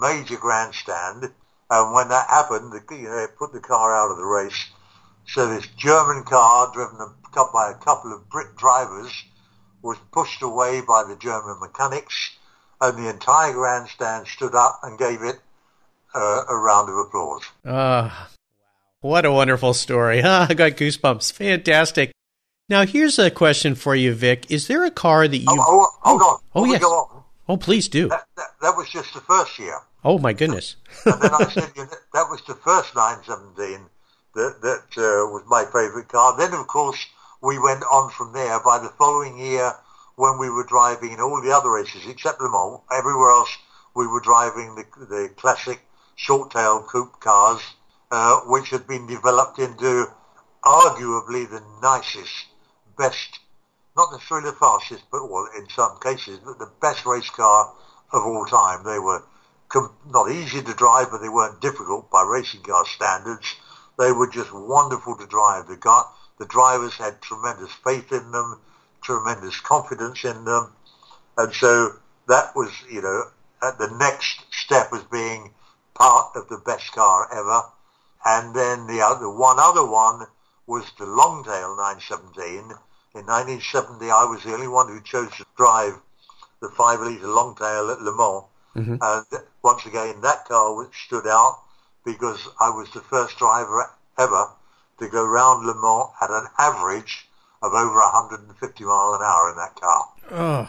major 0.00 0.36
grandstand, 0.36 1.30
and 1.70 1.94
when 1.94 2.08
that 2.08 2.28
happened, 2.28 2.72
the, 2.72 2.96
you 2.96 3.08
know, 3.08 3.26
put 3.38 3.52
the 3.52 3.60
car 3.60 3.94
out 3.94 4.10
of 4.10 4.16
the 4.16 4.24
race. 4.24 4.66
So 5.26 5.48
this 5.48 5.68
German 5.76 6.24
car, 6.24 6.72
driven 6.72 6.98
by 7.52 7.70
a 7.70 7.84
couple 7.84 8.12
of 8.12 8.28
Brit 8.28 8.56
drivers, 8.56 9.12
was 9.82 9.98
pushed 10.10 10.42
away 10.42 10.80
by 10.80 11.04
the 11.04 11.16
German 11.16 11.60
mechanics, 11.60 12.30
and 12.80 12.98
the 12.98 13.08
entire 13.08 13.52
grandstand 13.52 14.26
stood 14.26 14.54
up 14.54 14.80
and 14.82 14.98
gave 14.98 15.22
it 15.22 15.38
uh, 16.14 16.42
a 16.48 16.56
round 16.56 16.88
of 16.88 16.96
applause. 16.96 17.42
Ah, 17.66 18.28
what 19.00 19.24
a 19.24 19.32
wonderful 19.32 19.74
story. 19.74 20.22
Ah, 20.24 20.46
I 20.48 20.54
got 20.54 20.72
goosebumps. 20.72 21.32
Fantastic. 21.32 22.12
Now, 22.68 22.84
here's 22.86 23.18
a 23.18 23.30
question 23.30 23.74
for 23.74 23.94
you, 23.96 24.14
Vic. 24.14 24.50
Is 24.50 24.68
there 24.68 24.84
a 24.84 24.90
car 24.90 25.26
that 25.26 25.36
you. 25.36 25.46
Oh, 25.48 25.56
oh, 25.58 25.88
hold 26.02 26.22
on. 26.22 26.38
oh, 26.54 26.64
yes. 26.66 26.80
go 26.80 26.86
on, 26.88 27.22
Oh, 27.48 27.56
please 27.56 27.88
do. 27.88 28.08
that, 28.08 28.26
that, 28.36 28.50
that 28.62 28.76
was 28.76 28.88
just 28.90 29.12
the 29.12 29.20
first 29.20 29.58
year. 29.58 29.76
Oh, 30.04 30.18
my 30.18 30.32
goodness. 30.32 30.76
And 31.06 31.20
then 31.20 31.34
I 31.34 31.44
said, 31.50 31.70
you 31.76 31.82
know, 31.82 31.90
that 32.14 32.28
was 32.30 32.40
the 32.46 32.54
first 32.54 32.94
917 32.94 33.86
that, 34.36 34.54
that 34.62 34.84
uh, 34.96 35.26
was 35.34 35.42
my 35.48 35.64
favourite 35.64 36.08
car. 36.08 36.36
Then, 36.38 36.54
of 36.54 36.66
course, 36.68 37.04
we 37.42 37.58
went 37.58 37.82
on 37.90 38.10
from 38.10 38.32
there. 38.32 38.60
By 38.60 38.78
the 38.78 38.90
following 38.96 39.36
year, 39.38 39.72
when 40.14 40.38
we 40.38 40.48
were 40.48 40.64
driving 40.64 41.12
in 41.12 41.20
all 41.20 41.42
the 41.42 41.50
other 41.50 41.70
races, 41.72 42.02
except 42.06 42.40
Le 42.40 42.48
Mans, 42.50 42.80
everywhere 42.92 43.30
else, 43.32 43.50
we 43.96 44.06
were 44.06 44.20
driving 44.20 44.76
the, 44.76 44.84
the 45.06 45.30
classic 45.36 45.80
short-tail 46.20 46.82
coupe 46.82 47.18
cars, 47.18 47.62
uh, 48.10 48.40
which 48.40 48.68
had 48.68 48.86
been 48.86 49.06
developed 49.06 49.58
into 49.58 50.06
arguably 50.62 51.48
the 51.48 51.62
nicest, 51.80 52.44
best, 52.98 53.38
not 53.96 54.12
necessarily 54.12 54.50
the 54.50 54.56
fastest, 54.56 55.02
but 55.10 55.30
well, 55.30 55.48
in 55.56 55.66
some 55.70 55.98
cases, 56.02 56.38
but 56.44 56.58
the 56.58 56.70
best 56.82 57.06
race 57.06 57.30
car 57.30 57.72
of 58.12 58.22
all 58.22 58.44
time. 58.44 58.84
They 58.84 58.98
were 58.98 59.22
com- 59.70 59.94
not 60.10 60.30
easy 60.30 60.60
to 60.60 60.74
drive, 60.74 61.10
but 61.10 61.22
they 61.22 61.30
weren't 61.30 61.62
difficult 61.62 62.10
by 62.10 62.22
racing 62.22 62.64
car 62.64 62.84
standards. 62.84 63.54
They 63.98 64.12
were 64.12 64.28
just 64.28 64.52
wonderful 64.52 65.16
to 65.16 65.26
drive. 65.26 65.68
The 65.68 65.78
car, 65.78 66.06
the 66.38 66.44
drivers 66.44 66.96
had 66.96 67.22
tremendous 67.22 67.72
faith 67.72 68.12
in 68.12 68.30
them, 68.30 68.60
tremendous 69.00 69.58
confidence 69.60 70.22
in 70.24 70.44
them, 70.44 70.72
and 71.38 71.54
so 71.54 71.94
that 72.28 72.54
was, 72.54 72.70
you 72.90 73.00
know, 73.00 73.24
at 73.62 73.78
the 73.78 73.88
next 73.98 74.44
step 74.52 74.92
as 74.92 75.02
being 75.04 75.54
part 76.00 76.34
of 76.34 76.48
the 76.48 76.56
best 76.64 76.92
car 76.92 77.28
ever. 77.30 77.62
And 78.24 78.54
then 78.54 78.86
the 78.86 79.02
other 79.02 79.28
one 79.28 79.58
other 79.58 79.84
one 79.84 80.26
was 80.66 80.90
the 80.98 81.06
Longtail 81.06 81.76
917. 81.76 82.72
In 83.12 83.26
1970, 83.26 84.10
I 84.10 84.24
was 84.24 84.42
the 84.42 84.54
only 84.54 84.68
one 84.68 84.88
who 84.88 85.00
chose 85.02 85.30
to 85.36 85.44
drive 85.56 85.94
the 86.60 86.68
five 86.70 87.00
litre 87.00 87.26
Longtail 87.26 87.90
at 87.90 88.00
Le 88.00 88.16
Mans. 88.16 88.44
Mm-hmm. 88.76 88.96
And 89.02 89.42
once 89.62 89.84
again, 89.84 90.20
that 90.22 90.46
car 90.46 90.88
stood 91.06 91.26
out 91.26 91.58
because 92.04 92.48
I 92.60 92.70
was 92.70 92.90
the 92.92 93.00
first 93.00 93.36
driver 93.36 93.90
ever 94.18 94.46
to 95.00 95.08
go 95.08 95.26
round 95.26 95.66
Le 95.66 95.74
Mans 95.74 96.10
at 96.22 96.30
an 96.30 96.46
average 96.58 97.28
of 97.62 97.72
over 97.74 97.98
150 97.98 98.84
mile 98.84 99.14
an 99.14 99.22
hour 99.22 99.50
in 99.50 99.56
that 99.56 99.74
car. 99.76 100.08
Oh, 100.30 100.68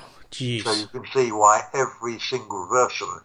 So 0.64 0.74
you 0.74 0.88
can 0.88 1.06
see 1.14 1.32
why 1.32 1.62
every 1.74 2.20
single 2.20 2.68
version 2.68 3.22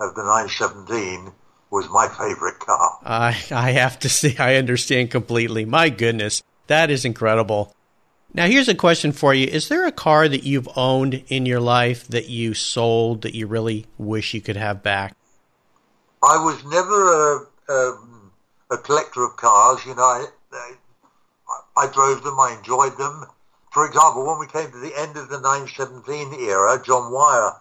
of 0.00 0.14
the 0.14 0.22
917 0.22 1.32
was 1.70 1.88
my 1.90 2.08
favorite 2.08 2.58
car. 2.60 2.98
I, 3.04 3.36
I 3.50 3.72
have 3.72 3.98
to 4.00 4.08
say, 4.08 4.36
I 4.38 4.56
understand 4.56 5.10
completely. 5.10 5.64
My 5.64 5.90
goodness. 5.90 6.42
That 6.66 6.90
is 6.90 7.04
incredible. 7.04 7.74
Now, 8.34 8.46
here's 8.46 8.68
a 8.68 8.74
question 8.74 9.12
for 9.12 9.32
you. 9.32 9.46
Is 9.46 9.68
there 9.68 9.86
a 9.86 9.92
car 9.92 10.28
that 10.28 10.44
you've 10.44 10.68
owned 10.76 11.24
in 11.28 11.46
your 11.46 11.60
life 11.60 12.06
that 12.08 12.28
you 12.28 12.54
sold 12.54 13.22
that 13.22 13.34
you 13.34 13.46
really 13.46 13.86
wish 13.96 14.34
you 14.34 14.40
could 14.40 14.56
have 14.56 14.82
back? 14.82 15.16
I 16.22 16.36
was 16.36 16.62
never 16.64 17.36
a, 17.36 17.46
um, 17.68 18.32
a 18.70 18.76
collector 18.76 19.24
of 19.24 19.36
cars. 19.36 19.84
You 19.86 19.94
know, 19.94 20.02
I, 20.02 20.26
I, 20.52 20.74
I 21.76 21.92
drove 21.92 22.22
them. 22.22 22.38
I 22.38 22.56
enjoyed 22.58 22.98
them. 22.98 23.24
For 23.72 23.86
example, 23.86 24.26
when 24.26 24.38
we 24.38 24.46
came 24.46 24.70
to 24.70 24.78
the 24.78 24.92
end 24.98 25.16
of 25.16 25.28
the 25.28 25.40
917 25.40 26.34
era, 26.48 26.82
John 26.84 27.12
Wyer 27.12 27.52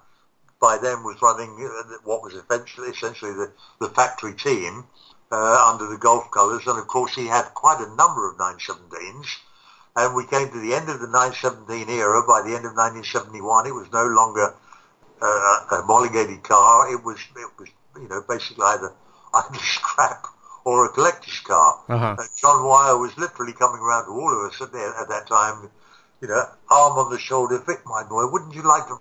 by 0.59 0.77
then 0.77 1.03
was 1.03 1.21
running 1.21 1.49
uh, 1.61 1.97
what 2.03 2.23
was 2.23 2.33
essentially, 2.33 2.89
essentially 2.89 3.33
the, 3.33 3.51
the 3.79 3.89
factory 3.89 4.33
team 4.33 4.85
uh, 5.31 5.71
under 5.71 5.87
the 5.87 5.97
Gulf 5.97 6.31
colours. 6.31 6.65
And 6.65 6.79
of 6.79 6.87
course, 6.87 7.15
he 7.15 7.27
had 7.27 7.45
quite 7.53 7.79
a 7.79 7.95
number 7.95 8.29
of 8.29 8.37
917s. 8.37 9.27
And 9.95 10.15
we 10.15 10.25
came 10.27 10.49
to 10.49 10.59
the 10.59 10.73
end 10.73 10.89
of 10.89 10.99
the 10.99 11.07
917 11.07 11.89
era. 11.89 12.21
By 12.27 12.41
the 12.41 12.55
end 12.55 12.65
of 12.65 12.77
1971, 12.77 13.67
it 13.67 13.73
was 13.73 13.91
no 13.91 14.05
longer 14.05 14.53
uh, 15.21 15.25
a 15.25 15.81
homologated 15.81 16.43
car. 16.43 16.91
It 16.91 17.03
was, 17.03 17.17
it 17.35 17.49
was, 17.57 17.69
you 17.99 18.07
know, 18.07 18.23
basically 18.27 18.63
either 18.65 18.93
either 19.33 19.59
scrap 19.59 20.27
or 20.65 20.85
a 20.85 20.89
collector's 20.89 21.39
car. 21.41 21.81
Uh-huh. 21.89 22.15
And 22.19 22.29
John 22.39 22.65
Wyer 22.65 22.97
was 22.97 23.17
literally 23.17 23.53
coming 23.53 23.81
around 23.81 24.05
to 24.05 24.11
all 24.11 24.31
of 24.33 24.51
us 24.51 24.61
at, 24.61 24.71
the, 24.71 24.93
at 24.99 25.07
that 25.09 25.27
time, 25.27 25.69
you 26.21 26.27
know, 26.27 26.43
arm 26.69 26.99
on 26.99 27.11
the 27.11 27.17
shoulder, 27.17 27.57
Vic, 27.65 27.79
my 27.85 28.03
boy, 28.03 28.29
wouldn't 28.29 28.53
you 28.53 28.63
like 28.63 28.85
to 28.87 28.97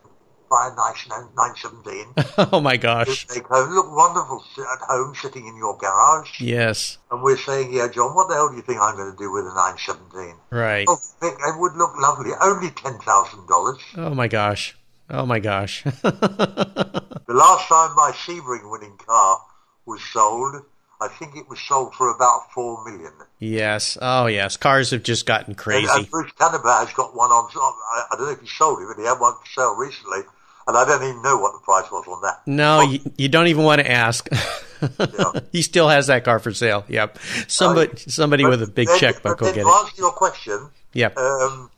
buy 0.49 0.70
a 0.72 0.76
nice 0.76 1.09
917. 1.09 2.49
oh 2.53 2.61
my 2.61 2.76
gosh. 2.76 3.26
Take 3.26 3.47
home, 3.47 3.70
look 3.70 3.86
wonderful 3.94 4.42
at 4.59 4.80
home, 4.86 5.14
sitting 5.14 5.47
in 5.47 5.57
your 5.57 5.76
garage. 5.76 6.40
Yes. 6.40 6.99
And 7.11 7.22
we're 7.22 7.36
saying, 7.36 7.72
yeah, 7.72 7.88
John, 7.88 8.14
what 8.14 8.28
the 8.28 8.34
hell 8.34 8.51
do 8.51 8.57
you 8.57 8.62
think 8.62 8.80
I'm 8.80 8.97
going 8.97 9.11
to 9.11 9.16
do 9.16 9.30
with 9.32 9.44
a 9.44 9.55
917? 9.55 10.34
Right. 10.51 10.86
Oh, 10.88 10.99
Vic, 11.20 11.34
it 11.34 11.59
would 11.59 11.74
look 11.74 11.97
lovely. 11.99 12.30
Only 12.40 12.68
$10,000. 12.68 13.78
Oh 13.97 14.14
my 14.14 14.28
gosh. 14.28 14.76
Oh 15.09 15.24
my 15.24 15.38
gosh. 15.38 15.84
the 15.84 17.22
last 17.28 17.68
time 17.68 17.94
my 17.94 18.12
Sebring 18.12 18.70
winning 18.70 18.97
car 18.99 19.40
was 19.86 20.03
sold, 20.12 20.62
I 21.01 21.09
think 21.09 21.36
it 21.36 21.49
was 21.49 21.61
sold 21.61 21.94
for 21.94 22.14
about 22.14 22.53
four 22.53 22.84
million. 22.84 23.12
Yes. 23.38 23.99
Oh 24.01 24.26
yes. 24.26 24.57
Cars 24.57 24.90
have 24.90 25.03
just 25.03 25.26
gotten 25.26 25.55
crazy. 25.55 25.86
And, 25.90 26.01
and 26.01 26.11
Bruce 26.11 26.32
Canepa 26.32 26.86
has 26.86 26.92
got 26.94 27.14
one 27.14 27.30
on. 27.30 27.51
I, 27.55 28.05
I 28.12 28.16
don't 28.16 28.26
know 28.26 28.32
if 28.32 28.40
he 28.40 28.49
sold 28.49 28.80
it, 28.80 28.86
but 28.88 29.01
he 29.01 29.07
had 29.07 29.20
one 29.20 29.34
for 29.34 29.47
sale 29.55 29.76
recently, 29.76 30.20
and 30.67 30.77
I 30.77 30.85
don't 30.85 31.03
even 31.03 31.23
know 31.23 31.39
what 31.39 31.53
the 31.53 31.61
price 31.64 31.91
was 31.91 32.07
on 32.09 32.21
that. 32.23 32.41
No, 32.47 32.81
you, 32.83 33.01
you 33.17 33.29
don't 33.29 33.47
even 33.49 33.64
want 33.64 33.81
to 33.81 33.91
ask. 33.91 34.29
Yeah. 34.79 35.41
he 35.53 35.62
still 35.62 35.89
has 35.89 36.09
that 36.09 36.23
car 36.25 36.39
for 36.39 36.53
sale. 36.53 36.85
Yep. 36.89 37.19
Somebody, 37.49 37.93
Uh, 37.93 37.97
somebody 38.09 38.45
with 38.45 38.62
a 38.62 38.67
big 38.67 38.89
then- 38.89 38.99
checkbook 38.99 39.41
will 39.41 39.49
get 39.55 39.62
to 39.62 39.69
it. 39.69 39.73
answer 39.73 39.93
your 39.97 40.12
question, 40.12 40.69
Yep. 40.93 41.17
um, 41.17 41.71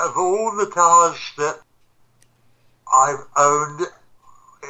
of 0.00 0.16
all 0.16 0.56
the 0.56 0.64
cars 0.72 1.18
that 1.36 1.58
I've 2.92 3.20
owned 3.36 3.80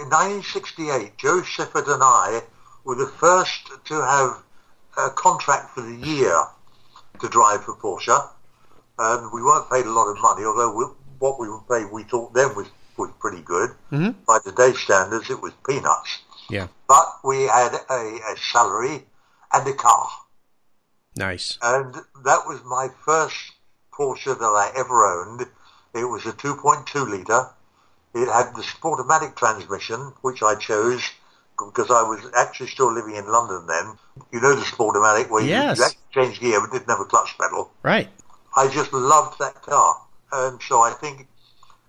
in 0.00 0.08
1968, 0.10 1.16
Jo 1.16 1.42
Siffert 1.42 1.86
and 1.92 2.02
I 2.02 2.40
were 2.82 2.96
the 2.96 3.06
first 3.06 3.70
to 3.84 3.94
have 4.02 4.42
a 4.98 5.10
contract 5.10 5.70
for 5.74 5.82
the 5.82 5.94
year 5.94 6.34
to 7.20 7.28
drive 7.28 7.64
for 7.64 7.76
Porsche, 7.76 8.18
and 8.98 9.30
we 9.32 9.42
weren't 9.42 9.70
paid 9.70 9.86
a 9.86 9.92
lot 9.92 10.08
of 10.10 10.20
money. 10.20 10.44
Although 10.44 10.74
we, 10.76 10.84
what 11.20 11.38
we 11.38 11.48
were 11.48 11.60
paid, 11.70 11.90
we 11.92 12.02
thought 12.02 12.34
then 12.34 12.54
was 12.56 12.66
was 12.96 13.10
pretty 13.20 13.42
good. 13.42 13.70
Mhm. 13.92 14.14
By 14.26 14.38
today's 14.44 14.78
standards, 14.78 15.30
it 15.30 15.40
was 15.40 15.52
peanuts. 15.66 16.18
Yeah. 16.48 16.68
But 16.88 17.06
we 17.24 17.42
had 17.44 17.74
a, 17.90 18.18
a 18.32 18.36
salary 18.52 19.06
and 19.52 19.66
a 19.68 19.72
car. 19.74 20.08
Nice. 21.16 21.58
And 21.62 21.94
that 22.24 22.46
was 22.46 22.62
my 22.64 22.88
first 23.04 23.36
Porsche 23.92 24.36
that 24.38 24.44
I 24.44 24.72
ever 24.76 25.04
owned. 25.06 25.46
It 25.94 26.04
was 26.04 26.26
a 26.26 26.32
2.2 26.32 27.08
litre. 27.08 27.50
It 28.14 28.26
had 28.28 28.54
the 28.54 28.62
Sportomatic 28.62 29.36
transmission, 29.36 30.12
which 30.22 30.42
I 30.42 30.54
chose 30.56 31.02
because 31.56 31.88
I 31.90 32.02
was 32.02 32.20
actually 32.36 32.68
still 32.68 32.92
living 32.92 33.14
in 33.14 33.26
London 33.30 33.66
then. 33.68 33.96
You 34.32 34.40
know 34.40 34.54
the 34.56 34.62
Sportomatic 34.62 35.30
where 35.30 35.42
you- 35.42 35.50
Yes. 35.50 35.78
you, 35.78 35.84
actually 35.84 36.00
change 36.12 36.40
gear 36.40 36.60
but 36.60 36.72
didn't 36.72 36.88
have 36.90 37.00
a 37.00 37.04
clutch 37.04 37.36
pedal. 37.38 37.70
Right. 37.84 38.08
I 38.56 38.68
just 38.68 38.92
loved 38.92 39.38
that 39.38 39.62
car. 39.62 40.00
And 40.32 40.60
so 40.62 40.82
I 40.82 40.90
think 40.92 41.28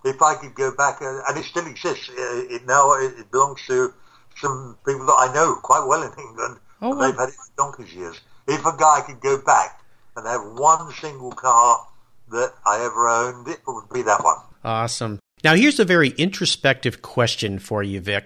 if 0.05 0.21
I 0.21 0.35
could 0.35 0.55
go 0.55 0.71
back, 0.75 1.01
uh, 1.01 1.21
and 1.27 1.37
it 1.37 1.45
still 1.45 1.65
exists, 1.65 2.09
uh, 2.09 2.13
it 2.49 2.65
now 2.65 2.93
it, 2.93 3.19
it 3.19 3.31
belongs 3.31 3.61
to 3.67 3.93
some 4.37 4.77
people 4.85 5.05
that 5.07 5.17
I 5.17 5.33
know 5.33 5.55
quite 5.55 5.85
well 5.87 6.03
in 6.03 6.11
England. 6.19 6.59
Oh, 6.81 6.91
and 6.91 6.99
wow. 6.99 7.07
they've 7.07 7.17
had 7.17 7.29
it 7.29 7.35
for 7.35 7.45
donkey's 7.57 7.93
years. 7.93 8.19
If 8.47 8.65
a 8.65 8.75
guy 8.77 9.01
could 9.05 9.19
go 9.21 9.41
back 9.41 9.81
and 10.15 10.27
have 10.27 10.41
one 10.57 10.91
single 10.93 11.31
car 11.31 11.87
that 12.31 12.53
I 12.65 12.85
ever 12.85 13.07
owned, 13.07 13.47
it 13.47 13.59
would 13.67 13.89
be 13.91 14.03
that 14.03 14.23
one. 14.23 14.37
Awesome. 14.63 15.19
Now, 15.43 15.55
here's 15.55 15.79
a 15.79 15.85
very 15.85 16.09
introspective 16.09 17.01
question 17.01 17.59
for 17.59 17.83
you, 17.83 17.99
Vic. 17.99 18.25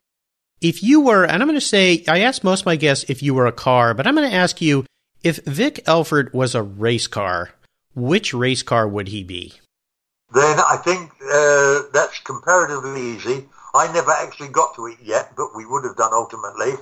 If 0.62 0.84
you 0.84 1.02
were, 1.02 1.24
and 1.24 1.42
I'm 1.42 1.48
going 1.48 1.60
to 1.60 1.66
say, 1.66 2.04
I 2.08 2.22
asked 2.22 2.44
most 2.44 2.62
of 2.62 2.66
my 2.66 2.76
guests 2.76 3.06
if 3.10 3.24
you 3.24 3.34
were 3.34 3.48
a 3.48 3.52
car, 3.52 3.94
but 3.94 4.06
I'm 4.06 4.16
going 4.16 4.30
to 4.30 4.36
ask 4.36 4.62
you 4.62 4.86
if 5.24 5.38
Vic 5.46 5.82
Elford 5.86 6.34
was 6.34 6.56
a 6.56 6.64
race 6.64 7.08
car, 7.08 7.52
which 7.96 8.34
race 8.34 8.64
car 8.64 8.88
would 8.88 9.10
he 9.10 9.24
be? 9.24 9.54
Then 10.32 10.60
I 10.60 10.78
think 10.78 11.12
uh, 11.24 11.90
that's 11.92 12.20
comparatively 12.20 13.02
easy. 13.02 13.50
I 13.74 13.92
never 13.92 14.12
actually 14.12 14.50
got 14.50 14.76
to 14.76 14.88
it 14.88 14.98
yet, 15.02 15.34
but 15.36 15.56
we 15.56 15.66
would 15.66 15.84
have 15.84 15.96
done 15.96 16.14
ultimately. 16.14 16.74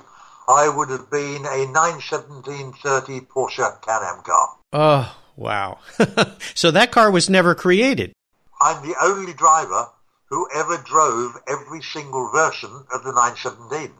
I 0.47 0.69
would 0.69 0.89
have 0.89 1.09
been 1.09 1.45
a 1.45 1.65
91730 1.71 3.21
Porsche 3.21 3.81
Can-Am 3.81 4.23
car. 4.23 4.57
Oh, 4.73 5.17
wow. 5.35 5.79
so 6.55 6.71
that 6.71 6.91
car 6.91 7.11
was 7.11 7.29
never 7.29 7.55
created. 7.55 8.13
I'm 8.61 8.87
the 8.87 8.95
only 9.01 9.33
driver 9.33 9.87
who 10.29 10.47
ever 10.53 10.77
drove 10.77 11.35
every 11.47 11.81
single 11.81 12.29
version 12.31 12.71
of 12.93 13.03
the 13.03 13.11
917. 13.11 13.91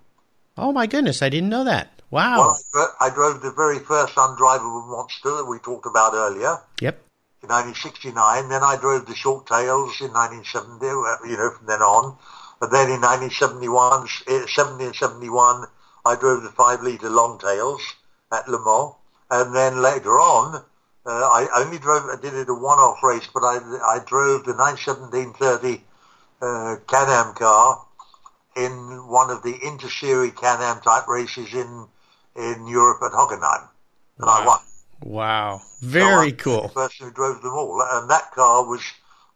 Oh, 0.58 0.72
my 0.72 0.88
goodness. 0.88 1.22
I 1.22 1.30
didn't 1.30 1.50
know 1.50 1.64
that. 1.64 2.02
Wow. 2.10 2.38
Well, 2.74 2.90
I, 3.00 3.08
I 3.08 3.10
drove 3.10 3.42
the 3.42 3.52
very 3.52 3.80
first 3.80 4.16
undrivable 4.16 4.88
monster 4.90 5.36
that 5.38 5.46
we 5.46 5.60
talked 5.60 5.86
about 5.86 6.14
earlier 6.14 6.58
Yep. 6.82 7.07
In 7.48 7.54
1969. 7.54 8.50
Then 8.50 8.64
I 8.64 8.76
drove 8.76 9.06
the 9.06 9.16
short 9.16 9.48
tails 9.48 10.02
in 10.02 10.12
1970, 10.12 10.86
uh, 10.86 11.18
you 11.24 11.38
know, 11.38 11.52
from 11.52 11.66
then 11.68 11.82
on. 11.82 12.18
But 12.60 12.72
then 12.72 12.90
in 12.92 13.02
1971, 13.02 14.08
eh, 14.28 14.46
70 14.48 14.86
and 14.86 14.96
71, 14.96 15.66
I 16.06 16.16
drove 16.16 16.44
the 16.44 16.50
5 16.50 16.82
litre 16.82 17.10
long 17.10 17.40
tails 17.40 17.82
at 18.32 18.48
Le 18.50 18.60
Mans. 18.60 18.96
And 19.30 19.56
then 19.56 19.82
later 19.82 20.20
on, 20.20 20.64
uh, 21.06 21.10
I 21.10 21.48
only 21.56 21.80
drove, 21.80 22.04
I 22.10 22.20
did 22.20 22.34
it 22.34 22.50
a 22.50 22.54
one-off 22.54 23.04
race, 23.04 23.28
but 23.34 23.44
I, 23.44 23.60
I 23.86 24.00
drove 24.06 24.44
the 24.44 24.56
91730 24.56 25.84
uh, 26.42 26.76
Can-Am 26.88 27.34
car 27.36 27.86
in 28.56 29.08
one 29.08 29.30
of 29.30 29.44
the 29.44 29.56
inter-series 29.64 30.34
Can-Am 30.34 30.82
type 30.82 31.08
races 31.08 31.54
in, 31.54 31.88
in 32.36 32.68
Europe 32.68 33.02
at 33.04 33.12
Hockenheim. 33.12 33.70
And 34.20 34.30
I 34.30 34.46
won. 34.46 34.60
Wow. 35.04 35.62
Very 35.82 36.30
I'm 36.30 36.38
cool. 36.38 36.64
The 36.64 36.70
person 36.70 37.08
who 37.08 37.14
drove 37.14 37.42
them 37.42 37.54
all, 37.54 37.82
and 37.92 38.10
that 38.10 38.32
car 38.32 38.66
was 38.68 38.82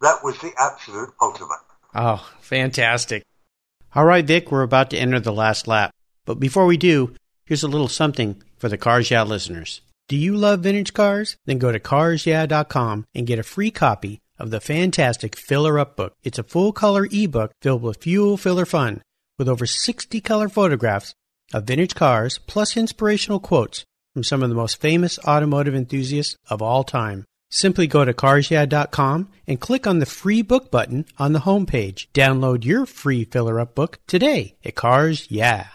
that 0.01 0.23
was 0.23 0.37
the 0.39 0.51
absolute 0.57 1.09
ultimate. 1.21 1.59
Oh, 1.93 2.27
fantastic. 2.41 3.23
All 3.93 4.05
right, 4.05 4.25
Vic, 4.25 4.51
we're 4.51 4.63
about 4.63 4.89
to 4.91 4.97
enter 4.97 5.19
the 5.19 5.33
last 5.33 5.67
lap. 5.67 5.93
But 6.25 6.39
before 6.39 6.65
we 6.65 6.77
do, 6.77 7.13
here's 7.45 7.63
a 7.63 7.67
little 7.67 7.87
something 7.87 8.41
for 8.57 8.69
the 8.69 8.77
Cars 8.77 9.11
Yeah 9.11 9.23
listeners. 9.23 9.81
Do 10.07 10.17
you 10.17 10.35
love 10.35 10.61
vintage 10.61 10.93
cars? 10.93 11.37
Then 11.45 11.57
go 11.57 11.71
to 11.71 11.79
carsyeah.com 11.79 13.05
and 13.13 13.27
get 13.27 13.39
a 13.39 13.43
free 13.43 13.71
copy 13.71 14.19
of 14.39 14.49
the 14.49 14.59
fantastic 14.59 15.37
Filler 15.37 15.77
Up 15.77 15.95
book. 15.95 16.13
It's 16.23 16.39
a 16.39 16.43
full 16.43 16.73
color 16.73 17.07
ebook 17.11 17.51
filled 17.61 17.81
with 17.81 18.01
fuel 18.01 18.37
filler 18.37 18.65
fun 18.65 19.01
with 19.37 19.47
over 19.47 19.65
60 19.65 20.19
color 20.21 20.49
photographs 20.49 21.13
of 21.53 21.65
vintage 21.65 21.95
cars 21.95 22.39
plus 22.39 22.75
inspirational 22.75 23.39
quotes 23.39 23.85
from 24.13 24.23
some 24.23 24.43
of 24.43 24.49
the 24.49 24.55
most 24.55 24.79
famous 24.81 25.19
automotive 25.19 25.75
enthusiasts 25.75 26.35
of 26.49 26.61
all 26.61 26.83
time. 26.83 27.25
Simply 27.49 27.85
go 27.85 28.05
to 28.05 28.13
carsyeah.com 28.13 29.29
and 29.45 29.59
click 29.59 29.85
on 29.85 29.99
the 29.99 30.05
free 30.05 30.41
book 30.41 30.71
button 30.71 31.05
on 31.17 31.33
the 31.33 31.39
homepage. 31.39 32.07
Download 32.13 32.63
your 32.63 32.85
free 32.85 33.25
filler 33.25 33.59
up 33.59 33.75
book 33.75 33.99
today 34.07 34.55
at 34.63 34.75
Cars 34.75 35.27
Yeah. 35.29 35.67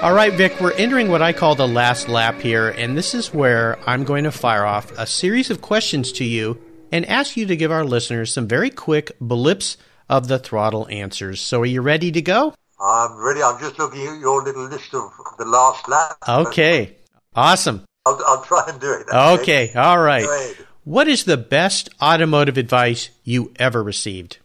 All 0.00 0.14
right, 0.14 0.32
Vic, 0.32 0.60
we're 0.60 0.74
entering 0.74 1.08
what 1.08 1.22
I 1.22 1.32
call 1.32 1.56
the 1.56 1.66
last 1.66 2.08
lap 2.08 2.40
here, 2.40 2.68
and 2.68 2.96
this 2.96 3.14
is 3.14 3.34
where 3.34 3.78
I'm 3.84 4.04
going 4.04 4.24
to 4.24 4.30
fire 4.30 4.64
off 4.64 4.96
a 4.96 5.06
series 5.06 5.50
of 5.50 5.60
questions 5.60 6.12
to 6.12 6.24
you 6.24 6.60
and 6.92 7.04
ask 7.06 7.36
you 7.36 7.46
to 7.46 7.56
give 7.56 7.72
our 7.72 7.84
listeners 7.84 8.32
some 8.32 8.46
very 8.46 8.70
quick 8.70 9.10
blips 9.20 9.76
of 10.08 10.28
the 10.28 10.38
throttle 10.38 10.86
answers. 10.88 11.40
So, 11.40 11.62
are 11.62 11.66
you 11.66 11.80
ready 11.80 12.12
to 12.12 12.22
go? 12.22 12.54
I'm 12.80 13.16
ready. 13.16 13.42
I'm 13.42 13.58
just 13.58 13.78
looking 13.78 14.06
at 14.06 14.18
your 14.18 14.42
little 14.42 14.66
list 14.68 14.94
of 14.94 15.10
the 15.36 15.44
last 15.44 15.88
lap. 15.88 16.16
Okay. 16.28 16.96
Awesome. 17.34 17.84
I'll, 18.06 18.20
I'll 18.26 18.42
try 18.44 18.64
and 18.68 18.80
do 18.80 18.92
it. 18.92 19.06
Okay. 19.12 19.72
All 19.74 19.96
Go 19.96 20.02
right. 20.02 20.56
What 20.84 21.08
is 21.08 21.24
the 21.24 21.36
best 21.36 21.90
automotive 22.00 22.56
advice 22.56 23.10
you 23.24 23.52
ever 23.56 23.82
received? 23.82 24.38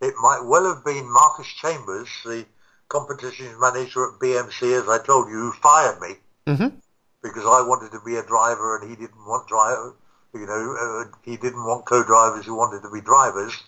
It 0.00 0.14
might 0.20 0.42
well 0.44 0.74
have 0.74 0.84
been 0.84 1.10
Marcus 1.12 1.46
Chambers, 1.60 2.08
the 2.24 2.46
competitions 2.88 3.56
manager 3.60 4.06
at 4.06 4.20
BMC, 4.20 4.80
as 4.82 4.88
I 4.88 5.04
told 5.04 5.28
you, 5.28 5.34
who 5.34 5.52
fired 5.52 6.00
me 6.00 6.14
Mm-hmm. 6.46 6.76
because 7.24 7.42
I 7.42 7.66
wanted 7.66 7.90
to 7.90 8.00
be 8.06 8.14
a 8.14 8.22
driver 8.22 8.78
and 8.78 8.88
he 8.88 8.94
didn't 8.94 9.18
want 9.26 9.48
driver. 9.48 9.96
You 10.32 10.46
know, 10.46 10.76
uh, 10.78 11.16
he 11.24 11.36
didn't 11.36 11.64
want 11.64 11.86
co-drivers 11.86 12.46
who 12.46 12.54
wanted 12.54 12.82
to 12.82 12.90
be 12.90 13.00
drivers, 13.00 13.60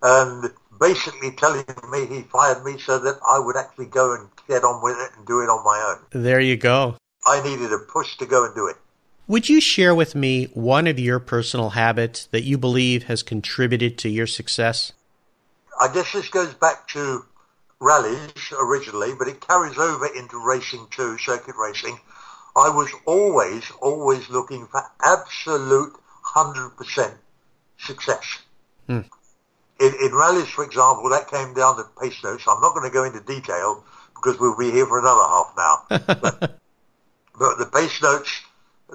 and 0.00 0.50
basically 0.82 1.30
telling 1.30 1.64
me 1.92 2.06
he 2.06 2.22
fired 2.22 2.64
me 2.64 2.76
so 2.76 2.98
that 2.98 3.18
I 3.30 3.38
would 3.38 3.56
actually 3.56 3.86
go 3.86 4.14
and 4.14 4.28
get 4.48 4.64
on 4.64 4.82
with 4.82 4.98
it 4.98 5.16
and 5.16 5.24
do 5.24 5.40
it 5.40 5.48
on 5.48 5.64
my 5.64 5.94
own. 5.94 6.22
There 6.22 6.40
you 6.40 6.56
go. 6.56 6.96
I 7.24 7.40
needed 7.42 7.72
a 7.72 7.78
push 7.78 8.16
to 8.16 8.26
go 8.26 8.44
and 8.44 8.54
do 8.54 8.66
it. 8.66 8.76
Would 9.28 9.48
you 9.48 9.60
share 9.60 9.94
with 9.94 10.16
me 10.16 10.46
one 10.54 10.88
of 10.88 10.98
your 10.98 11.20
personal 11.20 11.70
habits 11.70 12.26
that 12.26 12.42
you 12.42 12.58
believe 12.58 13.04
has 13.04 13.22
contributed 13.22 13.96
to 13.98 14.08
your 14.08 14.26
success? 14.26 14.92
I 15.80 15.92
guess 15.92 16.12
this 16.12 16.28
goes 16.28 16.52
back 16.54 16.88
to 16.88 17.24
rallies 17.80 18.52
originally, 18.60 19.12
but 19.16 19.28
it 19.28 19.40
carries 19.40 19.78
over 19.78 20.06
into 20.06 20.44
racing 20.44 20.88
too, 20.90 21.16
circuit 21.18 21.54
racing. 21.56 21.98
I 22.56 22.68
was 22.68 22.90
always, 23.06 23.70
always 23.80 24.28
looking 24.28 24.66
for 24.66 24.82
absolute 25.04 25.92
100% 26.34 27.14
success. 27.78 28.38
Hmm. 28.88 29.00
In, 29.82 29.94
in 30.00 30.14
rallies, 30.14 30.48
for 30.48 30.64
example, 30.64 31.10
that 31.10 31.28
came 31.28 31.54
down 31.54 31.76
to 31.76 31.84
pace 32.00 32.22
notes. 32.22 32.44
I'm 32.46 32.60
not 32.60 32.72
going 32.72 32.88
to 32.88 32.94
go 32.94 33.02
into 33.02 33.20
detail 33.20 33.84
because 34.14 34.38
we'll 34.38 34.56
be 34.56 34.70
here 34.70 34.86
for 34.86 35.00
another 35.00 35.24
half 35.24 35.52
now. 35.56 35.84
but, 36.20 36.40
but 37.38 37.58
the 37.58 37.66
pace 37.66 38.00
notes 38.00 38.30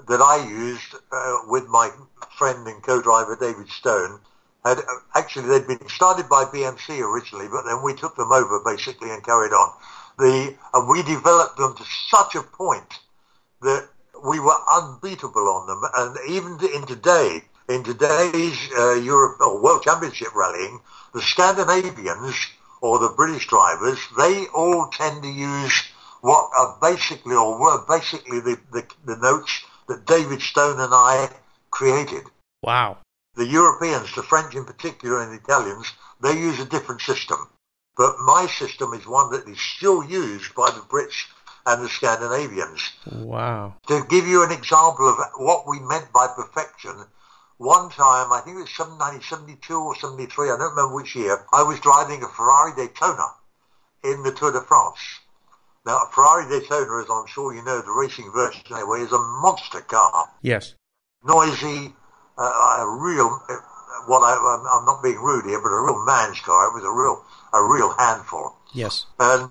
that 0.06 0.20
I 0.22 0.48
used 0.48 0.94
uh, 1.12 1.38
with 1.48 1.68
my 1.68 1.90
friend 2.38 2.66
and 2.66 2.82
co-driver 2.82 3.36
David 3.38 3.68
Stone, 3.68 4.20
had 4.64 4.78
actually 5.14 5.48
they'd 5.48 5.66
been 5.66 5.88
started 5.88 6.28
by 6.28 6.44
BMC 6.44 7.00
originally, 7.00 7.48
but 7.48 7.64
then 7.66 7.82
we 7.82 7.94
took 7.94 8.16
them 8.16 8.32
over 8.32 8.60
basically 8.64 9.10
and 9.10 9.24
carried 9.24 9.52
on. 9.52 9.72
The 10.18 10.56
and 10.74 10.88
we 10.88 11.02
developed 11.02 11.58
them 11.58 11.76
to 11.76 11.84
such 12.08 12.34
a 12.34 12.42
point 12.42 12.98
that 13.62 13.88
we 14.24 14.40
were 14.40 14.56
unbeatable 14.72 15.48
on 15.48 15.66
them, 15.66 15.82
and 15.96 16.16
even 16.30 16.58
in 16.74 16.86
today, 16.86 17.42
in 17.68 17.84
today's 17.84 18.58
uh, 18.76 18.94
Europe 18.94 19.40
or 19.40 19.62
World 19.62 19.82
Championship 19.82 20.34
rallying, 20.34 20.80
the 21.12 21.20
Scandinavians 21.20 22.34
or 22.80 22.98
the 22.98 23.14
British 23.16 23.46
drivers, 23.46 23.98
they 24.16 24.46
all 24.54 24.88
tend 24.88 25.22
to 25.22 25.28
use 25.28 25.82
what 26.20 26.50
are 26.56 26.78
basically 26.80 27.34
or 27.34 27.60
were 27.60 27.84
basically 27.86 28.40
the, 28.40 28.58
the, 28.72 28.86
the 29.04 29.16
notes 29.16 29.62
that 29.88 30.06
David 30.06 30.40
Stone 30.40 30.80
and 30.80 30.92
I 30.92 31.28
created. 31.70 32.24
Wow. 32.62 32.98
The 33.34 33.46
Europeans, 33.46 34.14
the 34.14 34.22
French 34.22 34.54
in 34.54 34.64
particular 34.64 35.22
and 35.22 35.32
the 35.32 35.42
Italians, 35.42 35.92
they 36.20 36.32
use 36.32 36.58
a 36.58 36.64
different 36.64 37.02
system. 37.02 37.48
But 37.96 38.18
my 38.20 38.46
system 38.46 38.94
is 38.94 39.06
one 39.06 39.30
that 39.32 39.48
is 39.48 39.60
still 39.60 40.04
used 40.04 40.54
by 40.54 40.70
the 40.70 40.80
Brits 40.80 41.24
and 41.66 41.84
the 41.84 41.88
Scandinavians. 41.88 42.80
Wow. 43.12 43.74
To 43.88 44.04
give 44.08 44.26
you 44.26 44.42
an 44.42 44.52
example 44.52 45.08
of 45.08 45.18
what 45.36 45.68
we 45.68 45.80
meant 45.80 46.12
by 46.12 46.28
perfection, 46.34 47.04
one 47.58 47.90
time, 47.90 48.32
I 48.32 48.40
think 48.44 48.56
it 48.56 48.60
was 48.60 48.78
1972 48.78 49.74
or 49.74 49.94
73, 49.96 50.50
I 50.50 50.56
don't 50.56 50.70
remember 50.70 50.94
which 50.94 51.14
year, 51.14 51.44
I 51.52 51.62
was 51.62 51.80
driving 51.80 52.22
a 52.22 52.28
Ferrari 52.28 52.72
Daytona 52.74 53.34
in 54.04 54.22
the 54.22 54.32
Tour 54.32 54.52
de 54.52 54.60
France. 54.60 54.98
Now, 55.84 55.98
a 55.98 56.10
Ferrari 56.12 56.48
Daytona, 56.48 57.02
as 57.02 57.10
I'm 57.10 57.26
sure 57.26 57.54
you 57.54 57.62
know, 57.62 57.80
the 57.82 57.90
racing 57.90 58.30
version 58.32 58.62
anyway, 58.70 59.00
is 59.00 59.12
a 59.12 59.18
monster 59.18 59.80
car. 59.80 60.30
Yes. 60.42 60.74
Noisy, 61.24 61.94
uh, 62.38 62.76
a 62.78 62.88
real, 62.88 63.28
what 64.06 64.22
I, 64.22 64.38
I'm 64.78 64.84
not 64.84 65.02
being 65.02 65.18
rude 65.18 65.46
here, 65.46 65.60
but 65.60 65.70
a 65.70 65.82
real 65.82 66.04
man's 66.04 66.40
car. 66.40 66.68
It 66.68 66.74
was 66.74 66.84
a 66.84 66.92
real, 66.92 67.24
a 67.52 67.64
real 67.64 67.92
handful. 67.98 68.54
Yes. 68.72 69.06
And 69.18 69.50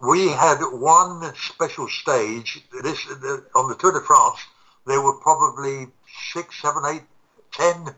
we 0.00 0.28
had 0.28 0.60
one 0.72 1.34
special 1.36 1.88
stage. 1.88 2.62
This 2.82 3.06
on 3.54 3.68
the 3.68 3.76
Tour 3.78 3.92
de 3.92 4.00
France. 4.00 4.40
There 4.86 5.00
were 5.00 5.14
probably 5.20 5.88
six, 6.32 6.60
seven, 6.60 6.82
eight, 6.86 7.02
ten 7.56 7.94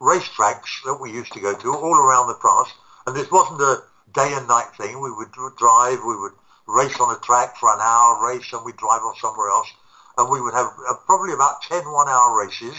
racetracks 0.00 0.82
that 0.84 0.98
we 1.00 1.12
used 1.12 1.32
to 1.32 1.40
go 1.40 1.54
to 1.54 1.74
all 1.74 1.96
around 1.96 2.26
the 2.26 2.38
France. 2.40 2.70
And 3.06 3.14
this 3.16 3.30
wasn't 3.30 3.60
a 3.60 3.82
day 4.12 4.32
and 4.34 4.48
night 4.48 4.70
thing. 4.76 5.00
We 5.00 5.12
would 5.12 5.30
drive. 5.56 5.98
We 6.04 6.16
would 6.16 6.32
race 6.66 6.98
on 7.00 7.14
a 7.14 7.20
track 7.20 7.56
for 7.56 7.72
an 7.72 7.80
hour, 7.80 8.24
race, 8.26 8.52
and 8.52 8.64
we'd 8.64 8.76
drive 8.76 9.02
off 9.02 9.18
somewhere 9.18 9.50
else. 9.50 9.68
And 10.18 10.30
we 10.30 10.40
would 10.40 10.54
have 10.54 10.66
uh, 10.88 10.94
probably 11.06 11.32
about 11.32 11.62
10 11.62 11.84
one-hour 11.84 12.38
races, 12.38 12.76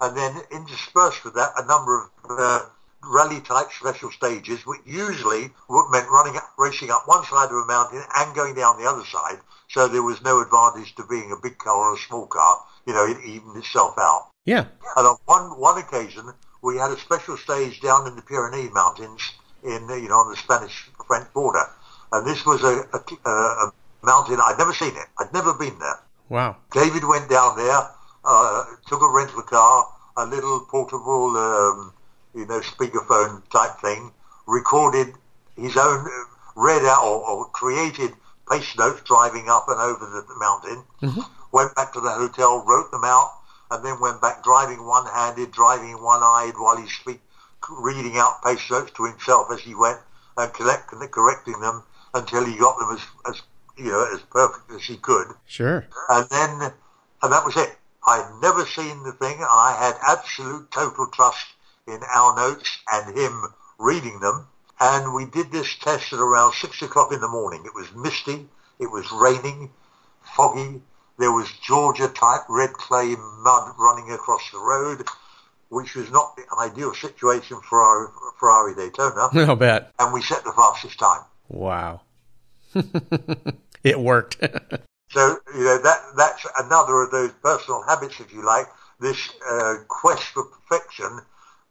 and 0.00 0.16
then 0.16 0.42
interspersed 0.50 1.24
with 1.24 1.34
that, 1.34 1.52
a 1.56 1.66
number 1.66 2.10
of 2.24 2.38
uh, 2.38 2.60
rally-type 3.02 3.72
special 3.72 4.10
stages, 4.10 4.66
which 4.66 4.80
usually 4.84 5.52
meant 5.90 6.10
running, 6.10 6.38
racing 6.58 6.90
up 6.90 7.02
one 7.06 7.24
side 7.24 7.50
of 7.50 7.56
a 7.56 7.64
mountain 7.66 8.02
and 8.16 8.34
going 8.34 8.54
down 8.54 8.78
the 8.78 8.88
other 8.88 9.04
side. 9.04 9.40
So 9.70 9.88
there 9.88 10.02
was 10.02 10.22
no 10.22 10.40
advantage 10.40 10.94
to 10.96 11.06
being 11.06 11.32
a 11.32 11.40
big 11.42 11.58
car 11.58 11.90
or 11.90 11.94
a 11.94 11.98
small 11.98 12.26
car. 12.26 12.60
You 12.86 12.92
know, 12.92 13.06
it 13.06 13.24
evened 13.24 13.56
itself 13.56 13.94
out. 13.98 14.28
Yeah. 14.44 14.66
And 14.96 15.06
on 15.06 15.16
one 15.24 15.58
one 15.58 15.78
occasion, 15.78 16.32
we 16.62 16.76
had 16.76 16.90
a 16.90 16.98
special 16.98 17.36
stage 17.36 17.80
down 17.80 18.06
in 18.06 18.16
the 18.16 18.22
Pyrenees 18.22 18.72
Mountains, 18.72 19.32
in 19.62 19.88
you 19.88 20.08
know 20.08 20.20
on 20.20 20.30
the 20.30 20.36
Spanish-French 20.36 21.32
border, 21.32 21.64
and 22.12 22.26
this 22.26 22.44
was 22.44 22.62
a, 22.62 22.84
a, 22.92 23.30
a 23.30 23.72
mountain 24.02 24.38
I'd 24.40 24.58
never 24.58 24.74
seen 24.74 24.94
it. 24.94 25.08
I'd 25.18 25.32
never 25.32 25.54
been 25.54 25.78
there. 25.78 26.00
Wow. 26.28 26.56
David 26.72 27.04
went 27.04 27.28
down 27.30 27.56
there, 27.56 27.88
uh, 28.24 28.64
took 28.86 29.02
a 29.02 29.10
rental 29.10 29.42
car, 29.42 29.86
a 30.16 30.26
little 30.26 30.60
portable, 30.60 31.36
um, 31.36 31.92
you 32.34 32.46
know, 32.46 32.60
speakerphone 32.60 33.42
type 33.50 33.78
thing, 33.80 34.12
recorded 34.46 35.14
his 35.56 35.76
own, 35.76 36.06
uh, 36.06 36.60
read 36.60 36.84
out 36.84 37.04
or, 37.04 37.28
or, 37.28 37.44
created 37.50 38.12
pace 38.50 38.76
notes 38.78 39.02
driving 39.04 39.48
up 39.48 39.66
and 39.68 39.80
over 39.80 40.04
the, 40.06 40.24
the 40.26 40.38
mountain, 40.38 40.84
mm-hmm. 41.02 41.20
went 41.52 41.74
back 41.74 41.92
to 41.92 42.00
the 42.00 42.10
hotel, 42.10 42.64
wrote 42.66 42.90
them 42.90 43.04
out, 43.04 43.32
and 43.74 43.84
then 43.84 43.98
went 43.98 44.20
back 44.20 44.44
driving 44.44 44.86
one-handed, 44.86 45.50
driving 45.50 46.00
one-eyed 46.00 46.54
while 46.56 46.76
he 46.76 46.88
reading 47.70 48.16
out 48.18 48.42
pace 48.44 48.70
notes 48.70 48.92
to 48.92 49.04
himself 49.04 49.48
as 49.50 49.60
he 49.60 49.74
went 49.74 49.98
and 50.36 50.52
collect, 50.52 50.88
correcting 51.10 51.58
them 51.60 51.82
until 52.14 52.44
he 52.44 52.56
got 52.56 52.78
them 52.78 52.90
as, 52.96 53.34
as 53.34 53.42
you 53.76 53.90
know 53.90 54.06
as 54.14 54.20
perfect 54.30 54.70
as 54.70 54.82
he 54.82 54.96
could. 54.96 55.26
Sure. 55.46 55.84
And 56.08 56.28
then, 56.30 56.72
and 57.22 57.32
that 57.32 57.44
was 57.44 57.56
it. 57.56 57.76
I'd 58.06 58.38
never 58.40 58.64
seen 58.66 59.02
the 59.02 59.12
thing, 59.12 59.36
and 59.36 59.48
I 59.50 59.76
had 59.76 59.96
absolute 60.06 60.70
total 60.70 61.08
trust 61.08 61.46
in 61.88 62.00
our 62.14 62.36
notes 62.36 62.78
and 62.92 63.16
him 63.16 63.42
reading 63.78 64.20
them. 64.20 64.46
And 64.78 65.14
we 65.14 65.24
did 65.24 65.50
this 65.50 65.74
test 65.76 66.12
at 66.12 66.20
around 66.20 66.54
six 66.54 66.82
o'clock 66.82 67.12
in 67.12 67.20
the 67.20 67.28
morning. 67.28 67.64
It 67.64 67.74
was 67.74 67.92
misty. 67.94 68.46
It 68.78 68.90
was 68.90 69.10
raining, 69.10 69.70
foggy. 70.22 70.82
There 71.18 71.32
was 71.32 71.50
Georgia 71.62 72.08
type 72.08 72.42
red 72.48 72.72
clay 72.72 73.14
mud 73.38 73.74
running 73.78 74.10
across 74.10 74.50
the 74.50 74.58
road, 74.58 75.06
which 75.68 75.94
was 75.94 76.10
not 76.10 76.36
the 76.36 76.44
ideal 76.58 76.92
situation 76.94 77.60
for 77.68 77.80
our 77.80 78.12
Ferrari 78.38 78.74
Daytona. 78.74 79.28
I'll 79.48 79.56
bet. 79.56 79.92
And 79.98 80.12
we 80.12 80.22
set 80.22 80.44
the 80.44 80.52
fastest 80.52 80.98
time. 80.98 81.22
Wow. 81.48 82.00
it 83.84 83.98
worked. 83.98 84.38
so, 85.10 85.38
you 85.54 85.64
know, 85.64 85.78
that 85.82 85.98
that's 86.16 86.46
another 86.58 87.02
of 87.02 87.10
those 87.10 87.30
personal 87.42 87.82
habits, 87.82 88.18
if 88.18 88.32
you 88.32 88.44
like, 88.44 88.66
this 89.00 89.30
uh, 89.48 89.76
quest 89.88 90.24
for 90.24 90.44
perfection, 90.44 91.20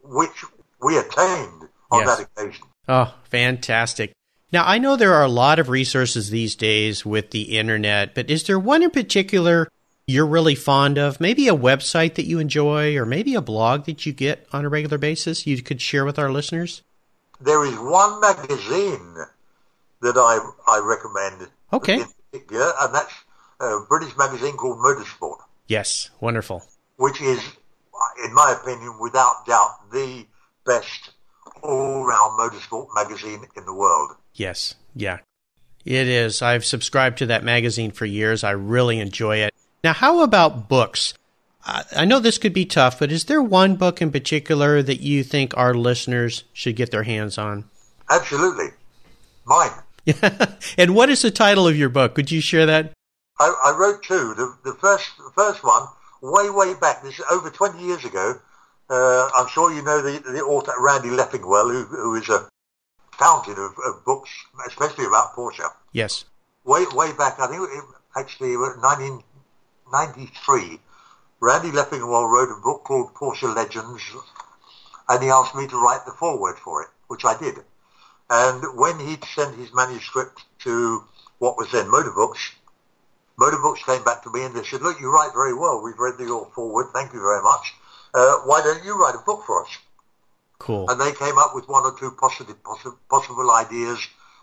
which 0.04 0.46
we 0.82 0.98
attained 0.98 1.68
on 1.92 2.06
yes. 2.06 2.18
that 2.18 2.28
occasion. 2.38 2.66
Oh, 2.88 3.14
fantastic. 3.26 4.14
Now, 4.54 4.66
I 4.68 4.78
know 4.78 4.96
there 4.96 5.16
are 5.16 5.24
a 5.24 5.30
lot 5.30 5.58
of 5.58 5.68
resources 5.68 6.30
these 6.30 6.56
days 6.56 7.04
with 7.04 7.32
the 7.32 7.58
internet, 7.58 8.14
but 8.14 8.30
is 8.30 8.44
there 8.44 8.60
one 8.60 8.84
in 8.84 8.92
particular 8.92 9.68
you're 10.06 10.28
really 10.28 10.54
fond 10.54 11.00
of? 11.00 11.20
Maybe 11.20 11.48
a 11.48 11.56
website 11.56 12.14
that 12.16 12.28
you 12.28 12.38
enjoy, 12.38 12.96
or 12.96 13.04
maybe 13.04 13.34
a 13.34 13.42
blog 13.42 13.86
that 13.86 14.06
you 14.06 14.14
get 14.14 14.46
on 14.54 14.64
a 14.64 14.70
regular 14.70 15.00
basis 15.00 15.48
you 15.48 15.60
could 15.64 15.82
share 15.82 16.06
with 16.06 16.20
our 16.20 16.32
listeners? 16.32 16.84
There 17.42 17.66
is 17.66 17.74
one 17.80 18.22
magazine 18.22 19.16
that 20.04 20.18
I, 20.18 20.38
I 20.68 20.82
recommend. 20.86 21.50
Okay. 21.74 22.04
Yeah, 22.52 22.72
and 22.80 22.94
that's 22.94 23.14
a 23.60 23.80
British 23.90 24.16
magazine 24.16 24.56
called 24.56 24.78
Motorsport. 24.78 25.38
Yes, 25.66 26.12
wonderful. 26.20 26.62
Which 26.98 27.20
is, 27.24 27.40
in 28.24 28.36
my 28.36 28.56
opinion, 28.62 29.00
without 29.02 29.48
doubt, 29.48 29.90
the 29.92 30.28
best 30.64 31.10
all-round 31.62 32.40
motorsport 32.40 32.88
magazine 32.94 33.46
in 33.56 33.66
the 33.66 33.74
world. 33.74 34.12
Yes, 34.34 34.76
yeah. 34.96 35.20
It 35.86 36.08
is. 36.08 36.42
I've 36.42 36.66
subscribed 36.66 37.18
to 37.20 37.26
that 37.28 37.44
magazine 37.44 37.92
for 37.92 38.06
years. 38.06 38.44
I 38.44 38.52
really 38.52 39.00
enjoy 39.00 39.38
it. 39.38 39.54
Now, 39.84 39.94
how 39.94 40.22
about 40.22 40.70
books? 40.70 41.14
I 41.66 42.04
know 42.04 42.20
this 42.20 42.38
could 42.38 42.54
be 42.54 42.66
tough, 42.66 43.00
but 43.00 43.12
is 43.12 43.26
there 43.26 43.42
one 43.42 43.76
book 43.76 44.02
in 44.02 44.12
particular 44.12 44.82
that 44.84 45.00
you 45.00 45.24
think 45.24 45.56
our 45.56 45.74
listeners 45.74 46.44
should 46.52 46.76
get 46.76 46.92
their 46.92 47.04
hands 47.04 47.38
on? 47.38 47.70
Absolutely. 48.10 48.68
Mine. 49.46 49.72
and 50.78 50.94
what 50.94 51.10
is 51.10 51.22
the 51.22 51.32
title 51.32 51.68
of 51.68 51.78
your 51.78 51.88
book? 51.88 52.16
Could 52.16 52.32
you 52.32 52.42
share 52.42 52.66
that? 52.66 52.92
I, 53.40 53.54
I 53.66 53.78
wrote 53.78 54.04
two. 54.04 54.34
The, 54.36 54.56
the, 54.66 54.74
first 54.76 55.10
the 55.18 55.32
first 55.36 55.64
one, 55.64 55.84
way, 56.22 56.50
way 56.50 56.74
back, 56.80 57.02
this 57.02 57.18
is 57.18 57.26
over 57.32 57.50
20 57.50 57.82
years 57.82 58.04
ago. 58.04 58.40
Uh, 58.90 59.30
I'm 59.36 59.48
sure 59.48 59.74
you 59.74 59.82
know 59.82 60.02
the, 60.02 60.20
the 60.20 60.42
author 60.42 60.74
Randy 60.80 61.10
Leffingwell, 61.10 61.72
who, 61.72 61.86
who 61.86 62.16
is 62.16 62.30
a 62.30 62.48
fountain 63.14 63.54
of, 63.54 63.78
of, 63.86 64.04
books, 64.06 64.30
especially 64.68 65.06
about 65.06 65.34
Porsche. 65.36 65.70
Yes. 65.94 66.26
Way, 66.66 66.86
way 66.94 67.14
back, 67.14 67.40
I 67.40 67.48
think 67.48 67.62
it, 67.62 67.84
actually 68.16 68.58
1993, 68.58 70.80
Randy 71.40 71.72
Leffingwell 71.72 72.30
wrote 72.30 72.52
a 72.52 72.60
book 72.62 72.84
called 72.84 73.14
Porsche 73.14 73.56
Legends, 73.56 74.04
and 75.10 75.24
he 75.24 75.30
asked 75.30 75.56
me 75.56 75.68
to 75.68 75.82
write 75.82 76.06
the 76.06 76.12
foreword 76.12 76.60
for 76.60 76.84
it, 76.84 76.90
which 77.08 77.26
I 77.26 77.38
did. 77.38 77.56
And 78.30 78.78
when 78.78 79.00
he'd 79.00 79.24
sent 79.24 79.58
his 79.58 79.74
manuscript 79.74 80.44
to 80.60 81.04
what 81.40 81.58
was 81.58 81.72
then 81.72 81.88
Motorbooks, 81.88 82.52
Motorbooks 83.40 83.84
came 83.86 84.04
back 84.04 84.22
to 84.24 84.32
me 84.32 84.46
and 84.46 84.56
they 84.56 84.64
said, 84.64 84.82
look, 84.82 85.00
you 85.00 85.12
write 85.12 85.34
very 85.34 85.54
well. 85.54 85.82
We've 85.84 85.98
read 85.98 86.20
your 86.20 86.50
foreword. 86.54 86.88
Thank 86.94 87.14
you 87.14 87.22
very 87.22 87.42
much. 87.42 87.74
Uh, 88.14 88.38
why 88.46 88.62
don't 88.62 88.84
you 88.84 89.00
write 89.00 89.16
a 89.16 89.26
book 89.26 89.44
for 89.46 89.64
us? 89.64 89.70
Cool. 90.60 90.90
And 90.90 91.02
they 91.02 91.12
came 91.14 91.38
up 91.38 91.52
with 91.56 91.68
one 91.68 91.84
or 91.84 91.98
two 91.98 92.12
possible, 92.12 92.56
possible 93.10 93.52
ideas 93.52 94.00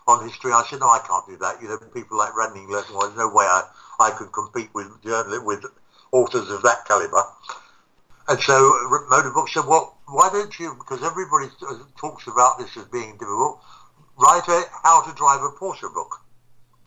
on 0.06 0.28
history. 0.28 0.52
I 0.52 0.64
said, 0.68 0.80
no, 0.80 0.88
I 0.88 0.98
can't 0.98 1.26
do 1.26 1.36
that. 1.38 1.62
You 1.62 1.68
know, 1.68 1.78
people 1.94 2.18
like 2.18 2.36
Randy 2.36 2.60
Leffingwell, 2.60 3.02
there's 3.02 3.16
no 3.16 3.28
way 3.28 3.44
I, 3.44 3.62
I 4.00 4.10
could 4.10 4.32
compete 4.32 4.70
with 4.74 4.88
journalists, 5.02 5.44
with 5.44 5.64
authors 6.12 6.50
of 6.50 6.62
that 6.62 6.84
caliber. 6.86 7.22
And 8.28 8.40
so 8.40 8.54
Motor 8.90 9.30
Motorbooks 9.30 9.50
said, 9.50 9.64
well, 9.66 9.98
why 10.06 10.28
don't 10.32 10.56
you, 10.58 10.74
because 10.74 11.02
everybody 11.02 11.46
talks 11.98 12.26
about 12.26 12.58
this 12.58 12.76
as 12.76 12.84
being 12.84 13.12
difficult, 13.12 13.60
write 14.18 14.46
a 14.48 14.62
how 14.84 15.02
to 15.02 15.14
drive 15.16 15.42
a 15.42 15.50
Porsche 15.50 15.92
book. 15.92 16.20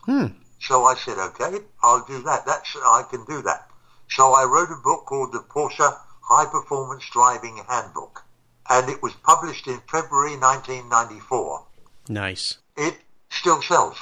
Hmm. 0.04 0.26
So 0.60 0.84
I 0.84 0.94
said, 0.94 1.18
okay, 1.18 1.58
I'll 1.82 2.04
do 2.06 2.22
that. 2.22 2.46
That's 2.46 2.76
I 2.76 3.02
can 3.10 3.24
do 3.24 3.42
that. 3.42 3.68
So 4.08 4.32
I 4.32 4.44
wrote 4.44 4.70
a 4.70 4.80
book 4.82 5.06
called 5.06 5.32
the 5.32 5.40
Porsche 5.40 5.94
High 6.28 6.46
Performance 6.46 7.04
Driving 7.12 7.62
Handbook. 7.68 8.24
and 8.70 8.88
it 8.88 9.02
was 9.02 9.12
published 9.24 9.66
in 9.66 9.78
February 9.90 10.36
1994. 10.38 11.66
Nice. 12.08 12.56
It 12.76 12.96
still 13.30 13.60
sells. 13.60 13.98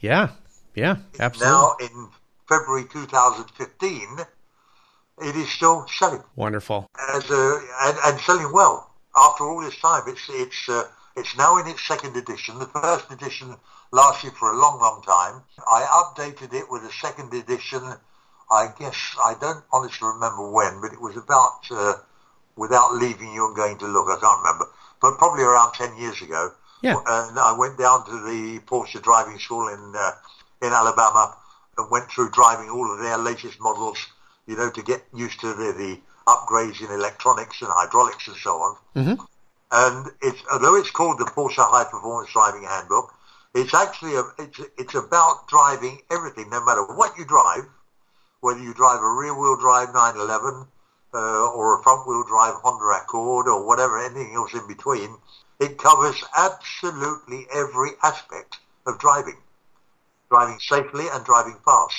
Yeah. 0.00 0.30
Yeah. 0.74 0.96
Absolutely. 1.20 1.52
Now 1.52 1.76
in 1.80 2.08
February 2.48 2.84
2015, 2.92 4.08
it 5.22 5.36
is 5.36 5.48
still 5.50 5.86
selling 5.88 6.22
Wonderful. 6.34 6.88
as 7.14 7.30
a, 7.30 7.60
and, 7.82 7.96
and 8.06 8.20
selling 8.20 8.52
well. 8.52 8.90
After 9.14 9.44
all 9.44 9.60
this 9.60 9.78
time, 9.78 10.02
it's 10.06 10.26
it's 10.30 10.68
uh, 10.68 10.84
it's 11.16 11.36
now 11.36 11.58
in 11.58 11.66
its 11.68 11.86
second 11.86 12.16
edition. 12.16 12.58
The 12.58 12.66
first 12.66 13.10
edition 13.12 13.54
lasted 13.92 14.32
for 14.32 14.50
a 14.50 14.56
long, 14.58 14.80
long 14.80 15.02
time. 15.02 15.42
I 15.68 15.82
updated 16.00 16.54
it 16.54 16.70
with 16.70 16.82
a 16.82 16.90
second 16.92 17.32
edition. 17.34 17.82
I 18.52 18.68
guess 18.78 19.16
I 19.24 19.34
don't 19.40 19.64
honestly 19.72 20.06
remember 20.06 20.50
when, 20.50 20.80
but 20.82 20.92
it 20.92 21.00
was 21.00 21.16
about 21.16 21.60
uh, 21.70 21.94
without 22.56 22.94
leaving 22.94 23.32
you 23.32 23.46
and 23.46 23.56
going 23.56 23.78
to 23.78 23.86
look. 23.86 24.08
I 24.08 24.20
can't 24.20 24.38
remember, 24.44 24.66
but 25.00 25.16
probably 25.18 25.42
around 25.42 25.72
ten 25.72 25.96
years 25.96 26.20
ago. 26.20 26.52
Yeah. 26.82 26.96
And 27.06 27.38
I 27.38 27.52
went 27.52 27.78
down 27.78 28.04
to 28.06 28.12
the 28.12 28.60
Porsche 28.66 29.00
driving 29.02 29.38
school 29.38 29.68
in 29.68 29.94
uh, 29.96 30.12
in 30.60 30.72
Alabama 30.72 31.34
and 31.78 31.90
went 31.90 32.10
through 32.10 32.30
driving 32.30 32.68
all 32.68 32.92
of 32.92 32.98
their 33.00 33.18
latest 33.18 33.58
models. 33.60 33.98
You 34.46 34.56
know, 34.56 34.70
to 34.70 34.82
get 34.82 35.00
used 35.14 35.40
to 35.40 35.54
the, 35.54 35.72
the 35.72 36.00
upgrades 36.26 36.80
in 36.84 36.90
electronics 36.90 37.62
and 37.62 37.70
hydraulics 37.72 38.26
and 38.28 38.36
so 38.36 38.60
on. 38.66 38.76
Mhm. 38.96 39.26
And 39.70 40.10
it's 40.20 40.42
although 40.52 40.74
it's 40.74 40.90
called 40.90 41.18
the 41.18 41.24
Porsche 41.24 41.64
High 41.74 41.84
Performance 41.84 42.30
Driving 42.32 42.64
Handbook, 42.64 43.14
it's 43.54 43.72
actually 43.72 44.16
a, 44.16 44.24
it's 44.38 44.60
it's 44.76 44.94
about 44.94 45.48
driving 45.48 46.02
everything, 46.10 46.50
no 46.50 46.60
matter 46.64 46.84
what 46.84 47.16
you 47.16 47.24
drive, 47.24 47.64
whether 48.42 48.60
you 48.60 48.74
drive 48.74 49.00
a 49.00 49.08
rear-wheel 49.08 49.56
drive 49.56 49.94
911 49.94 50.66
uh, 51.14 51.50
or 51.54 51.78
a 51.78 51.82
front-wheel 51.82 52.24
drive 52.28 52.54
Honda 52.62 53.02
Accord 53.02 53.46
or 53.46 53.66
whatever, 53.66 54.04
anything 54.04 54.34
else 54.34 54.52
in 54.52 54.66
between. 54.66 55.16
It 55.60 55.78
covers 55.78 56.22
absolutely 56.36 57.46
every 57.54 57.90
aspect 58.02 58.58
of 58.86 58.98
driving, 58.98 59.36
driving 60.28 60.58
safely 60.58 61.06
and 61.12 61.24
driving 61.24 61.56
fast. 61.64 61.94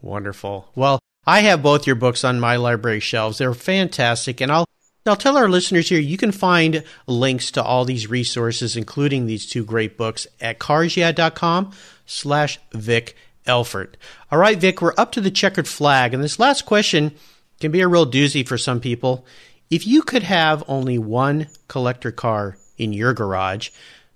Wonderful. 0.00 0.70
Well, 0.76 1.00
I 1.26 1.40
have 1.40 1.62
both 1.62 1.86
your 1.88 1.96
books 1.96 2.22
on 2.22 2.38
my 2.38 2.54
library 2.54 3.00
shelves. 3.00 3.38
They're 3.38 3.52
fantastic, 3.52 4.40
and 4.40 4.50
I'll 4.52 4.66
I'll 5.06 5.16
tell 5.16 5.38
our 5.38 5.48
listeners 5.48 5.88
here 5.88 5.98
you 5.98 6.16
can 6.16 6.30
find 6.30 6.84
links 7.06 7.50
to 7.52 7.62
all 7.62 7.84
these 7.84 8.08
resources, 8.08 8.76
including 8.76 9.26
these 9.26 9.46
two 9.46 9.64
great 9.64 9.96
books, 9.96 10.26
at 10.40 10.60
carsyeah.com 10.60 11.72
slash 12.06 12.60
Vic 12.72 13.16
Elford. 13.46 13.96
All 14.30 14.38
right, 14.38 14.58
Vic, 14.58 14.80
we're 14.80 14.94
up 14.96 15.12
to 15.12 15.20
the 15.20 15.30
checkered 15.30 15.68
flag, 15.68 16.14
and 16.14 16.22
this 16.22 16.38
last 16.38 16.66
question 16.66 17.12
can 17.60 17.70
be 17.70 17.80
a 17.80 17.88
real 17.88 18.10
doozy 18.10 18.46
for 18.46 18.58
some 18.58 18.80
people. 18.80 19.24
If 19.70 19.86
you 19.86 20.02
could 20.02 20.24
have 20.24 20.64
only 20.66 20.98
one 20.98 21.48
collector 21.68 22.10
car 22.10 22.56
in 22.76 22.92
your 22.92 23.14
garage, 23.14 23.70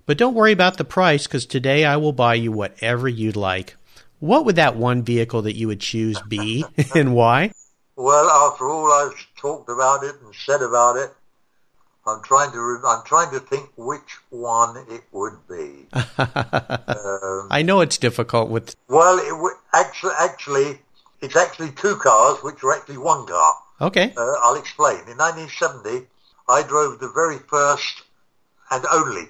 but 0.07 0.19
don't 0.19 0.35
worry 0.35 0.53
about 0.53 0.77
the 0.79 0.85
price 0.85 1.27
because 1.27 1.47
today 1.47 1.85
I 1.85 1.97
will 1.97 2.13
buy 2.13 2.35
you 2.35 2.53
whatever 2.53 3.09
you'd 3.09 3.37
like. 3.37 3.77
What 4.21 4.45
would 4.45 4.57
that 4.57 4.77
one 4.77 5.03
vehicle 5.03 5.43
that 5.43 5.57
you 5.57 5.69
would 5.69 5.81
choose 5.81 6.21
be 6.23 6.65
and 6.95 7.15
why? 7.15 7.53
Well, 7.97 8.29
after 8.29 8.69
all 8.69 8.91
I've 8.91 9.27
talked 9.37 9.71
about 9.71 10.03
it 10.03 10.17
and 10.25 10.35
said 10.35 10.63
about 10.63 10.97
it, 10.97 11.11
I'm 12.07 12.23
trying 12.23 12.53
to 12.53 12.61
re- 12.61 12.81
I'm 12.87 13.03
trying 13.05 13.31
to 13.33 13.41
think 13.41 13.71
which 13.77 14.19
one 14.31 14.77
it 14.91 15.05
would 15.13 15.39
be. 15.49 15.87
um, 16.19 17.49
I 17.51 17.63
know 17.65 17.81
it's 17.81 17.99
difficult 17.99 18.51
with. 18.51 18.77
well, 18.89 19.19
it 19.19 19.37
would 19.41 19.55
actually 19.73 20.13
actually 20.19 20.79
it's 21.21 21.37
actually 21.37 21.71
two 21.71 21.97
cars, 21.97 22.39
which 22.43 22.63
are 22.63 22.73
actually 22.77 22.99
one 22.99 23.27
car. 23.27 23.55
Okay. 23.81 24.13
Uh, 24.17 24.35
I'll 24.43 24.57
explain. 24.57 24.99
In 25.09 25.17
1970, 25.19 26.07
I 26.49 26.63
drove 26.63 26.99
the 27.01 27.09
very 27.09 27.39
first 27.39 28.03
and 28.71 28.85
only 28.93 29.29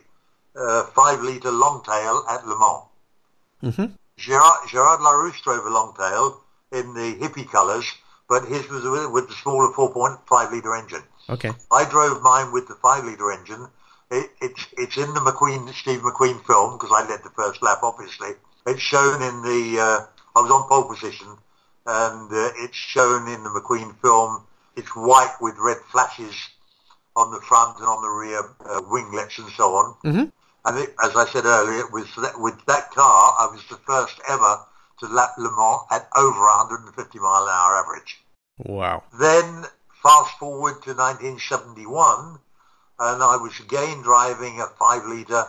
uh, 0.57 0.85
five-litre 0.87 1.51
longtail 1.51 2.25
at 2.29 2.47
Le 2.47 2.59
Mans. 2.59 3.75
hmm 3.77 3.93
Gerard, 4.17 4.69
Gerard 4.69 5.01
Larrousse 5.01 5.43
drove 5.43 5.65
a 5.67 5.71
longtail 5.71 6.41
in 6.73 6.95
the 6.95 7.17
hippie 7.21 7.51
colours, 7.51 7.85
but 8.29 8.45
his 8.45 8.69
was 8.69 8.85
with, 8.85 9.11
with 9.11 9.29
the 9.29 9.35
smaller 9.35 9.73
4.5 9.73 10.53
litre 10.53 10.75
engine. 10.77 11.03
Okay. 11.31 11.51
I 11.73 11.85
drove 11.89 12.23
mine 12.23 12.53
with 12.53 12.69
the 12.69 12.75
5 12.75 13.05
litre 13.05 13.33
engine. 13.33 13.67
It, 14.11 14.31
it's 14.41 14.67
it's 14.77 14.97
in 14.97 15.13
the 15.15 15.21
McQueen 15.21 15.73
Steve 15.73 16.01
McQueen 16.01 16.45
film 16.45 16.77
because 16.77 16.93
I 16.95 17.09
led 17.09 17.23
the 17.23 17.31
first 17.31 17.63
lap, 17.63 17.79
obviously. 17.83 18.31
It's 18.67 18.81
shown 18.81 19.23
in 19.23 19.43
the 19.43 19.81
uh, 19.81 20.07
I 20.37 20.41
was 20.41 20.51
on 20.51 20.69
pole 20.69 20.85
position, 20.85 21.29
and 21.87 22.31
uh, 22.31 22.51
it's 22.57 22.77
shown 22.77 23.29
in 23.29 23.43
the 23.43 23.51
McQueen 23.51 23.97
film. 24.01 24.45
It's 24.77 24.91
white 24.95 25.35
with 25.41 25.55
red 25.59 25.79
flashes 25.91 26.35
on 27.17 27.31
the 27.33 27.41
front 27.41 27.79
and 27.79 27.87
on 27.87 28.03
the 28.03 28.11
rear 28.11 28.43
uh, 28.69 28.83
winglets 28.91 29.39
and 29.39 29.49
so 29.51 29.75
on. 29.75 29.95
Mhm. 30.05 30.33
And 30.67 30.79
it, 30.79 30.95
as 31.03 31.15
I 31.15 31.27
said 31.27 31.45
earlier, 31.45 31.81
it 31.81 31.93
was 31.93 32.07
that, 32.17 32.41
with 32.41 32.65
that 32.67 32.91
car, 32.91 33.35
I 33.39 33.47
was 33.53 33.63
the 33.69 33.77
first 33.77 34.19
ever 34.29 34.61
to 35.01 35.07
lap 35.07 35.31
Le 35.39 35.51
Mans 35.51 35.83
at 35.91 36.09
over 36.17 36.41
150 36.41 37.19
mile 37.19 37.43
an 37.43 37.49
hour 37.51 37.77
average. 37.77 38.25
Wow. 38.59 39.03
Then 39.19 39.67
fast 40.05 40.39
forward 40.39 40.83
to 40.85 40.93
1971, 40.93 42.39
and 43.01 43.23
I 43.23 43.37
was 43.41 43.59
again 43.59 44.03
driving 44.03 44.61
a 44.61 44.67
5 44.79 45.07
litre 45.07 45.45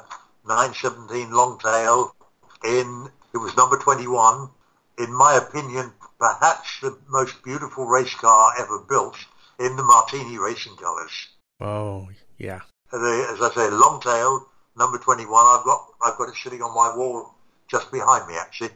917 0.48 1.30
Longtail 1.32 2.16
in, 2.64 3.10
it 3.34 3.38
was 3.38 3.56
number 3.58 3.78
21. 3.78 4.50
In 4.98 5.14
my 5.14 5.36
opinion, 5.36 5.92
perhaps 6.18 6.80
the 6.82 6.98
most 7.10 7.44
beautiful 7.44 7.86
race 7.86 8.16
car 8.16 8.54
ever 8.58 8.80
built 8.80 9.18
in 9.60 9.76
the 9.76 9.84
Martini 9.84 10.38
racing 10.38 10.78
colours. 10.78 11.28
Oh, 11.60 12.08
yeah. 12.38 12.62
As 12.94 13.42
I 13.42 13.52
say, 13.54 13.70
Longtail, 13.70 14.48
number 14.78 14.98
21. 14.98 15.30
I've 15.34 15.66
got, 15.66 15.86
I've 16.02 16.18
got 16.18 16.30
it 16.30 16.36
sitting 16.36 16.62
on 16.62 16.74
my 16.74 16.96
wall 16.96 17.36
just 17.70 17.92
behind 17.92 18.28
me, 18.28 18.36
actually. 18.40 18.70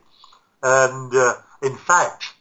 And 0.62 1.16
uh, 1.16 1.36
in 1.64 1.78
fact, 1.78 2.34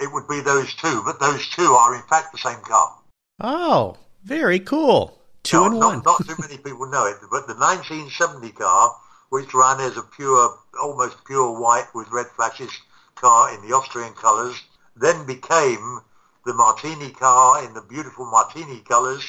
it 0.00 0.12
would 0.12 0.28
be 0.28 0.40
those 0.40 0.74
two, 0.74 1.02
but 1.04 1.20
those 1.20 1.48
two 1.48 1.72
are 1.72 1.94
in 1.94 2.02
fact 2.02 2.32
the 2.32 2.38
same 2.38 2.60
car. 2.60 2.98
Oh, 3.40 3.96
very 4.24 4.60
cool. 4.60 5.18
Two 5.42 5.64
and 5.64 5.80
not, 5.80 5.86
one. 5.86 6.02
Not 6.04 6.26
too 6.26 6.34
many 6.38 6.56
people 6.64 6.86
know 6.86 7.06
it, 7.06 7.16
but 7.30 7.46
the 7.46 7.54
1970 7.54 8.50
car, 8.52 8.96
which 9.30 9.54
ran 9.54 9.80
as 9.80 9.96
a 9.96 10.02
pure, 10.02 10.58
almost 10.80 11.24
pure 11.24 11.58
white 11.58 11.88
with 11.94 12.10
red 12.10 12.26
flashes 12.36 12.70
car 13.14 13.54
in 13.54 13.66
the 13.66 13.74
Austrian 13.74 14.12
colours, 14.14 14.60
then 14.96 15.26
became 15.26 16.00
the 16.44 16.54
Martini 16.54 17.10
car 17.10 17.64
in 17.64 17.74
the 17.74 17.82
beautiful 17.82 18.26
Martini 18.26 18.80
colours. 18.80 19.24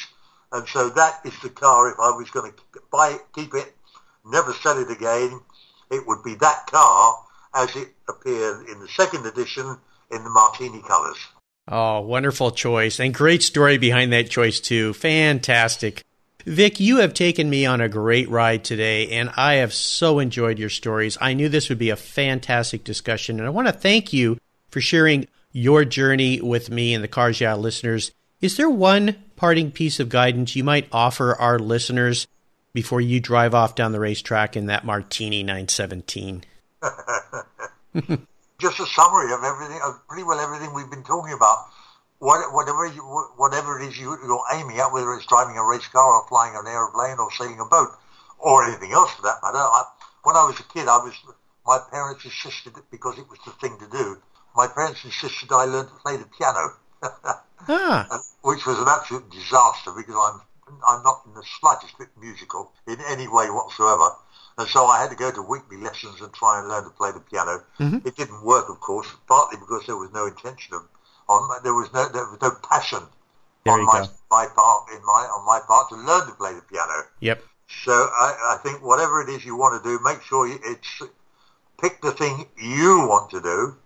And 0.51 0.67
so 0.67 0.89
that 0.89 1.21
is 1.25 1.37
the 1.41 1.49
car, 1.49 1.89
if 1.91 1.99
I 1.99 2.11
was 2.11 2.29
going 2.29 2.51
to 2.51 2.81
buy 2.91 3.09
it, 3.09 3.21
keep 3.33 3.53
it, 3.53 3.75
never 4.25 4.53
sell 4.53 4.79
it 4.79 4.89
again, 4.89 5.41
it 5.91 6.05
would 6.07 6.23
be 6.23 6.35
that 6.35 6.67
car 6.67 7.23
as 7.53 7.75
it 7.75 7.89
appeared 8.07 8.67
in 8.67 8.79
the 8.79 8.87
second 8.87 9.25
edition 9.25 9.77
in 10.11 10.23
the 10.23 10.29
Martini 10.29 10.81
colours. 10.81 11.17
Oh, 11.67 12.01
wonderful 12.01 12.51
choice. 12.51 12.99
And 12.99 13.13
great 13.13 13.43
story 13.43 13.77
behind 13.77 14.11
that 14.11 14.29
choice, 14.29 14.59
too. 14.59 14.93
Fantastic. 14.93 16.03
Vic, 16.45 16.79
you 16.79 16.97
have 16.97 17.13
taken 17.13 17.49
me 17.49 17.65
on 17.65 17.79
a 17.79 17.89
great 17.89 18.29
ride 18.29 18.63
today, 18.63 19.09
and 19.11 19.29
I 19.35 19.55
have 19.55 19.73
so 19.73 20.19
enjoyed 20.19 20.57
your 20.57 20.69
stories. 20.69 21.17
I 21.21 21.33
knew 21.33 21.47
this 21.47 21.69
would 21.69 21.77
be 21.77 21.91
a 21.91 21.95
fantastic 21.95 22.83
discussion, 22.83 23.39
and 23.39 23.45
I 23.45 23.51
want 23.51 23.67
to 23.67 23.73
thank 23.73 24.13
you 24.13 24.39
for 24.69 24.81
sharing 24.81 25.27
your 25.51 25.85
journey 25.85 26.41
with 26.41 26.71
me 26.71 26.93
and 26.93 27.03
the 27.03 27.07
Cars 27.07 27.39
Yeah 27.39 27.55
listeners. 27.55 28.11
Is 28.41 28.57
there 28.57 28.69
one 28.69 29.15
parting 29.35 29.69
piece 29.69 29.99
of 29.99 30.09
guidance 30.09 30.55
you 30.55 30.63
might 30.63 30.87
offer 30.91 31.35
our 31.35 31.59
listeners 31.59 32.25
before 32.73 33.01
you 33.01 33.19
drive 33.19 33.53
off 33.53 33.75
down 33.75 33.91
the 33.91 33.99
racetrack 33.99 34.55
in 34.55 34.67
that 34.67 34.85
Martini 34.85 35.43
917? 35.43 36.45
just 38.59 38.79
a 38.79 38.85
summary 38.85 39.33
of 39.33 39.43
everything, 39.43 39.79
of 39.83 40.05
pretty 40.07 40.23
well 40.23 40.39
everything 40.39 40.73
we've 40.73 40.89
been 40.89 41.03
talking 41.03 41.33
about. 41.33 41.67
What, 42.19 42.53
whatever 42.53 42.85
you, 42.85 43.01
whatever 43.37 43.79
it 43.79 43.87
is 43.87 43.97
you, 43.97 44.17
you're 44.23 44.43
aiming 44.53 44.77
at, 44.79 44.91
whether 44.91 45.13
it's 45.13 45.25
driving 45.25 45.57
a 45.57 45.63
race 45.63 45.87
car 45.87 46.19
or 46.19 46.27
flying 46.27 46.55
an 46.55 46.67
aeroplane 46.67 47.17
or 47.17 47.31
sailing 47.31 47.59
a 47.59 47.65
boat 47.65 47.89
or 48.37 48.65
anything 48.65 48.91
else 48.91 49.11
for 49.13 49.21
that 49.23 49.39
matter. 49.41 49.57
I, 49.57 49.83
when 50.23 50.35
I 50.35 50.43
was 50.43 50.59
a 50.59 50.63
kid, 50.63 50.87
I 50.87 50.97
was 50.97 51.15
my 51.65 51.79
parents 51.91 52.25
insisted 52.25 52.73
because 52.91 53.17
it 53.17 53.29
was 53.29 53.39
the 53.45 53.51
thing 53.51 53.77
to 53.79 53.87
do. 53.87 54.17
My 54.55 54.67
parents 54.67 55.05
insisted 55.05 55.51
I 55.51 55.65
learn 55.65 55.85
to 55.85 55.93
play 56.03 56.17
the 56.17 56.25
piano, 56.25 56.75
Ah, 57.71 58.19
which 58.41 58.65
was 58.65 58.79
an 58.79 58.87
absolute 58.87 59.29
disaster 59.29 59.91
because 59.95 60.15
I'm 60.15 60.41
I'm 60.87 61.03
not 61.03 61.21
in 61.25 61.33
the 61.33 61.43
slightest 61.59 61.97
bit 61.97 62.09
musical 62.17 62.71
in 62.87 62.97
any 63.07 63.27
way 63.27 63.49
whatsoever. 63.49 64.15
And 64.59 64.67
so 64.67 64.87
I 64.87 64.99
had 65.01 65.09
to 65.09 65.15
go 65.15 65.31
to 65.31 65.41
weekly 65.41 65.77
lessons 65.77 66.19
and 66.19 66.33
try 66.33 66.59
and 66.59 66.67
learn 66.67 66.83
to 66.83 66.89
play 66.89 67.11
the 67.13 67.21
piano. 67.21 67.63
Mhm. 67.79 68.05
It 68.05 68.17
didn't 68.17 68.43
work, 68.43 68.67
of 68.67 68.81
course, 68.81 69.07
partly 69.25 69.57
because 69.57 69.85
there 69.85 69.95
was 69.95 70.11
no 70.11 70.25
intention 70.27 70.73
of, 70.75 70.83
on 71.29 71.63
there 71.63 71.73
was 71.73 71.91
no 71.93 72.09
there 72.09 72.25
was 72.25 72.41
no 72.41 72.51
passion 72.69 73.03
There 73.63 73.73
on 73.73 73.85
my 73.85 74.01
go. 74.01 74.07
my 74.29 74.47
part 74.47 74.89
in 74.91 75.01
my 75.05 75.23
on 75.33 75.45
my 75.45 75.61
part 75.65 75.87
to 75.89 75.95
learn 75.95 76.27
to 76.27 76.33
play 76.33 76.53
the 76.53 76.61
piano. 76.61 77.05
yep. 77.21 77.41
So 77.85 77.93
I, 77.93 78.55
I 78.55 78.57
think 78.61 78.83
whatever 78.83 79.21
it 79.21 79.29
is 79.29 79.45
you 79.45 79.55
want 79.55 79.81
to 79.81 79.89
do, 79.89 79.97
make 80.03 80.21
sure 80.23 80.45
you, 80.45 80.59
it's 80.65 81.03
pick 81.81 82.01
the 82.01 82.11
thing 82.11 82.45
you 82.57 83.07
want 83.07 83.29
to 83.31 83.39
do, 83.39 83.77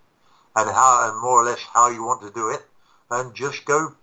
and 0.55 0.71
how 0.71 1.11
and 1.11 1.21
more 1.21 1.41
or 1.41 1.45
less 1.45 1.59
how 1.71 1.89
you 1.89 2.03
want 2.03 2.21
to 2.23 2.31
do 2.31 2.49
it, 2.49 2.63
and 3.11 3.35
just 3.35 3.63
go 3.65 3.93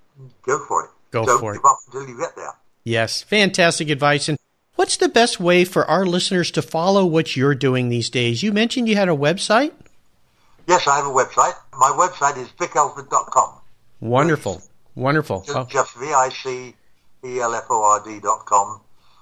go 0.46 0.64
for 0.66 0.84
it. 0.84 0.90
Go 1.10 1.24
Don't 1.26 1.40
for 1.40 1.52
it. 1.56 1.60
up 1.64 1.78
until 1.86 2.08
you 2.08 2.16
get 2.16 2.36
there. 2.36 2.54
Yes, 2.84 3.22
fantastic 3.22 3.90
advice. 3.90 4.28
And 4.28 4.38
what's 4.80 4.96
the 4.96 5.10
best 5.10 5.38
way 5.38 5.62
for 5.62 5.84
our 5.84 6.06
listeners 6.06 6.50
to 6.50 6.62
follow 6.62 7.04
what 7.04 7.36
you're 7.36 7.54
doing 7.54 7.90
these 7.90 8.08
days? 8.08 8.42
You 8.42 8.50
mentioned 8.50 8.88
you 8.88 8.96
had 8.96 9.10
a 9.10 9.14
website? 9.14 9.74
Yes, 10.66 10.88
I 10.88 10.96
have 10.96 11.04
a 11.04 11.10
website. 11.10 11.52
My 11.78 11.90
website 11.90 12.38
is 12.38 12.48
vicelford.com. 12.58 13.60
Wonderful. 14.00 14.62
Wonderful. 14.94 15.42
Just, 15.42 15.58
oh. 15.58 15.66
just 15.70 15.94
V-I-C-E-L-F-O-R-D 15.98 16.70
dot 18.20 18.46
com. 18.46 18.80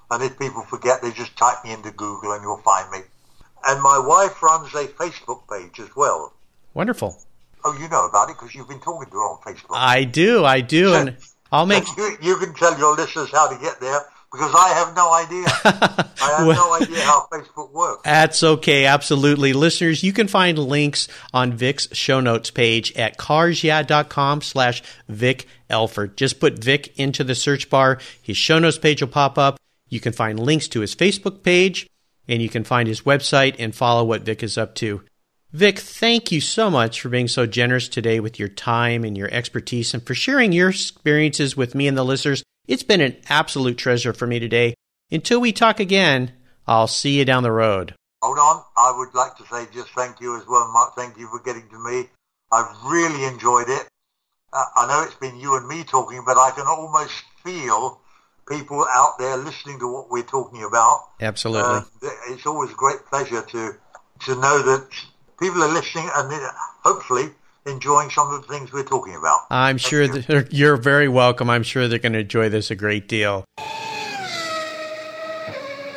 And 0.09 0.23
if 0.23 0.39
people 0.39 0.61
forget, 0.61 1.01
they 1.01 1.11
just 1.11 1.35
type 1.35 1.57
me 1.65 1.73
into 1.73 1.91
Google 1.91 2.31
and 2.31 2.41
you'll 2.41 2.61
find 2.61 2.89
me. 2.91 2.99
And 3.67 3.81
my 3.83 3.99
wife 3.99 4.41
runs 4.41 4.73
a 4.73 4.87
Facebook 4.87 5.41
page 5.51 5.81
as 5.81 5.93
well. 5.93 6.31
Wonderful. 6.73 7.17
Oh, 7.65 7.77
you 7.77 7.89
know 7.89 8.07
about 8.07 8.29
it 8.29 8.37
because 8.39 8.55
you've 8.55 8.69
been 8.69 8.79
talking 8.79 9.09
to 9.09 9.17
her 9.17 9.23
on 9.23 9.39
Facebook. 9.39 9.75
I 9.75 10.05
do, 10.05 10.45
I 10.45 10.61
do, 10.61 10.93
and 10.93 11.17
I'll 11.51 11.65
make. 11.65 11.83
You, 11.97 12.15
you, 12.21 12.37
can 12.37 12.53
tell 12.53 12.79
your 12.79 12.95
listeners 12.95 13.29
how 13.33 13.49
to 13.49 13.59
get 13.61 13.81
there 13.81 14.05
because 14.31 14.53
I 14.55 14.69
have 14.69 14.95
no 14.95 15.11
idea. 15.13 15.45
I 16.21 16.35
have 16.37 16.47
well, 16.47 16.69
no 16.69 16.85
idea 16.85 17.03
how 17.03 17.27
Facebook 17.31 17.71
works. 17.71 18.01
That's 18.03 18.43
okay, 18.43 18.85
absolutely. 18.85 19.53
Listeners, 19.53 20.03
you 20.03 20.13
can 20.13 20.27
find 20.27 20.57
links 20.57 21.07
on 21.33 21.53
Vic's 21.53 21.87
show 21.93 22.19
notes 22.19 22.51
page 22.51 22.95
at 22.95 23.17
carsyeah.com 23.17 24.41
slash 24.41 24.83
Vic 25.07 25.47
Elford. 25.69 26.15
Just 26.17 26.39
put 26.39 26.63
Vic 26.63 26.97
into 26.99 27.23
the 27.23 27.35
search 27.35 27.69
bar. 27.69 27.99
His 28.21 28.37
show 28.37 28.59
notes 28.59 28.77
page 28.77 29.01
will 29.01 29.09
pop 29.09 29.37
up. 29.37 29.59
You 29.87 29.99
can 29.99 30.13
find 30.13 30.39
links 30.39 30.67
to 30.69 30.81
his 30.81 30.95
Facebook 30.95 31.41
page, 31.41 31.89
and 32.27 32.41
you 32.41 32.49
can 32.49 32.63
find 32.63 32.87
his 32.87 33.01
website 33.01 33.55
and 33.57 33.73
follow 33.73 34.03
what 34.03 34.21
Vic 34.21 34.43
is 34.43 34.57
up 34.57 34.75
to. 34.75 35.01
Vic, 35.51 35.79
thank 35.79 36.31
you 36.31 36.39
so 36.39 36.69
much 36.69 37.01
for 37.01 37.09
being 37.09 37.27
so 37.27 37.47
generous 37.47 37.89
today 37.89 38.19
with 38.19 38.37
your 38.37 38.49
time 38.49 39.03
and 39.03 39.17
your 39.17 39.33
expertise 39.33 39.95
and 39.95 40.05
for 40.05 40.13
sharing 40.13 40.51
your 40.51 40.69
experiences 40.69 41.57
with 41.57 41.73
me 41.73 41.87
and 41.87 41.97
the 41.97 42.05
listeners. 42.05 42.43
It's 42.69 42.83
been 42.83 43.01
an 43.01 43.17
absolute 43.29 43.79
treasure 43.79 44.13
for 44.13 44.27
me 44.27 44.37
today. 44.37 44.75
Until 45.09 45.41
we 45.41 45.51
talk 45.51 45.79
again, 45.79 46.33
I'll 46.67 46.85
see 46.85 47.17
you 47.17 47.25
down 47.25 47.41
the 47.41 47.51
road. 47.51 47.95
Hold 48.21 48.37
on. 48.37 48.63
I 48.77 48.95
would 48.95 49.15
like 49.15 49.35
to 49.37 49.45
say 49.47 49.65
just 49.73 49.89
thank 49.95 50.21
you 50.21 50.37
as 50.37 50.45
well, 50.47 50.71
Mark. 50.71 50.93
Thank 50.95 51.17
you 51.17 51.27
for 51.29 51.39
getting 51.39 51.67
to 51.67 51.79
me. 51.79 52.09
I've 52.51 52.71
really 52.85 53.23
enjoyed 53.23 53.69
it. 53.69 53.87
Uh, 54.53 54.65
I 54.75 54.87
know 54.87 55.01
it's 55.01 55.15
been 55.15 55.39
you 55.39 55.57
and 55.57 55.67
me 55.67 55.83
talking, 55.83 56.21
but 56.23 56.37
I 56.37 56.51
can 56.51 56.67
almost 56.67 57.23
feel 57.43 58.01
people 58.47 58.85
out 58.93 59.17
there 59.17 59.35
listening 59.37 59.79
to 59.79 59.91
what 59.91 60.11
we're 60.11 60.21
talking 60.21 60.63
about. 60.63 61.05
Absolutely. 61.21 61.63
Uh, 61.63 61.81
it's 62.29 62.45
always 62.45 62.69
a 62.69 62.75
great 62.75 63.03
pleasure 63.07 63.41
to 63.41 63.73
to 64.25 64.35
know 64.35 64.61
that 64.61 64.87
people 65.39 65.63
are 65.63 65.73
listening 65.73 66.07
and 66.13 66.31
hopefully 66.83 67.31
enjoying 67.65 68.09
some 68.09 68.31
of 68.33 68.41
the 68.41 68.47
things 68.47 68.71
we're 68.71 68.83
talking 68.83 69.15
about. 69.15 69.41
I'm 69.49 69.77
Thank 69.77 69.81
sure 69.81 70.03
you. 70.03 70.45
you're 70.51 70.77
very 70.77 71.07
welcome. 71.07 71.49
I'm 71.49 71.63
sure 71.63 71.87
they're 71.87 71.99
going 71.99 72.13
to 72.13 72.19
enjoy 72.19 72.49
this 72.49 72.71
a 72.71 72.75
great 72.75 73.07
deal. 73.07 73.45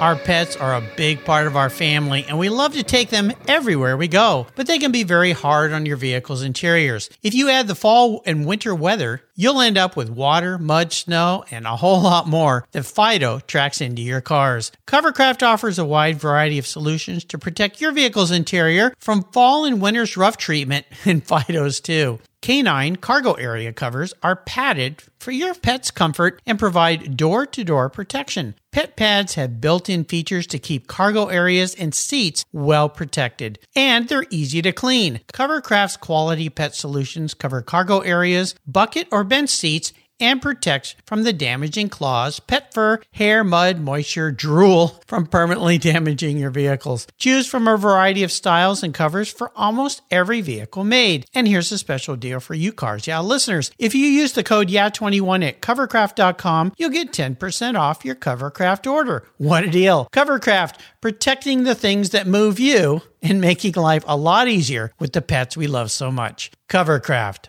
Our 0.02 0.16
pets 0.16 0.56
are 0.56 0.74
a 0.74 0.82
big 0.96 1.24
part 1.24 1.46
of 1.46 1.56
our 1.56 1.70
family, 1.70 2.24
and 2.28 2.36
we 2.36 2.48
love 2.48 2.72
to 2.72 2.82
take 2.82 3.10
them 3.10 3.32
everywhere 3.46 3.96
we 3.96 4.08
go, 4.08 4.48
but 4.56 4.66
they 4.66 4.80
can 4.80 4.90
be 4.90 5.04
very 5.04 5.30
hard 5.30 5.72
on 5.72 5.86
your 5.86 5.96
vehicle's 5.96 6.42
interiors. 6.42 7.08
If 7.22 7.34
you 7.34 7.48
add 7.48 7.68
the 7.68 7.76
fall 7.76 8.20
and 8.26 8.44
winter 8.44 8.74
weather, 8.74 9.22
you'll 9.36 9.60
end 9.60 9.78
up 9.78 9.96
with 9.96 10.10
water, 10.10 10.58
mud, 10.58 10.92
snow, 10.92 11.44
and 11.52 11.68
a 11.68 11.76
whole 11.76 12.02
lot 12.02 12.26
more 12.26 12.66
that 12.72 12.84
Fido 12.84 13.38
tracks 13.46 13.80
into 13.80 14.02
your 14.02 14.20
cars. 14.20 14.72
Covercraft 14.88 15.46
offers 15.46 15.78
a 15.78 15.84
wide 15.84 16.18
variety 16.18 16.58
of 16.58 16.66
solutions 16.66 17.22
to 17.26 17.38
protect 17.38 17.80
your 17.80 17.92
vehicle's 17.92 18.32
interior 18.32 18.92
from 18.98 19.22
fall 19.30 19.64
and 19.64 19.80
winter's 19.80 20.16
rough 20.16 20.36
treatment, 20.36 20.84
and 21.04 21.24
Fido's 21.24 21.78
too. 21.78 22.18
Canine 22.42 22.96
cargo 22.96 23.34
area 23.34 23.72
covers 23.72 24.12
are 24.20 24.34
padded 24.34 25.00
for 25.20 25.30
your 25.30 25.54
pet's 25.54 25.92
comfort 25.92 26.42
and 26.44 26.58
provide 26.58 27.16
door 27.16 27.46
to 27.46 27.62
door 27.62 27.88
protection. 27.88 28.56
Pet 28.72 28.96
pads 28.96 29.34
have 29.34 29.60
built 29.60 29.88
in 29.88 30.02
features 30.02 30.48
to 30.48 30.58
keep 30.58 30.88
cargo 30.88 31.26
areas 31.26 31.72
and 31.76 31.94
seats 31.94 32.44
well 32.52 32.88
protected, 32.88 33.60
and 33.76 34.08
they're 34.08 34.26
easy 34.30 34.60
to 34.60 34.72
clean. 34.72 35.20
Covercraft's 35.32 35.96
quality 35.96 36.48
pet 36.48 36.74
solutions 36.74 37.32
cover 37.32 37.62
cargo 37.62 38.00
areas, 38.00 38.56
bucket 38.66 39.06
or 39.12 39.22
bench 39.22 39.50
seats, 39.50 39.92
and 40.22 40.40
protects 40.40 40.94
from 41.04 41.24
the 41.24 41.32
damaging 41.32 41.88
claws, 41.88 42.40
pet 42.40 42.72
fur, 42.72 43.00
hair, 43.12 43.42
mud, 43.44 43.80
moisture, 43.80 44.30
drool 44.30 45.00
from 45.06 45.26
permanently 45.26 45.76
damaging 45.92 46.38
your 46.38 46.50
vehicles. 46.50 47.06
Choose 47.18 47.46
from 47.46 47.66
a 47.68 47.76
variety 47.76 48.22
of 48.22 48.32
styles 48.32 48.82
and 48.82 48.94
covers 48.94 49.28
for 49.28 49.50
almost 49.56 50.02
every 50.10 50.40
vehicle 50.40 50.84
made. 50.84 51.26
And 51.34 51.48
here's 51.48 51.72
a 51.72 51.78
special 51.78 52.16
deal 52.16 52.40
for 52.40 52.54
you 52.54 52.72
Cars 52.72 53.06
Yeah 53.06 53.20
listeners. 53.20 53.70
If 53.78 53.94
you 53.94 54.06
use 54.06 54.32
the 54.32 54.44
code 54.44 54.68
YEAH21 54.68 55.46
at 55.46 55.60
covercraft.com, 55.60 56.72
you'll 56.78 56.90
get 56.90 57.12
10% 57.12 57.78
off 57.78 58.04
your 58.04 58.14
Covercraft 58.14 58.90
order. 58.90 59.26
What 59.38 59.64
a 59.64 59.70
deal! 59.70 60.08
Covercraft, 60.12 60.76
protecting 61.00 61.64
the 61.64 61.74
things 61.74 62.10
that 62.10 62.26
move 62.26 62.60
you 62.60 63.02
and 63.20 63.40
making 63.40 63.74
life 63.74 64.04
a 64.06 64.16
lot 64.16 64.48
easier 64.48 64.92
with 64.98 65.12
the 65.12 65.22
pets 65.22 65.56
we 65.56 65.66
love 65.66 65.90
so 65.90 66.10
much. 66.10 66.50
Covercraft. 66.68 67.48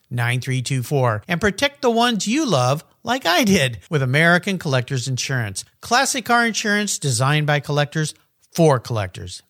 9324 0.11 1.23
and 1.27 1.41
protect 1.41 1.81
the 1.81 1.89
ones 1.89 2.27
you 2.27 2.45
love 2.45 2.83
like 3.03 3.25
I 3.25 3.43
did 3.43 3.79
with 3.89 4.01
American 4.01 4.57
Collectors 4.57 5.07
Insurance. 5.07 5.63
Classic 5.81 6.25
car 6.25 6.45
insurance 6.45 6.99
designed 6.99 7.47
by 7.47 7.59
collectors 7.59 8.13
for 8.53 8.79
collectors. 8.79 9.41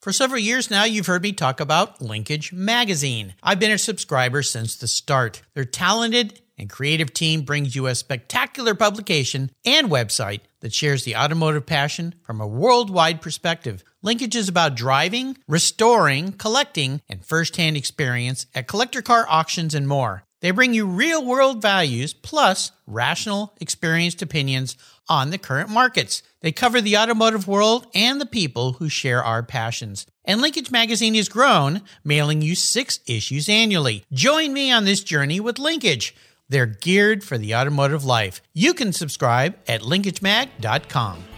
For 0.00 0.12
several 0.12 0.40
years 0.40 0.70
now, 0.70 0.84
you've 0.84 1.06
heard 1.06 1.22
me 1.22 1.32
talk 1.32 1.58
about 1.58 2.00
Linkage 2.00 2.52
Magazine. 2.52 3.34
I've 3.42 3.58
been 3.58 3.72
a 3.72 3.78
subscriber 3.78 4.42
since 4.42 4.76
the 4.76 4.86
start. 4.86 5.42
Their 5.54 5.64
talented 5.64 6.40
and 6.56 6.70
creative 6.70 7.12
team 7.12 7.42
brings 7.42 7.74
you 7.74 7.86
a 7.86 7.94
spectacular 7.94 8.74
publication 8.74 9.50
and 9.64 9.88
website 9.88 10.40
that 10.60 10.72
shares 10.72 11.04
the 11.04 11.16
automotive 11.16 11.66
passion 11.66 12.14
from 12.22 12.40
a 12.40 12.46
worldwide 12.46 13.20
perspective. 13.20 13.82
Linkage 14.00 14.36
is 14.36 14.48
about 14.48 14.76
driving, 14.76 15.36
restoring, 15.48 16.32
collecting, 16.32 17.02
and 17.08 17.24
firsthand 17.24 17.76
experience 17.76 18.46
at 18.54 18.68
collector 18.68 19.02
car 19.02 19.26
auctions 19.28 19.74
and 19.74 19.88
more. 19.88 20.22
They 20.40 20.52
bring 20.52 20.72
you 20.72 20.86
real 20.86 21.24
world 21.24 21.60
values 21.60 22.14
plus 22.14 22.70
rational, 22.86 23.56
experienced 23.60 24.22
opinions 24.22 24.76
on 25.08 25.30
the 25.30 25.38
current 25.38 25.68
markets. 25.68 26.22
They 26.42 26.52
cover 26.52 26.80
the 26.80 26.96
automotive 26.96 27.48
world 27.48 27.88
and 27.92 28.20
the 28.20 28.26
people 28.26 28.74
who 28.74 28.88
share 28.88 29.24
our 29.24 29.42
passions. 29.42 30.06
And 30.24 30.40
Linkage 30.40 30.70
Magazine 30.70 31.14
has 31.14 31.28
grown, 31.28 31.82
mailing 32.04 32.40
you 32.40 32.54
six 32.54 33.00
issues 33.08 33.48
annually. 33.48 34.04
Join 34.12 34.52
me 34.52 34.70
on 34.70 34.84
this 34.84 35.02
journey 35.02 35.40
with 35.40 35.58
Linkage. 35.58 36.14
They're 36.48 36.66
geared 36.66 37.24
for 37.24 37.36
the 37.36 37.56
automotive 37.56 38.04
life. 38.04 38.40
You 38.54 38.74
can 38.74 38.92
subscribe 38.92 39.56
at 39.66 39.80
linkagemag.com. 39.80 41.37